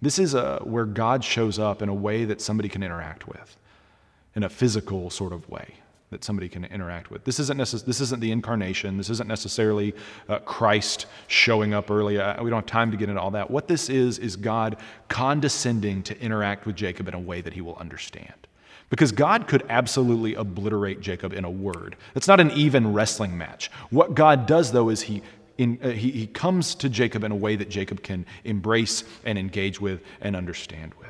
This 0.00 0.20
is 0.20 0.34
a, 0.34 0.60
where 0.62 0.84
God 0.84 1.24
shows 1.24 1.58
up 1.58 1.82
in 1.82 1.88
a 1.88 1.94
way 1.94 2.24
that 2.24 2.40
somebody 2.40 2.68
can 2.68 2.84
interact 2.84 3.26
with, 3.26 3.56
in 4.36 4.44
a 4.44 4.48
physical 4.48 5.10
sort 5.10 5.32
of 5.32 5.48
way 5.48 5.74
that 6.10 6.24
somebody 6.24 6.48
can 6.48 6.64
interact 6.64 7.10
with. 7.10 7.24
This 7.24 7.38
isn't, 7.38 7.58
necess- 7.58 7.84
this 7.84 8.00
isn't 8.00 8.20
the 8.20 8.30
incarnation. 8.30 8.96
This 8.96 9.10
isn't 9.10 9.28
necessarily 9.28 9.94
uh, 10.28 10.38
Christ 10.40 11.06
showing 11.26 11.74
up 11.74 11.90
early. 11.90 12.18
Uh, 12.18 12.42
we 12.42 12.50
don't 12.50 12.60
have 12.60 12.66
time 12.66 12.90
to 12.90 12.96
get 12.96 13.08
into 13.08 13.20
all 13.20 13.30
that. 13.32 13.50
What 13.50 13.68
this 13.68 13.90
is, 13.90 14.18
is 14.18 14.36
God 14.36 14.78
condescending 15.08 16.02
to 16.04 16.18
interact 16.20 16.66
with 16.66 16.76
Jacob 16.76 17.08
in 17.08 17.14
a 17.14 17.20
way 17.20 17.40
that 17.42 17.52
he 17.52 17.60
will 17.60 17.76
understand. 17.76 18.32
Because 18.90 19.12
God 19.12 19.46
could 19.48 19.66
absolutely 19.68 20.34
obliterate 20.34 21.00
Jacob 21.00 21.34
in 21.34 21.44
a 21.44 21.50
word. 21.50 21.96
It's 22.14 22.26
not 22.26 22.40
an 22.40 22.50
even 22.52 22.94
wrestling 22.94 23.36
match. 23.36 23.70
What 23.90 24.14
God 24.14 24.46
does, 24.46 24.72
though, 24.72 24.88
is 24.88 25.02
he, 25.02 25.22
in, 25.58 25.78
uh, 25.82 25.90
he, 25.90 26.10
he 26.10 26.26
comes 26.26 26.74
to 26.76 26.88
Jacob 26.88 27.22
in 27.22 27.32
a 27.32 27.36
way 27.36 27.54
that 27.56 27.68
Jacob 27.68 28.02
can 28.02 28.24
embrace 28.44 29.04
and 29.26 29.38
engage 29.38 29.78
with 29.78 30.00
and 30.22 30.34
understand 30.34 30.94
with. 30.94 31.08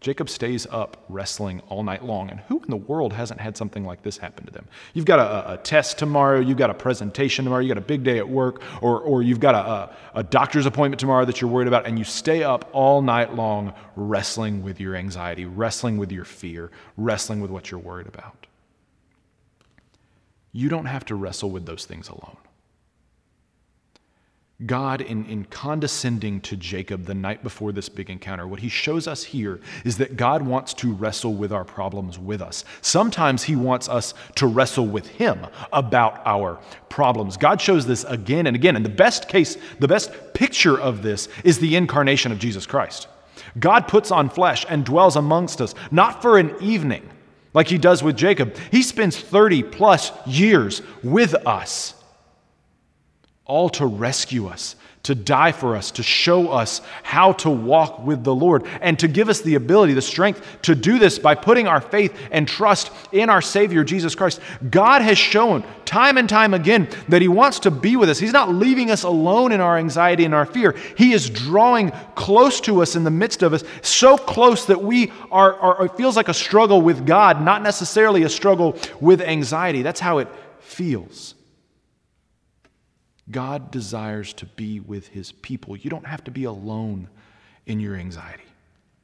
Jacob 0.00 0.28
stays 0.28 0.66
up 0.70 1.04
wrestling 1.08 1.60
all 1.68 1.82
night 1.82 2.04
long. 2.04 2.30
And 2.30 2.40
who 2.40 2.60
in 2.60 2.68
the 2.68 2.76
world 2.76 3.12
hasn't 3.12 3.40
had 3.40 3.56
something 3.56 3.84
like 3.84 4.02
this 4.02 4.18
happen 4.18 4.44
to 4.46 4.52
them? 4.52 4.66
You've 4.94 5.06
got 5.06 5.18
a, 5.18 5.54
a 5.54 5.56
test 5.56 5.98
tomorrow, 5.98 6.38
you've 6.38 6.58
got 6.58 6.70
a 6.70 6.74
presentation 6.74 7.44
tomorrow, 7.44 7.62
you've 7.62 7.74
got 7.74 7.82
a 7.82 7.86
big 7.86 8.04
day 8.04 8.18
at 8.18 8.28
work, 8.28 8.62
or, 8.82 9.00
or 9.00 9.22
you've 9.22 9.40
got 9.40 9.54
a, 9.54 9.58
a, 9.58 9.96
a 10.20 10.22
doctor's 10.22 10.66
appointment 10.66 11.00
tomorrow 11.00 11.24
that 11.24 11.40
you're 11.40 11.50
worried 11.50 11.68
about, 11.68 11.86
and 11.86 11.98
you 11.98 12.04
stay 12.04 12.42
up 12.42 12.68
all 12.72 13.00
night 13.00 13.34
long 13.34 13.72
wrestling 13.96 14.62
with 14.62 14.80
your 14.80 14.94
anxiety, 14.94 15.46
wrestling 15.46 15.96
with 15.96 16.12
your 16.12 16.24
fear, 16.24 16.70
wrestling 16.96 17.40
with 17.40 17.50
what 17.50 17.70
you're 17.70 17.80
worried 17.80 18.06
about. 18.06 18.46
You 20.52 20.68
don't 20.68 20.86
have 20.86 21.04
to 21.06 21.14
wrestle 21.14 21.50
with 21.50 21.66
those 21.66 21.84
things 21.84 22.08
alone. 22.08 22.36
God, 24.64 25.02
in, 25.02 25.26
in 25.26 25.44
condescending 25.44 26.40
to 26.40 26.56
Jacob 26.56 27.04
the 27.04 27.14
night 27.14 27.42
before 27.42 27.72
this 27.72 27.90
big 27.90 28.08
encounter, 28.08 28.48
what 28.48 28.60
he 28.60 28.70
shows 28.70 29.06
us 29.06 29.22
here 29.22 29.60
is 29.84 29.98
that 29.98 30.16
God 30.16 30.40
wants 30.40 30.72
to 30.74 30.94
wrestle 30.94 31.34
with 31.34 31.52
our 31.52 31.64
problems 31.64 32.18
with 32.18 32.40
us. 32.40 32.64
Sometimes 32.80 33.42
he 33.42 33.54
wants 33.54 33.86
us 33.86 34.14
to 34.36 34.46
wrestle 34.46 34.86
with 34.86 35.08
him 35.08 35.46
about 35.74 36.22
our 36.24 36.58
problems. 36.88 37.36
God 37.36 37.60
shows 37.60 37.84
this 37.84 38.04
again 38.04 38.46
and 38.46 38.56
again. 38.56 38.76
And 38.76 38.84
the 38.84 38.90
best 38.90 39.28
case, 39.28 39.58
the 39.78 39.88
best 39.88 40.10
picture 40.32 40.80
of 40.80 41.02
this 41.02 41.28
is 41.44 41.58
the 41.58 41.76
incarnation 41.76 42.32
of 42.32 42.38
Jesus 42.38 42.64
Christ. 42.64 43.08
God 43.58 43.86
puts 43.88 44.10
on 44.10 44.30
flesh 44.30 44.64
and 44.70 44.86
dwells 44.86 45.16
amongst 45.16 45.60
us, 45.60 45.74
not 45.90 46.22
for 46.22 46.38
an 46.38 46.54
evening 46.62 47.06
like 47.52 47.68
he 47.68 47.76
does 47.76 48.02
with 48.02 48.16
Jacob. 48.16 48.56
He 48.70 48.82
spends 48.82 49.18
30 49.18 49.64
plus 49.64 50.12
years 50.26 50.80
with 51.02 51.34
us 51.46 51.95
all 53.46 53.68
to 53.70 53.86
rescue 53.86 54.48
us, 54.48 54.74
to 55.04 55.14
die 55.14 55.52
for 55.52 55.76
us, 55.76 55.92
to 55.92 56.02
show 56.02 56.48
us 56.48 56.80
how 57.04 57.30
to 57.30 57.48
walk 57.48 58.04
with 58.04 58.24
the 58.24 58.34
Lord, 58.34 58.66
and 58.80 58.98
to 58.98 59.06
give 59.06 59.28
us 59.28 59.40
the 59.40 59.54
ability, 59.54 59.92
the 59.92 60.02
strength 60.02 60.44
to 60.62 60.74
do 60.74 60.98
this 60.98 61.16
by 61.16 61.36
putting 61.36 61.68
our 61.68 61.80
faith 61.80 62.12
and 62.32 62.48
trust 62.48 62.90
in 63.12 63.30
our 63.30 63.40
Savior, 63.40 63.84
Jesus 63.84 64.16
Christ. 64.16 64.40
God 64.68 65.02
has 65.02 65.16
shown 65.16 65.64
time 65.84 66.18
and 66.18 66.28
time 66.28 66.54
again 66.54 66.88
that 67.08 67.22
He 67.22 67.28
wants 67.28 67.60
to 67.60 67.70
be 67.70 67.94
with 67.94 68.08
us. 68.08 68.18
He's 68.18 68.32
not 68.32 68.52
leaving 68.52 68.90
us 68.90 69.04
alone 69.04 69.52
in 69.52 69.60
our 69.60 69.78
anxiety 69.78 70.24
and 70.24 70.34
our 70.34 70.44
fear. 70.44 70.74
He 70.98 71.12
is 71.12 71.30
drawing 71.30 71.92
close 72.16 72.60
to 72.62 72.82
us 72.82 72.96
in 72.96 73.04
the 73.04 73.12
midst 73.12 73.44
of 73.44 73.52
us, 73.52 73.62
so 73.82 74.18
close 74.18 74.66
that 74.66 74.82
we 74.82 75.12
are, 75.30 75.54
are 75.54 75.86
it 75.86 75.96
feels 75.96 76.16
like 76.16 76.28
a 76.28 76.34
struggle 76.34 76.82
with 76.82 77.06
God, 77.06 77.40
not 77.40 77.62
necessarily 77.62 78.24
a 78.24 78.28
struggle 78.28 78.76
with 79.00 79.20
anxiety. 79.20 79.82
That's 79.82 80.00
how 80.00 80.18
it 80.18 80.26
feels. 80.58 81.35
God 83.30 83.70
desires 83.70 84.32
to 84.34 84.46
be 84.46 84.80
with 84.80 85.08
his 85.08 85.32
people. 85.32 85.76
You 85.76 85.90
don't 85.90 86.06
have 86.06 86.22
to 86.24 86.30
be 86.30 86.44
alone 86.44 87.08
in 87.66 87.80
your 87.80 87.96
anxiety. 87.96 88.44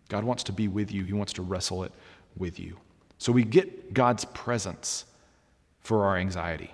God 0.09 0.25
wants 0.25 0.45
to 0.45 0.53
be 0.53 0.69
with 0.69 0.93
you, 0.93 1.05
he 1.05 1.13
wants 1.13 1.33
to 1.35 1.43
wrestle 1.43 1.85
it 1.85 1.93
with 2.37 2.61
you. 2.61 2.77
So 3.19 3.33
we 3.33 3.45
get 3.45 3.95
God's 3.95 4.25
presence 4.27 5.05
for 5.81 6.05
our 6.05 6.17
anxiety, 6.17 6.73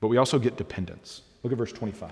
but 0.00 0.08
we 0.08 0.16
also 0.16 0.38
get 0.38 0.56
dependence. 0.56 1.22
Look 1.42 1.52
at 1.52 1.58
verse 1.58 1.72
25. 1.72 2.10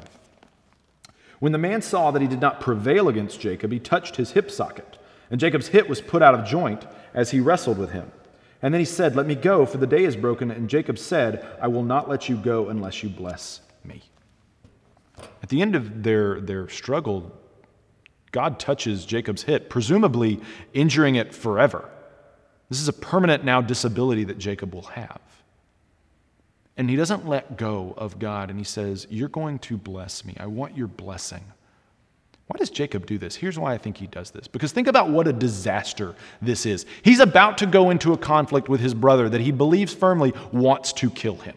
When 1.38 1.52
the 1.52 1.58
man 1.58 1.82
saw 1.82 2.12
that 2.12 2.22
he 2.22 2.28
did 2.28 2.40
not 2.40 2.60
prevail 2.60 3.08
against 3.08 3.40
Jacob, 3.40 3.72
he 3.72 3.80
touched 3.80 4.16
his 4.16 4.30
hip 4.30 4.50
socket 4.50 4.96
And 5.30 5.40
Jacob's 5.40 5.68
hip 5.68 5.88
was 5.88 6.00
put 6.00 6.22
out 6.22 6.34
of 6.34 6.46
joint 6.46 6.86
as 7.14 7.30
he 7.30 7.40
wrestled 7.40 7.78
with 7.78 7.90
him. 7.90 8.12
And 8.62 8.72
then 8.72 8.80
he 8.80 8.84
said, 8.84 9.16
Let 9.16 9.26
me 9.26 9.34
go, 9.34 9.66
for 9.66 9.78
the 9.78 9.86
day 9.86 10.04
is 10.04 10.14
broken. 10.14 10.50
And 10.52 10.70
Jacob 10.70 10.98
said, 10.98 11.44
I 11.60 11.66
will 11.66 11.82
not 11.82 12.08
let 12.08 12.28
you 12.28 12.36
go 12.36 12.68
unless 12.68 13.02
you 13.02 13.08
bless 13.08 13.60
me. 13.82 14.02
At 15.42 15.48
the 15.48 15.60
end 15.60 15.74
of 15.74 16.02
their, 16.02 16.40
their 16.40 16.68
struggle, 16.68 17.32
God 18.30 18.58
touches 18.58 19.04
Jacob's 19.04 19.42
hip, 19.42 19.68
presumably 19.68 20.40
injuring 20.72 21.16
it 21.16 21.34
forever. 21.34 21.88
This 22.68 22.80
is 22.80 22.88
a 22.88 22.92
permanent 22.92 23.44
now 23.44 23.60
disability 23.60 24.24
that 24.24 24.38
Jacob 24.38 24.74
will 24.74 24.82
have. 24.82 25.20
And 26.76 26.88
he 26.88 26.96
doesn't 26.96 27.28
let 27.28 27.58
go 27.58 27.92
of 27.98 28.18
God 28.18 28.48
and 28.48 28.58
he 28.58 28.64
says, 28.64 29.06
You're 29.10 29.28
going 29.28 29.58
to 29.60 29.76
bless 29.76 30.24
me. 30.24 30.34
I 30.40 30.46
want 30.46 30.76
your 30.76 30.86
blessing. 30.86 31.44
Why 32.46 32.56
does 32.58 32.70
Jacob 32.70 33.06
do 33.06 33.18
this? 33.18 33.36
Here's 33.36 33.58
why 33.58 33.74
I 33.74 33.78
think 33.78 33.96
he 33.96 34.06
does 34.06 34.30
this. 34.30 34.48
Because 34.48 34.72
think 34.72 34.88
about 34.88 35.10
what 35.10 35.28
a 35.28 35.32
disaster 35.32 36.14
this 36.40 36.66
is. 36.66 36.86
He's 37.02 37.20
about 37.20 37.58
to 37.58 37.66
go 37.66 37.90
into 37.90 38.12
a 38.12 38.18
conflict 38.18 38.68
with 38.68 38.80
his 38.80 38.94
brother 38.94 39.28
that 39.28 39.40
he 39.40 39.52
believes 39.52 39.94
firmly 39.94 40.32
wants 40.52 40.92
to 40.94 41.10
kill 41.10 41.36
him. 41.36 41.56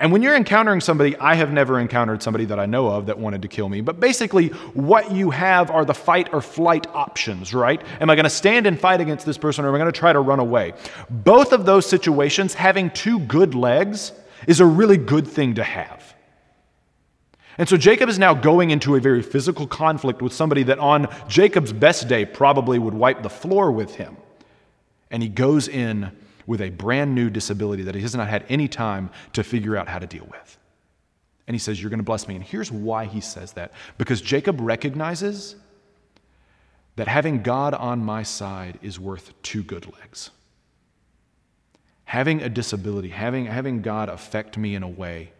And 0.00 0.10
when 0.12 0.22
you're 0.22 0.34
encountering 0.34 0.80
somebody, 0.80 1.14
I 1.18 1.34
have 1.34 1.52
never 1.52 1.78
encountered 1.78 2.22
somebody 2.22 2.46
that 2.46 2.58
I 2.58 2.64
know 2.64 2.88
of 2.88 3.04
that 3.06 3.18
wanted 3.18 3.42
to 3.42 3.48
kill 3.48 3.68
me, 3.68 3.82
but 3.82 4.00
basically, 4.00 4.48
what 4.72 5.12
you 5.12 5.28
have 5.28 5.70
are 5.70 5.84
the 5.84 5.92
fight 5.92 6.32
or 6.32 6.40
flight 6.40 6.86
options, 6.94 7.52
right? 7.52 7.82
Am 8.00 8.08
I 8.08 8.14
going 8.14 8.24
to 8.24 8.30
stand 8.30 8.66
and 8.66 8.80
fight 8.80 9.02
against 9.02 9.26
this 9.26 9.36
person 9.36 9.62
or 9.62 9.68
am 9.68 9.74
I 9.74 9.78
going 9.78 9.92
to 9.92 9.98
try 9.98 10.14
to 10.14 10.20
run 10.20 10.40
away? 10.40 10.72
Both 11.10 11.52
of 11.52 11.66
those 11.66 11.84
situations, 11.84 12.54
having 12.54 12.88
two 12.90 13.20
good 13.20 13.54
legs 13.54 14.12
is 14.46 14.60
a 14.60 14.66
really 14.66 14.96
good 14.96 15.28
thing 15.28 15.56
to 15.56 15.62
have. 15.62 16.14
And 17.58 17.68
so 17.68 17.76
Jacob 17.76 18.08
is 18.08 18.18
now 18.18 18.32
going 18.32 18.70
into 18.70 18.96
a 18.96 19.00
very 19.00 19.20
physical 19.20 19.66
conflict 19.66 20.22
with 20.22 20.32
somebody 20.32 20.62
that 20.62 20.78
on 20.78 21.14
Jacob's 21.28 21.74
best 21.74 22.08
day 22.08 22.24
probably 22.24 22.78
would 22.78 22.94
wipe 22.94 23.22
the 23.22 23.28
floor 23.28 23.70
with 23.70 23.96
him. 23.96 24.16
And 25.10 25.22
he 25.22 25.28
goes 25.28 25.68
in 25.68 26.10
with 26.50 26.60
a 26.60 26.68
brand 26.70 27.14
new 27.14 27.30
disability 27.30 27.84
that 27.84 27.94
he 27.94 28.00
has 28.00 28.12
not 28.12 28.26
had 28.26 28.44
any 28.48 28.66
time 28.66 29.08
to 29.32 29.44
figure 29.44 29.76
out 29.76 29.86
how 29.86 30.00
to 30.00 30.06
deal 30.08 30.26
with. 30.28 30.58
And 31.46 31.54
he 31.54 31.60
says, 31.60 31.80
You're 31.80 31.90
going 31.90 32.00
to 32.00 32.04
bless 32.04 32.26
me. 32.26 32.34
And 32.34 32.42
here's 32.42 32.72
why 32.72 33.04
he 33.04 33.20
says 33.20 33.52
that 33.52 33.70
because 33.98 34.20
Jacob 34.20 34.60
recognizes 34.60 35.54
that 36.96 37.06
having 37.06 37.44
God 37.44 37.72
on 37.72 38.04
my 38.04 38.24
side 38.24 38.80
is 38.82 38.98
worth 38.98 39.32
two 39.42 39.62
good 39.62 39.86
legs. 40.00 40.30
Having 42.06 42.42
a 42.42 42.48
disability, 42.48 43.10
having, 43.10 43.46
having 43.46 43.80
God 43.80 44.08
affect 44.08 44.58
me 44.58 44.74
in 44.74 44.82
a 44.82 44.88
way 44.88 45.30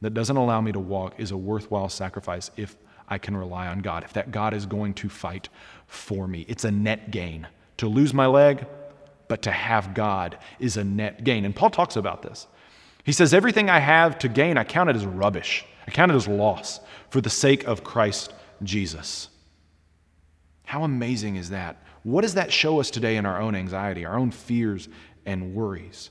that 0.00 0.14
doesn't 0.14 0.36
allow 0.36 0.60
me 0.60 0.72
to 0.72 0.80
walk 0.80 1.14
is 1.18 1.30
a 1.30 1.36
worthwhile 1.36 1.88
sacrifice 1.88 2.50
if 2.56 2.76
I 3.06 3.18
can 3.18 3.36
rely 3.36 3.68
on 3.68 3.82
God, 3.82 4.02
if 4.02 4.14
that 4.14 4.32
God 4.32 4.52
is 4.52 4.66
going 4.66 4.94
to 4.94 5.08
fight 5.08 5.48
for 5.86 6.26
me. 6.26 6.44
It's 6.48 6.64
a 6.64 6.72
net 6.72 7.12
gain. 7.12 7.46
To 7.76 7.86
lose 7.86 8.12
my 8.12 8.26
leg, 8.26 8.66
but 9.28 9.42
to 9.42 9.50
have 9.50 9.94
God 9.94 10.38
is 10.58 10.76
a 10.76 10.84
net 10.84 11.24
gain. 11.24 11.44
And 11.44 11.54
Paul 11.54 11.70
talks 11.70 11.96
about 11.96 12.22
this. 12.22 12.46
He 13.04 13.12
says, 13.12 13.32
Everything 13.32 13.70
I 13.70 13.78
have 13.78 14.18
to 14.20 14.28
gain, 14.28 14.58
I 14.58 14.64
count 14.64 14.90
it 14.90 14.96
as 14.96 15.06
rubbish, 15.06 15.64
I 15.86 15.90
count 15.90 16.12
it 16.12 16.14
as 16.14 16.26
loss 16.26 16.80
for 17.10 17.20
the 17.20 17.30
sake 17.30 17.66
of 17.66 17.84
Christ 17.84 18.32
Jesus. 18.62 19.28
How 20.64 20.84
amazing 20.84 21.36
is 21.36 21.50
that? 21.50 21.82
What 22.02 22.22
does 22.22 22.34
that 22.34 22.52
show 22.52 22.80
us 22.80 22.90
today 22.90 23.16
in 23.16 23.26
our 23.26 23.40
own 23.40 23.54
anxiety, 23.54 24.04
our 24.04 24.18
own 24.18 24.30
fears 24.30 24.88
and 25.24 25.54
worries? 25.54 26.10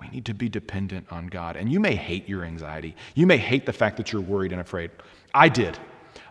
We 0.00 0.08
need 0.08 0.26
to 0.26 0.34
be 0.34 0.48
dependent 0.48 1.06
on 1.10 1.26
God. 1.26 1.56
And 1.56 1.70
you 1.70 1.80
may 1.80 1.94
hate 1.94 2.28
your 2.28 2.44
anxiety. 2.44 2.94
You 3.14 3.26
may 3.26 3.36
hate 3.36 3.66
the 3.66 3.72
fact 3.72 3.96
that 3.96 4.12
you're 4.12 4.22
worried 4.22 4.52
and 4.52 4.60
afraid. 4.60 4.90
I 5.34 5.48
did. 5.48 5.78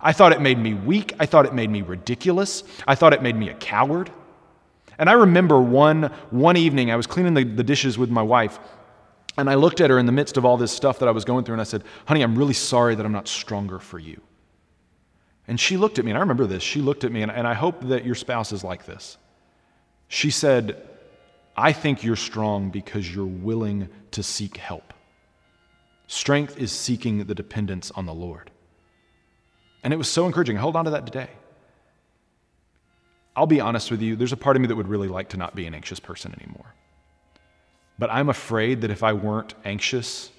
I 0.02 0.14
thought 0.14 0.32
it 0.32 0.42
made 0.42 0.58
me 0.58 0.74
weak. 0.74 1.14
I 1.20 1.26
thought 1.26 1.46
it 1.46 1.54
made 1.54 1.70
me 1.70 1.82
ridiculous. 1.82 2.64
I 2.88 2.96
thought 2.96 3.14
it 3.14 3.22
made 3.22 3.36
me 3.36 3.50
a 3.50 3.56
coward. 3.56 4.12
And 5.00 5.10
I 5.10 5.14
remember 5.14 5.60
one, 5.62 6.12
one 6.32 6.58
evening, 6.58 6.92
I 6.92 6.96
was 6.96 7.08
cleaning 7.08 7.34
the, 7.34 7.44
the 7.44 7.64
dishes 7.64 7.98
with 7.98 8.10
my 8.10 8.22
wife, 8.22 8.60
and 9.38 9.50
I 9.50 9.56
looked 9.56 9.82
at 9.82 9.90
her 9.90 10.00
in 10.00 10.08
the 10.08 10.12
midst 10.12 10.38
of 10.38 10.46
all 10.46 10.58
this 10.58 10.72
stuff 10.72 11.00
that 11.00 11.08
I 11.08 11.12
was 11.12 11.24
going 11.24 11.46
through, 11.46 11.54
and 11.54 11.62
I 11.62 11.66
said, 11.66 11.84
Honey, 12.06 12.24
I'm 12.24 12.38
really 12.38 12.54
sorry 12.54 12.96
that 12.96 13.06
I'm 13.06 13.12
not 13.12 13.28
stronger 13.28 13.80
for 13.80 14.00
you. 14.00 14.20
And 15.48 15.60
she 15.60 15.78
looked 15.78 16.00
at 16.00 16.06
me, 16.06 16.12
and 16.12 16.18
I 16.18 16.22
remember 16.22 16.48
this. 16.48 16.64
She 16.64 16.82
looked 16.82 17.04
at 17.04 17.12
me, 17.12 17.22
and, 17.22 17.32
and 17.32 17.48
I 17.48 17.54
hope 17.54 17.82
that 17.88 18.06
your 18.06 18.16
spouse 18.16 18.52
is 18.52 18.64
like 18.64 18.86
this. 18.86 19.18
She 20.08 20.32
said, 20.32 20.82
I 21.56 21.74
think 21.74 22.04
you're 22.04 22.16
strong 22.16 22.70
because 22.70 23.14
you're 23.14 23.26
willing 23.26 23.90
to 24.12 24.24
seek 24.24 24.58
help. 24.58 24.94
Strength 26.08 26.58
is 26.58 26.72
seeking 26.72 27.26
the 27.26 27.36
dependence 27.36 27.92
on 27.92 28.06
the 28.06 28.14
Lord. 28.14 28.52
And 29.84 29.94
it 29.94 29.98
was 29.98 30.08
so 30.08 30.26
encouraging. 30.26 30.58
I 30.58 30.62
hold 30.62 30.76
on 30.76 30.86
to 30.86 30.92
that 30.92 31.06
today. 31.06 31.30
I'll 33.38 33.46
be 33.46 33.62
honest 33.62 33.92
with 33.92 34.02
you, 34.02 34.16
there's 34.16 34.34
a 34.34 34.38
part 34.38 34.56
of 34.56 34.62
me 34.62 34.68
that 34.68 34.76
would 34.76 34.88
really 34.88 35.08
like 35.08 35.30
to 35.30 35.38
not 35.38 35.56
be 35.56 35.68
an 35.68 35.76
anxious 35.76 36.00
person 36.00 36.36
anymore. 36.42 36.74
But 38.00 38.12
I'm 38.12 38.30
afraid 38.30 38.82
that 38.82 38.90
if 38.90 39.04
I 39.04 39.14
weren't 39.14 39.54
anxious, 39.64 40.32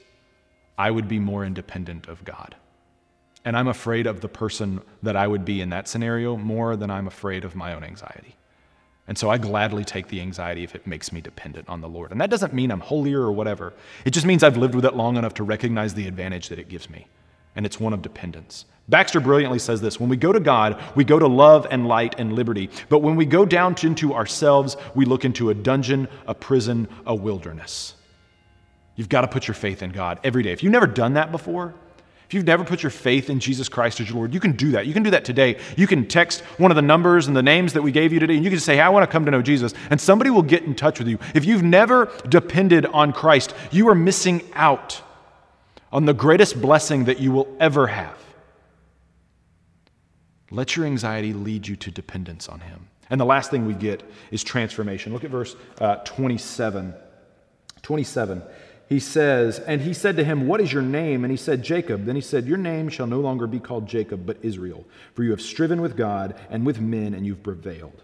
I 0.76 0.90
would 0.90 1.06
be 1.06 1.20
more 1.20 1.44
independent 1.44 2.08
of 2.08 2.24
God. 2.24 2.56
And 3.44 3.56
I'm 3.56 3.68
afraid 3.68 4.08
of 4.08 4.20
the 4.20 4.28
person 4.28 4.80
that 5.04 5.14
I 5.14 5.28
would 5.28 5.44
be 5.44 5.61
in 5.61 5.70
that 5.70 5.87
scenario 5.87 6.37
more 6.37 6.74
than 6.74 6.90
I'm 6.90 7.06
afraid 7.06 7.44
of 7.44 7.54
my 7.54 7.72
own 7.72 7.84
anxiety. 7.84 8.34
And 9.06 9.16
so 9.16 9.30
I 9.30 9.38
gladly 9.38 9.84
take 9.84 10.08
the 10.08 10.20
anxiety 10.20 10.64
if 10.64 10.74
it 10.74 10.87
makes 10.87 11.12
me 11.12 11.20
dependent 11.20 11.68
on 11.68 11.80
the 11.80 11.88
Lord. 11.88 12.11
And 12.11 12.20
that 12.20 12.30
doesn't 12.30 12.52
mean 12.52 12.72
I'm 12.72 12.80
holier 12.80 13.22
or 13.22 13.32
whatever. 13.32 13.74
It 14.04 14.11
just 14.11 14.26
means 14.26 14.42
I've 14.42 14.56
lived 14.56 14.74
with 14.74 14.84
it 14.84 14.94
long 14.94 15.16
enough 15.16 15.34
to 15.34 15.44
recognize 15.44 15.94
the 15.94 16.08
advantage 16.08 16.48
that 16.48 16.58
it 16.58 16.68
gives 16.68 16.90
me. 16.90 17.06
And 17.58 17.66
it's 17.66 17.80
one 17.80 17.92
of 17.92 18.02
dependence. 18.02 18.66
Baxter 18.88 19.18
brilliantly 19.18 19.58
says 19.58 19.80
this 19.80 19.98
when 19.98 20.08
we 20.08 20.16
go 20.16 20.32
to 20.32 20.38
God, 20.38 20.80
we 20.94 21.02
go 21.02 21.18
to 21.18 21.26
love 21.26 21.66
and 21.72 21.88
light 21.88 22.14
and 22.16 22.32
liberty. 22.32 22.70
But 22.88 23.00
when 23.00 23.16
we 23.16 23.26
go 23.26 23.44
down 23.44 23.74
into 23.82 24.14
ourselves, 24.14 24.76
we 24.94 25.04
look 25.04 25.24
into 25.24 25.50
a 25.50 25.54
dungeon, 25.54 26.06
a 26.28 26.34
prison, 26.34 26.86
a 27.04 27.16
wilderness. 27.16 27.96
You've 28.94 29.08
got 29.08 29.22
to 29.22 29.28
put 29.28 29.48
your 29.48 29.56
faith 29.56 29.82
in 29.82 29.90
God 29.90 30.20
every 30.22 30.44
day. 30.44 30.52
If 30.52 30.62
you've 30.62 30.72
never 30.72 30.86
done 30.86 31.14
that 31.14 31.32
before, 31.32 31.74
if 32.28 32.34
you've 32.34 32.46
never 32.46 32.62
put 32.62 32.84
your 32.84 32.90
faith 32.90 33.28
in 33.28 33.40
Jesus 33.40 33.68
Christ 33.68 33.98
as 33.98 34.08
your 34.08 34.18
Lord, 34.18 34.32
you 34.32 34.38
can 34.38 34.52
do 34.52 34.70
that. 34.72 34.86
You 34.86 34.92
can 34.92 35.02
do 35.02 35.10
that 35.10 35.24
today. 35.24 35.58
You 35.76 35.88
can 35.88 36.06
text 36.06 36.42
one 36.58 36.70
of 36.70 36.76
the 36.76 36.82
numbers 36.82 37.26
and 37.26 37.36
the 37.36 37.42
names 37.42 37.72
that 37.72 37.82
we 37.82 37.90
gave 37.90 38.12
you 38.12 38.20
today, 38.20 38.36
and 38.36 38.44
you 38.44 38.50
can 38.50 38.60
say, 38.60 38.76
hey, 38.76 38.82
I 38.82 38.88
want 38.90 39.02
to 39.02 39.10
come 39.10 39.24
to 39.24 39.32
know 39.32 39.42
Jesus. 39.42 39.74
And 39.90 40.00
somebody 40.00 40.30
will 40.30 40.42
get 40.42 40.62
in 40.62 40.76
touch 40.76 41.00
with 41.00 41.08
you. 41.08 41.18
If 41.34 41.44
you've 41.44 41.64
never 41.64 42.12
depended 42.28 42.86
on 42.86 43.12
Christ, 43.12 43.52
you 43.72 43.88
are 43.88 43.96
missing 43.96 44.42
out 44.54 45.02
on 45.92 46.05
the 46.05 46.14
greatest 46.14 46.61
blessing 46.61 47.05
that 47.05 47.18
you 47.20 47.33
will 47.33 47.57
ever 47.61 47.87
have. 47.87 48.18
Let 50.51 50.77
your 50.77 50.87
anxiety 50.87 51.33
lead 51.33 51.68
you 51.68 51.77
to 51.77 51.90
dependence 51.90 52.48
on 52.48 52.61
Him. 52.61 52.88
And 53.11 53.20
the 53.20 53.24
last 53.24 53.51
thing 53.51 53.66
we 53.66 53.74
get 53.74 54.03
is 54.31 54.42
transformation. 54.42 55.12
Look 55.12 55.24
at 55.24 55.31
verse 55.31 55.57
uh, 55.81 55.96
27. 55.96 56.94
27 57.83 58.42
he 58.88 59.01
says, 59.01 59.59
And 59.59 59.83
he 59.83 59.92
said 59.92 60.16
to 60.16 60.24
him, 60.24 60.46
What 60.46 60.61
is 60.61 60.72
your 60.72 60.83
name? 60.83 61.22
And 61.22 61.31
he 61.31 61.37
said, 61.37 61.62
Jacob. 61.62 62.07
Then 62.07 62.14
he 62.14 62.22
said, 62.22 62.46
Your 62.46 62.57
name 62.57 62.88
shall 62.88 63.07
no 63.07 63.20
longer 63.20 63.46
be 63.46 63.61
called 63.61 63.87
Jacob, 63.87 64.24
but 64.24 64.38
Israel, 64.42 64.87
for 65.12 65.22
you 65.24 65.31
have 65.31 65.42
striven 65.42 65.83
with 65.83 65.96
God 65.96 66.35
and 66.48 66.64
with 66.64 66.81
men, 66.81 67.12
and 67.12 67.27
you've 67.27 67.42
prevailed. 67.42 68.03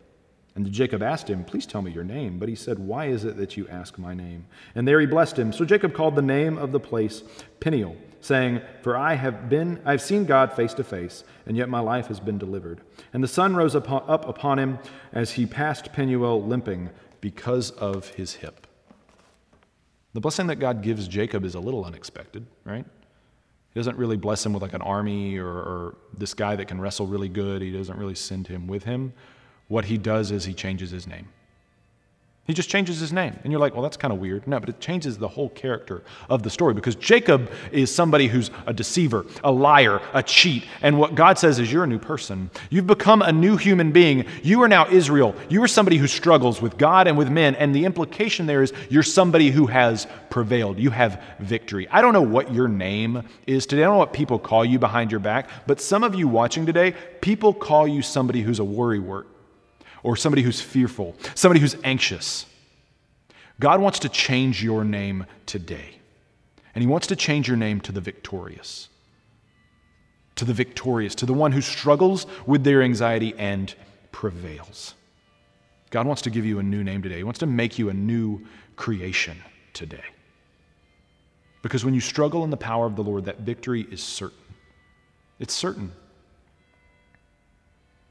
And 0.56 0.70
Jacob 0.70 1.02
asked 1.02 1.28
him, 1.28 1.44
Please 1.44 1.66
tell 1.66 1.82
me 1.82 1.90
your 1.90 2.04
name. 2.04 2.38
But 2.38 2.48
he 2.48 2.54
said, 2.54 2.78
Why 2.78 3.06
is 3.06 3.24
it 3.24 3.36
that 3.36 3.56
you 3.56 3.66
ask 3.68 3.98
my 3.98 4.14
name? 4.14 4.46
And 4.74 4.86
there 4.86 5.00
he 5.00 5.06
blessed 5.06 5.38
him. 5.38 5.52
So 5.52 5.64
Jacob 5.64 5.94
called 5.94 6.14
the 6.14 6.22
name 6.22 6.58
of 6.58 6.70
the 6.70 6.80
place 6.80 7.22
Peniel, 7.60 7.96
saying, 8.20 8.60
For 8.82 8.96
I 8.96 9.14
have 9.14 9.48
been 9.48 9.80
I 9.84 9.90
have 9.92 10.02
seen 10.02 10.24
God 10.24 10.52
face 10.52 10.74
to 10.74 10.84
face, 10.84 11.24
and 11.46 11.56
yet 11.56 11.68
my 11.68 11.80
life 11.80 12.06
has 12.06 12.20
been 12.20 12.38
delivered. 12.38 12.82
And 13.12 13.22
the 13.22 13.28
sun 13.28 13.56
rose 13.56 13.74
up 13.74 14.28
upon 14.28 14.58
him 14.58 14.78
as 15.12 15.32
he 15.32 15.44
passed 15.46 15.92
Peniel 15.92 16.42
limping 16.42 16.90
because 17.20 17.70
of 17.72 18.08
his 18.10 18.34
hip. 18.34 18.66
The 20.12 20.20
blessing 20.20 20.46
that 20.46 20.56
God 20.56 20.82
gives 20.82 21.08
Jacob 21.08 21.44
is 21.44 21.56
a 21.56 21.60
little 21.60 21.84
unexpected, 21.84 22.46
right? 22.64 22.84
He 23.74 23.80
doesn't 23.80 23.98
really 23.98 24.16
bless 24.16 24.46
him 24.46 24.52
with 24.52 24.62
like 24.62 24.72
an 24.72 24.82
army 24.82 25.36
or, 25.36 25.48
or, 25.48 25.96
this 26.16 26.32
guy 26.32 26.54
that 26.54 26.68
can 26.68 26.80
wrestle 26.80 27.08
really 27.08 27.28
good. 27.28 27.60
He 27.60 27.72
doesn't 27.72 27.98
really 27.98 28.14
send 28.14 28.46
him 28.46 28.68
with 28.68 28.84
him. 28.84 29.12
What 29.68 29.86
he 29.86 29.98
does 29.98 30.30
is 30.30 30.44
he 30.44 30.54
changes 30.54 30.90
his 30.90 31.06
name. 31.06 31.28
He 32.46 32.52
just 32.52 32.68
changes 32.68 33.00
his 33.00 33.10
name. 33.10 33.38
And 33.42 33.50
you're 33.50 33.60
like, 33.60 33.72
well, 33.72 33.82
that's 33.82 33.96
kind 33.96 34.12
of 34.12 34.20
weird. 34.20 34.46
No, 34.46 34.60
but 34.60 34.68
it 34.68 34.78
changes 34.78 35.16
the 35.16 35.28
whole 35.28 35.48
character 35.48 36.02
of 36.28 36.42
the 36.42 36.50
story 36.50 36.74
because 36.74 36.94
Jacob 36.94 37.50
is 37.72 37.92
somebody 37.92 38.28
who's 38.28 38.50
a 38.66 38.72
deceiver, 38.74 39.24
a 39.42 39.50
liar, 39.50 40.02
a 40.12 40.22
cheat. 40.22 40.64
And 40.82 40.98
what 40.98 41.14
God 41.14 41.38
says 41.38 41.58
is, 41.58 41.72
you're 41.72 41.84
a 41.84 41.86
new 41.86 41.98
person. 41.98 42.50
You've 42.68 42.86
become 42.86 43.22
a 43.22 43.32
new 43.32 43.56
human 43.56 43.92
being. 43.92 44.26
You 44.42 44.60
are 44.62 44.68
now 44.68 44.86
Israel. 44.88 45.34
You 45.48 45.62
are 45.62 45.68
somebody 45.68 45.96
who 45.96 46.06
struggles 46.06 46.60
with 46.60 46.76
God 46.76 47.08
and 47.08 47.16
with 47.16 47.30
men. 47.30 47.54
And 47.54 47.74
the 47.74 47.86
implication 47.86 48.44
there 48.44 48.62
is, 48.62 48.74
you're 48.90 49.02
somebody 49.02 49.50
who 49.50 49.66
has 49.68 50.06
prevailed. 50.28 50.78
You 50.78 50.90
have 50.90 51.22
victory. 51.40 51.88
I 51.88 52.02
don't 52.02 52.12
know 52.12 52.20
what 52.20 52.52
your 52.52 52.68
name 52.68 53.22
is 53.46 53.64
today. 53.64 53.84
I 53.84 53.86
don't 53.86 53.94
know 53.94 54.00
what 54.00 54.12
people 54.12 54.38
call 54.38 54.66
you 54.66 54.78
behind 54.78 55.10
your 55.10 55.20
back. 55.20 55.48
But 55.66 55.80
some 55.80 56.04
of 56.04 56.14
you 56.14 56.28
watching 56.28 56.66
today, 56.66 56.92
people 57.22 57.54
call 57.54 57.88
you 57.88 58.02
somebody 58.02 58.42
who's 58.42 58.60
a 58.60 58.64
worrywart 58.64 59.24
or 60.04 60.14
somebody 60.14 60.42
who's 60.42 60.60
fearful, 60.60 61.16
somebody 61.34 61.58
who's 61.58 61.76
anxious. 61.82 62.46
God 63.58 63.80
wants 63.80 63.98
to 64.00 64.08
change 64.08 64.62
your 64.62 64.84
name 64.84 65.26
today. 65.46 65.96
And 66.74 66.82
He 66.82 66.86
wants 66.86 67.08
to 67.08 67.16
change 67.16 67.48
your 67.48 67.56
name 67.56 67.80
to 67.80 67.92
the 67.92 68.00
victorious. 68.00 68.88
To 70.36 70.44
the 70.44 70.52
victorious, 70.52 71.14
to 71.16 71.26
the 71.26 71.32
one 71.32 71.52
who 71.52 71.60
struggles 71.60 72.26
with 72.46 72.62
their 72.62 72.82
anxiety 72.82 73.34
and 73.38 73.74
prevails. 74.12 74.94
God 75.90 76.06
wants 76.06 76.22
to 76.22 76.30
give 76.30 76.44
you 76.44 76.58
a 76.58 76.62
new 76.62 76.84
name 76.84 77.02
today. 77.02 77.18
He 77.18 77.24
wants 77.24 77.40
to 77.40 77.46
make 77.46 77.78
you 77.78 77.88
a 77.88 77.94
new 77.94 78.44
creation 78.76 79.38
today. 79.72 80.04
Because 81.62 81.84
when 81.84 81.94
you 81.94 82.00
struggle 82.00 82.44
in 82.44 82.50
the 82.50 82.56
power 82.56 82.84
of 82.84 82.96
the 82.96 83.02
Lord, 83.02 83.24
that 83.24 83.40
victory 83.40 83.86
is 83.90 84.02
certain. 84.02 84.36
It's 85.38 85.54
certain. 85.54 85.92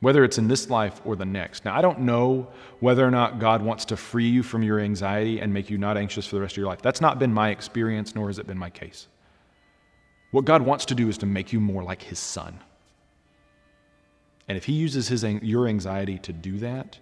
Whether 0.04 0.26
it's 0.26 0.38
in 0.38 0.50
this 0.50 0.70
life 0.70 1.00
or 1.06 1.16
the 1.16 1.24
next. 1.24 1.64
Now, 1.64 1.78
I 1.78 1.82
don't 1.82 2.02
know 2.02 2.50
whether 2.82 3.08
or 3.08 3.10
not 3.10 3.40
God 3.40 3.62
wants 3.62 3.86
to 3.86 3.96
free 3.96 4.28
you 4.28 4.44
from 4.44 4.62
your 4.62 4.82
anxiety 4.82 5.40
and 5.40 5.54
make 5.54 5.70
you 5.70 5.78
not 5.78 5.96
anxious 5.96 6.28
for 6.28 6.36
the 6.36 6.42
rest 6.42 6.56
of 6.56 6.58
your 6.58 6.68
life. 6.68 6.82
That's 6.82 7.00
not 7.00 7.20
been 7.20 7.34
my 7.34 7.52
experience, 7.52 8.14
nor 8.14 8.28
has 8.28 8.38
it 8.38 8.46
been 8.46 8.58
my 8.58 8.70
case. 8.70 9.08
What 10.32 10.44
God 10.44 10.62
wants 10.62 10.84
to 10.88 10.96
do 10.96 11.08
is 11.08 11.18
to 11.20 11.26
make 11.26 11.54
you 11.54 11.62
more 11.62 11.84
like 11.84 12.02
His 12.02 12.20
Son. 12.20 12.60
And 14.50 14.58
if 14.58 14.66
He 14.66 14.74
uses 14.74 15.08
his, 15.08 15.24
your 15.24 15.70
anxiety 15.70 16.20
to 16.20 16.34
do 16.34 16.58
that, 16.58 17.00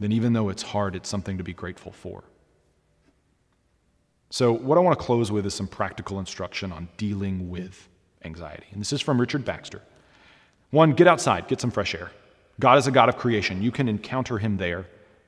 then 0.00 0.10
even 0.10 0.32
though 0.32 0.48
it's 0.48 0.64
hard, 0.64 0.96
it's 0.96 1.08
something 1.08 1.38
to 1.38 1.44
be 1.44 1.52
grateful 1.52 1.92
for. 1.92 2.24
So, 4.30 4.50
what 4.52 4.78
I 4.78 4.80
want 4.80 4.98
to 4.98 5.04
close 5.04 5.30
with 5.30 5.46
is 5.46 5.54
some 5.54 5.68
practical 5.68 6.18
instruction 6.18 6.72
on 6.72 6.88
dealing 6.96 7.50
with 7.50 7.88
anxiety. 8.24 8.66
And 8.72 8.80
this 8.80 8.92
is 8.92 9.00
from 9.00 9.20
Richard 9.20 9.44
Baxter. 9.44 9.82
One, 10.70 10.92
get 10.92 11.06
outside, 11.06 11.48
get 11.48 11.60
some 11.60 11.70
fresh 11.70 11.94
air. 11.94 12.10
God 12.58 12.78
is 12.78 12.86
a 12.86 12.90
God 12.90 13.08
of 13.08 13.16
creation. 13.16 13.62
You 13.62 13.70
can 13.70 13.88
encounter 13.88 14.38
Him 14.38 14.56
there 14.56 14.86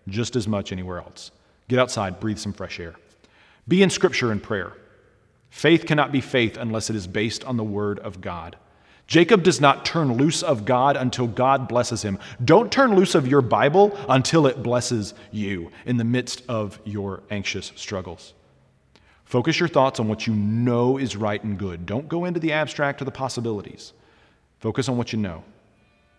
just 0.09 0.37
as 0.37 0.46
much 0.46 0.72
anywhere 0.72 0.98
else. 0.98 1.31
Get 1.68 1.78
outside, 1.78 2.20
breathe 2.20 2.38
some 2.38 2.52
fresh 2.52 2.78
air. 2.78 2.94
Be 3.66 3.83
in 3.83 3.90
Scripture 3.90 4.33
and 4.33 4.42
prayer. 4.42 4.72
Faith 5.50 5.87
cannot 5.87 6.12
be 6.12 6.20
faith 6.20 6.57
unless 6.57 6.90
it 6.90 6.96
is 6.96 7.07
based 7.07 7.44
on 7.44 7.57
the 7.57 7.64
Word 7.64 7.98
of 8.00 8.20
God. 8.20 8.57
Jacob 9.07 9.42
does 9.42 9.61
not 9.61 9.85
turn 9.85 10.16
loose 10.16 10.42
of 10.42 10.64
God 10.64 10.96
until 10.96 11.26
God 11.26 11.68
blesses 11.68 12.02
him. 12.02 12.18
Don't 12.44 12.72
turn 12.72 12.94
loose 12.94 13.14
of 13.14 13.28
your 13.28 13.42
Bible 13.42 13.98
until 14.09 14.46
it 14.46 14.62
blesses 14.62 15.12
you 15.31 15.70
in 15.85 15.98
the 15.98 16.05
midst 16.05 16.42
of 16.48 16.81
your 16.85 17.22
anxious 17.31 17.72
struggles. 17.76 18.33
Focus 19.24 19.61
your 19.61 19.68
thoughts 19.68 20.00
on 20.00 20.09
what 20.09 20.26
you 20.26 20.35
know 20.35 20.96
is 20.96 21.16
right 21.16 21.42
and 21.42 21.59
good. 21.59 21.85
Don't 21.85 22.09
go 22.09 22.24
into 22.24 22.40
the 22.40 22.52
abstract 22.52 23.02
or 23.02 23.05
the 23.05 23.11
possibilities. 23.11 23.92
Focus 24.62 24.88
on 24.88 24.96
what 24.96 25.12
you 25.12 25.18
know. 25.18 25.44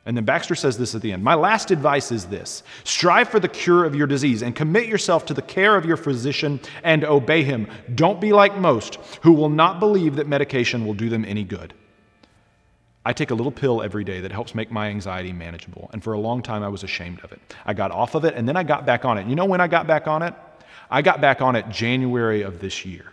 And 0.06 0.18
then 0.18 0.26
Baxter 0.26 0.54
says 0.54 0.78
this 0.78 0.96
at 0.96 1.02
the 1.02 1.14
end 1.14 1.24
My 1.24 1.34
last 1.34 1.72
advice 1.72 2.12
is 2.12 2.26
this 2.26 2.64
strive 2.84 3.30
for 3.30 3.40
the 3.40 3.48
cure 3.48 3.86
of 3.86 3.96
your 3.96 4.06
disease 4.06 4.44
and 4.44 4.54
commit 4.54 4.88
yourself 4.88 5.26
to 5.28 5.34
the 5.34 5.42
care 5.42 5.78
of 5.78 5.86
your 5.86 5.96
physician 5.96 6.60
and 6.84 7.06
obey 7.06 7.44
him. 7.44 7.68
Don't 7.96 8.20
be 8.20 8.34
like 8.34 8.58
most 8.58 8.96
who 9.22 9.32
will 9.32 9.50
not 9.50 9.80
believe 9.80 10.18
that 10.18 10.28
medication 10.28 10.86
will 10.86 10.94
do 10.94 11.10
them 11.10 11.24
any 11.24 11.46
good. 11.46 11.74
I 13.06 13.14
take 13.14 13.32
a 13.32 13.36
little 13.36 13.52
pill 13.52 13.82
every 13.82 14.04
day 14.04 14.20
that 14.20 14.32
helps 14.32 14.54
make 14.54 14.72
my 14.72 14.90
anxiety 14.90 15.32
manageable. 15.32 15.90
And 15.94 16.04
for 16.04 16.14
a 16.14 16.20
long 16.20 16.42
time, 16.42 16.64
I 16.64 16.70
was 16.70 16.84
ashamed 16.84 17.22
of 17.24 17.32
it. 17.32 17.40
I 17.66 17.74
got 17.74 17.92
off 17.92 18.16
of 18.16 18.26
it 18.26 18.34
and 18.36 18.46
then 18.48 18.58
I 18.58 18.64
got 18.64 18.86
back 18.86 19.06
on 19.06 19.18
it. 19.18 19.26
You 19.28 19.36
know 19.36 19.46
when 19.46 19.62
I 19.62 19.68
got 19.68 19.88
back 19.88 20.08
on 20.08 20.22
it? 20.22 20.34
I 20.90 21.02
got 21.02 21.22
back 21.22 21.42
on 21.42 21.56
it 21.56 21.70
January 21.70 22.42
of 22.42 22.60
this 22.60 22.86
year, 22.86 23.13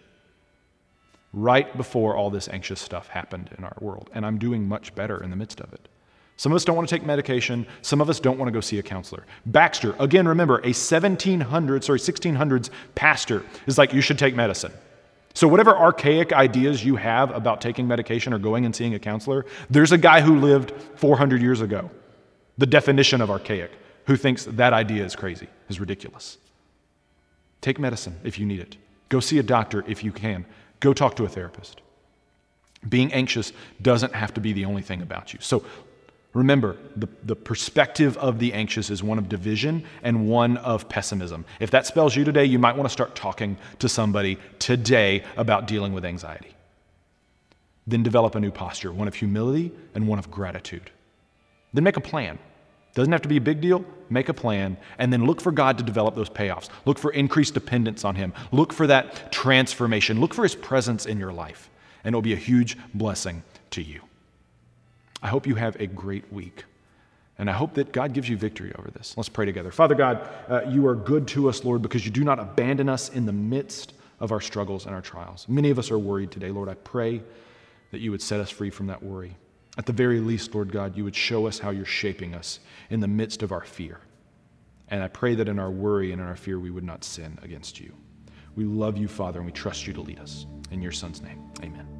right 1.32 1.76
before 1.76 2.16
all 2.16 2.30
this 2.30 2.48
anxious 2.48 2.80
stuff 2.80 3.08
happened 3.08 3.50
in 3.56 3.64
our 3.64 3.76
world. 3.80 4.10
And 4.14 4.26
I'm 4.26 4.38
doing 4.38 4.66
much 4.66 4.94
better 4.94 5.22
in 5.22 5.30
the 5.30 5.36
midst 5.36 5.60
of 5.60 5.72
it. 5.72 5.88
Some 6.36 6.52
of 6.52 6.56
us 6.56 6.64
don't 6.64 6.74
want 6.74 6.88
to 6.88 6.94
take 6.94 7.04
medication. 7.04 7.66
Some 7.82 8.00
of 8.00 8.08
us 8.08 8.18
don't 8.18 8.38
want 8.38 8.48
to 8.48 8.52
go 8.52 8.62
see 8.62 8.78
a 8.78 8.82
counselor. 8.82 9.26
Baxter, 9.44 9.94
again, 9.98 10.26
remember, 10.26 10.58
a 10.60 10.70
1700s, 10.70 11.84
sorry, 11.84 11.98
1600s 11.98 12.70
pastor 12.94 13.44
is 13.66 13.76
like, 13.76 13.92
you 13.92 14.00
should 14.00 14.18
take 14.18 14.34
medicine. 14.34 14.72
So, 15.34 15.46
whatever 15.46 15.76
archaic 15.76 16.32
ideas 16.32 16.84
you 16.84 16.96
have 16.96 17.30
about 17.30 17.60
taking 17.60 17.86
medication 17.86 18.32
or 18.32 18.38
going 18.38 18.64
and 18.64 18.74
seeing 18.74 18.94
a 18.94 18.98
counselor, 18.98 19.46
there's 19.68 19.92
a 19.92 19.98
guy 19.98 20.20
who 20.20 20.40
lived 20.40 20.72
400 20.96 21.40
years 21.40 21.60
ago, 21.60 21.90
the 22.58 22.66
definition 22.66 23.20
of 23.20 23.30
archaic, 23.30 23.70
who 24.06 24.16
thinks 24.16 24.46
that 24.46 24.72
idea 24.72 25.04
is 25.04 25.14
crazy, 25.14 25.46
is 25.68 25.78
ridiculous. 25.78 26.38
Take 27.60 27.78
medicine 27.78 28.18
if 28.24 28.38
you 28.38 28.46
need 28.46 28.60
it. 28.60 28.76
Go 29.08 29.20
see 29.20 29.38
a 29.38 29.42
doctor 29.42 29.84
if 29.86 30.02
you 30.02 30.10
can. 30.10 30.46
Go 30.80 30.92
talk 30.92 31.16
to 31.16 31.24
a 31.24 31.28
therapist. 31.28 31.80
Being 32.88 33.12
anxious 33.12 33.52
doesn't 33.82 34.14
have 34.14 34.34
to 34.34 34.40
be 34.40 34.52
the 34.52 34.64
only 34.64 34.82
thing 34.82 35.02
about 35.02 35.32
you. 35.32 35.38
So 35.42 35.64
Remember, 36.32 36.76
the, 36.94 37.08
the 37.24 37.34
perspective 37.34 38.16
of 38.18 38.38
the 38.38 38.52
anxious 38.52 38.88
is 38.88 39.02
one 39.02 39.18
of 39.18 39.28
division 39.28 39.84
and 40.04 40.28
one 40.28 40.58
of 40.58 40.88
pessimism. 40.88 41.44
If 41.58 41.72
that 41.72 41.86
spells 41.86 42.14
you 42.14 42.22
today, 42.24 42.44
you 42.44 42.58
might 42.58 42.76
want 42.76 42.88
to 42.88 42.92
start 42.92 43.16
talking 43.16 43.58
to 43.80 43.88
somebody 43.88 44.38
today 44.60 45.24
about 45.36 45.66
dealing 45.66 45.92
with 45.92 46.04
anxiety. 46.04 46.54
Then 47.86 48.04
develop 48.04 48.36
a 48.36 48.40
new 48.40 48.52
posture, 48.52 48.92
one 48.92 49.08
of 49.08 49.14
humility 49.14 49.72
and 49.96 50.06
one 50.06 50.20
of 50.20 50.30
gratitude. 50.30 50.92
Then 51.72 51.82
make 51.82 51.96
a 51.96 52.00
plan. 52.00 52.38
Doesn't 52.94 53.12
have 53.12 53.22
to 53.22 53.28
be 53.28 53.36
a 53.36 53.40
big 53.40 53.60
deal. 53.60 53.84
Make 54.08 54.28
a 54.28 54.34
plan 54.34 54.76
and 54.98 55.12
then 55.12 55.24
look 55.24 55.40
for 55.40 55.52
God 55.52 55.78
to 55.78 55.84
develop 55.84 56.14
those 56.16 56.28
payoffs. 56.28 56.68
Look 56.84 56.98
for 56.98 57.12
increased 57.12 57.54
dependence 57.54 58.04
on 58.04 58.16
Him. 58.16 58.32
Look 58.50 58.72
for 58.72 58.86
that 58.88 59.30
transformation. 59.32 60.20
Look 60.20 60.34
for 60.34 60.42
His 60.42 60.56
presence 60.56 61.06
in 61.06 61.18
your 61.18 61.32
life, 61.32 61.70
and 62.02 62.14
it 62.14 62.16
will 62.16 62.22
be 62.22 62.32
a 62.32 62.36
huge 62.36 62.76
blessing 62.92 63.42
to 63.70 63.82
you. 63.82 64.00
I 65.22 65.28
hope 65.28 65.46
you 65.46 65.54
have 65.54 65.76
a 65.80 65.86
great 65.86 66.32
week. 66.32 66.64
And 67.38 67.48
I 67.48 67.54
hope 67.54 67.72
that 67.74 67.92
God 67.92 68.12
gives 68.12 68.28
you 68.28 68.36
victory 68.36 68.70
over 68.78 68.90
this. 68.90 69.14
Let's 69.16 69.30
pray 69.30 69.46
together. 69.46 69.70
Father 69.70 69.94
God, 69.94 70.28
uh, 70.48 70.62
you 70.68 70.86
are 70.86 70.94
good 70.94 71.26
to 71.28 71.48
us, 71.48 71.64
Lord, 71.64 71.80
because 71.80 72.04
you 72.04 72.10
do 72.10 72.22
not 72.22 72.38
abandon 72.38 72.88
us 72.88 73.08
in 73.08 73.24
the 73.24 73.32
midst 73.32 73.94
of 74.20 74.30
our 74.30 74.42
struggles 74.42 74.84
and 74.84 74.94
our 74.94 75.00
trials. 75.00 75.46
Many 75.48 75.70
of 75.70 75.78
us 75.78 75.90
are 75.90 75.98
worried 75.98 76.30
today, 76.30 76.50
Lord. 76.50 76.68
I 76.68 76.74
pray 76.74 77.22
that 77.92 78.00
you 78.00 78.10
would 78.10 78.20
set 78.20 78.40
us 78.40 78.50
free 78.50 78.68
from 78.68 78.88
that 78.88 79.02
worry. 79.02 79.36
At 79.80 79.86
the 79.86 79.94
very 79.94 80.20
least, 80.20 80.54
Lord 80.54 80.70
God, 80.70 80.94
you 80.94 81.04
would 81.04 81.16
show 81.16 81.46
us 81.46 81.58
how 81.58 81.70
you're 81.70 81.86
shaping 81.86 82.34
us 82.34 82.60
in 82.90 83.00
the 83.00 83.08
midst 83.08 83.42
of 83.42 83.50
our 83.50 83.64
fear. 83.64 83.98
And 84.88 85.02
I 85.02 85.08
pray 85.08 85.34
that 85.36 85.48
in 85.48 85.58
our 85.58 85.70
worry 85.70 86.12
and 86.12 86.20
in 86.20 86.28
our 86.28 86.36
fear, 86.36 86.60
we 86.60 86.70
would 86.70 86.84
not 86.84 87.02
sin 87.02 87.38
against 87.40 87.80
you. 87.80 87.94
We 88.56 88.64
love 88.64 88.98
you, 88.98 89.08
Father, 89.08 89.38
and 89.38 89.46
we 89.46 89.52
trust 89.52 89.86
you 89.86 89.94
to 89.94 90.02
lead 90.02 90.18
us. 90.18 90.44
In 90.70 90.82
your 90.82 90.92
Son's 90.92 91.22
name, 91.22 91.50
amen. 91.62 91.99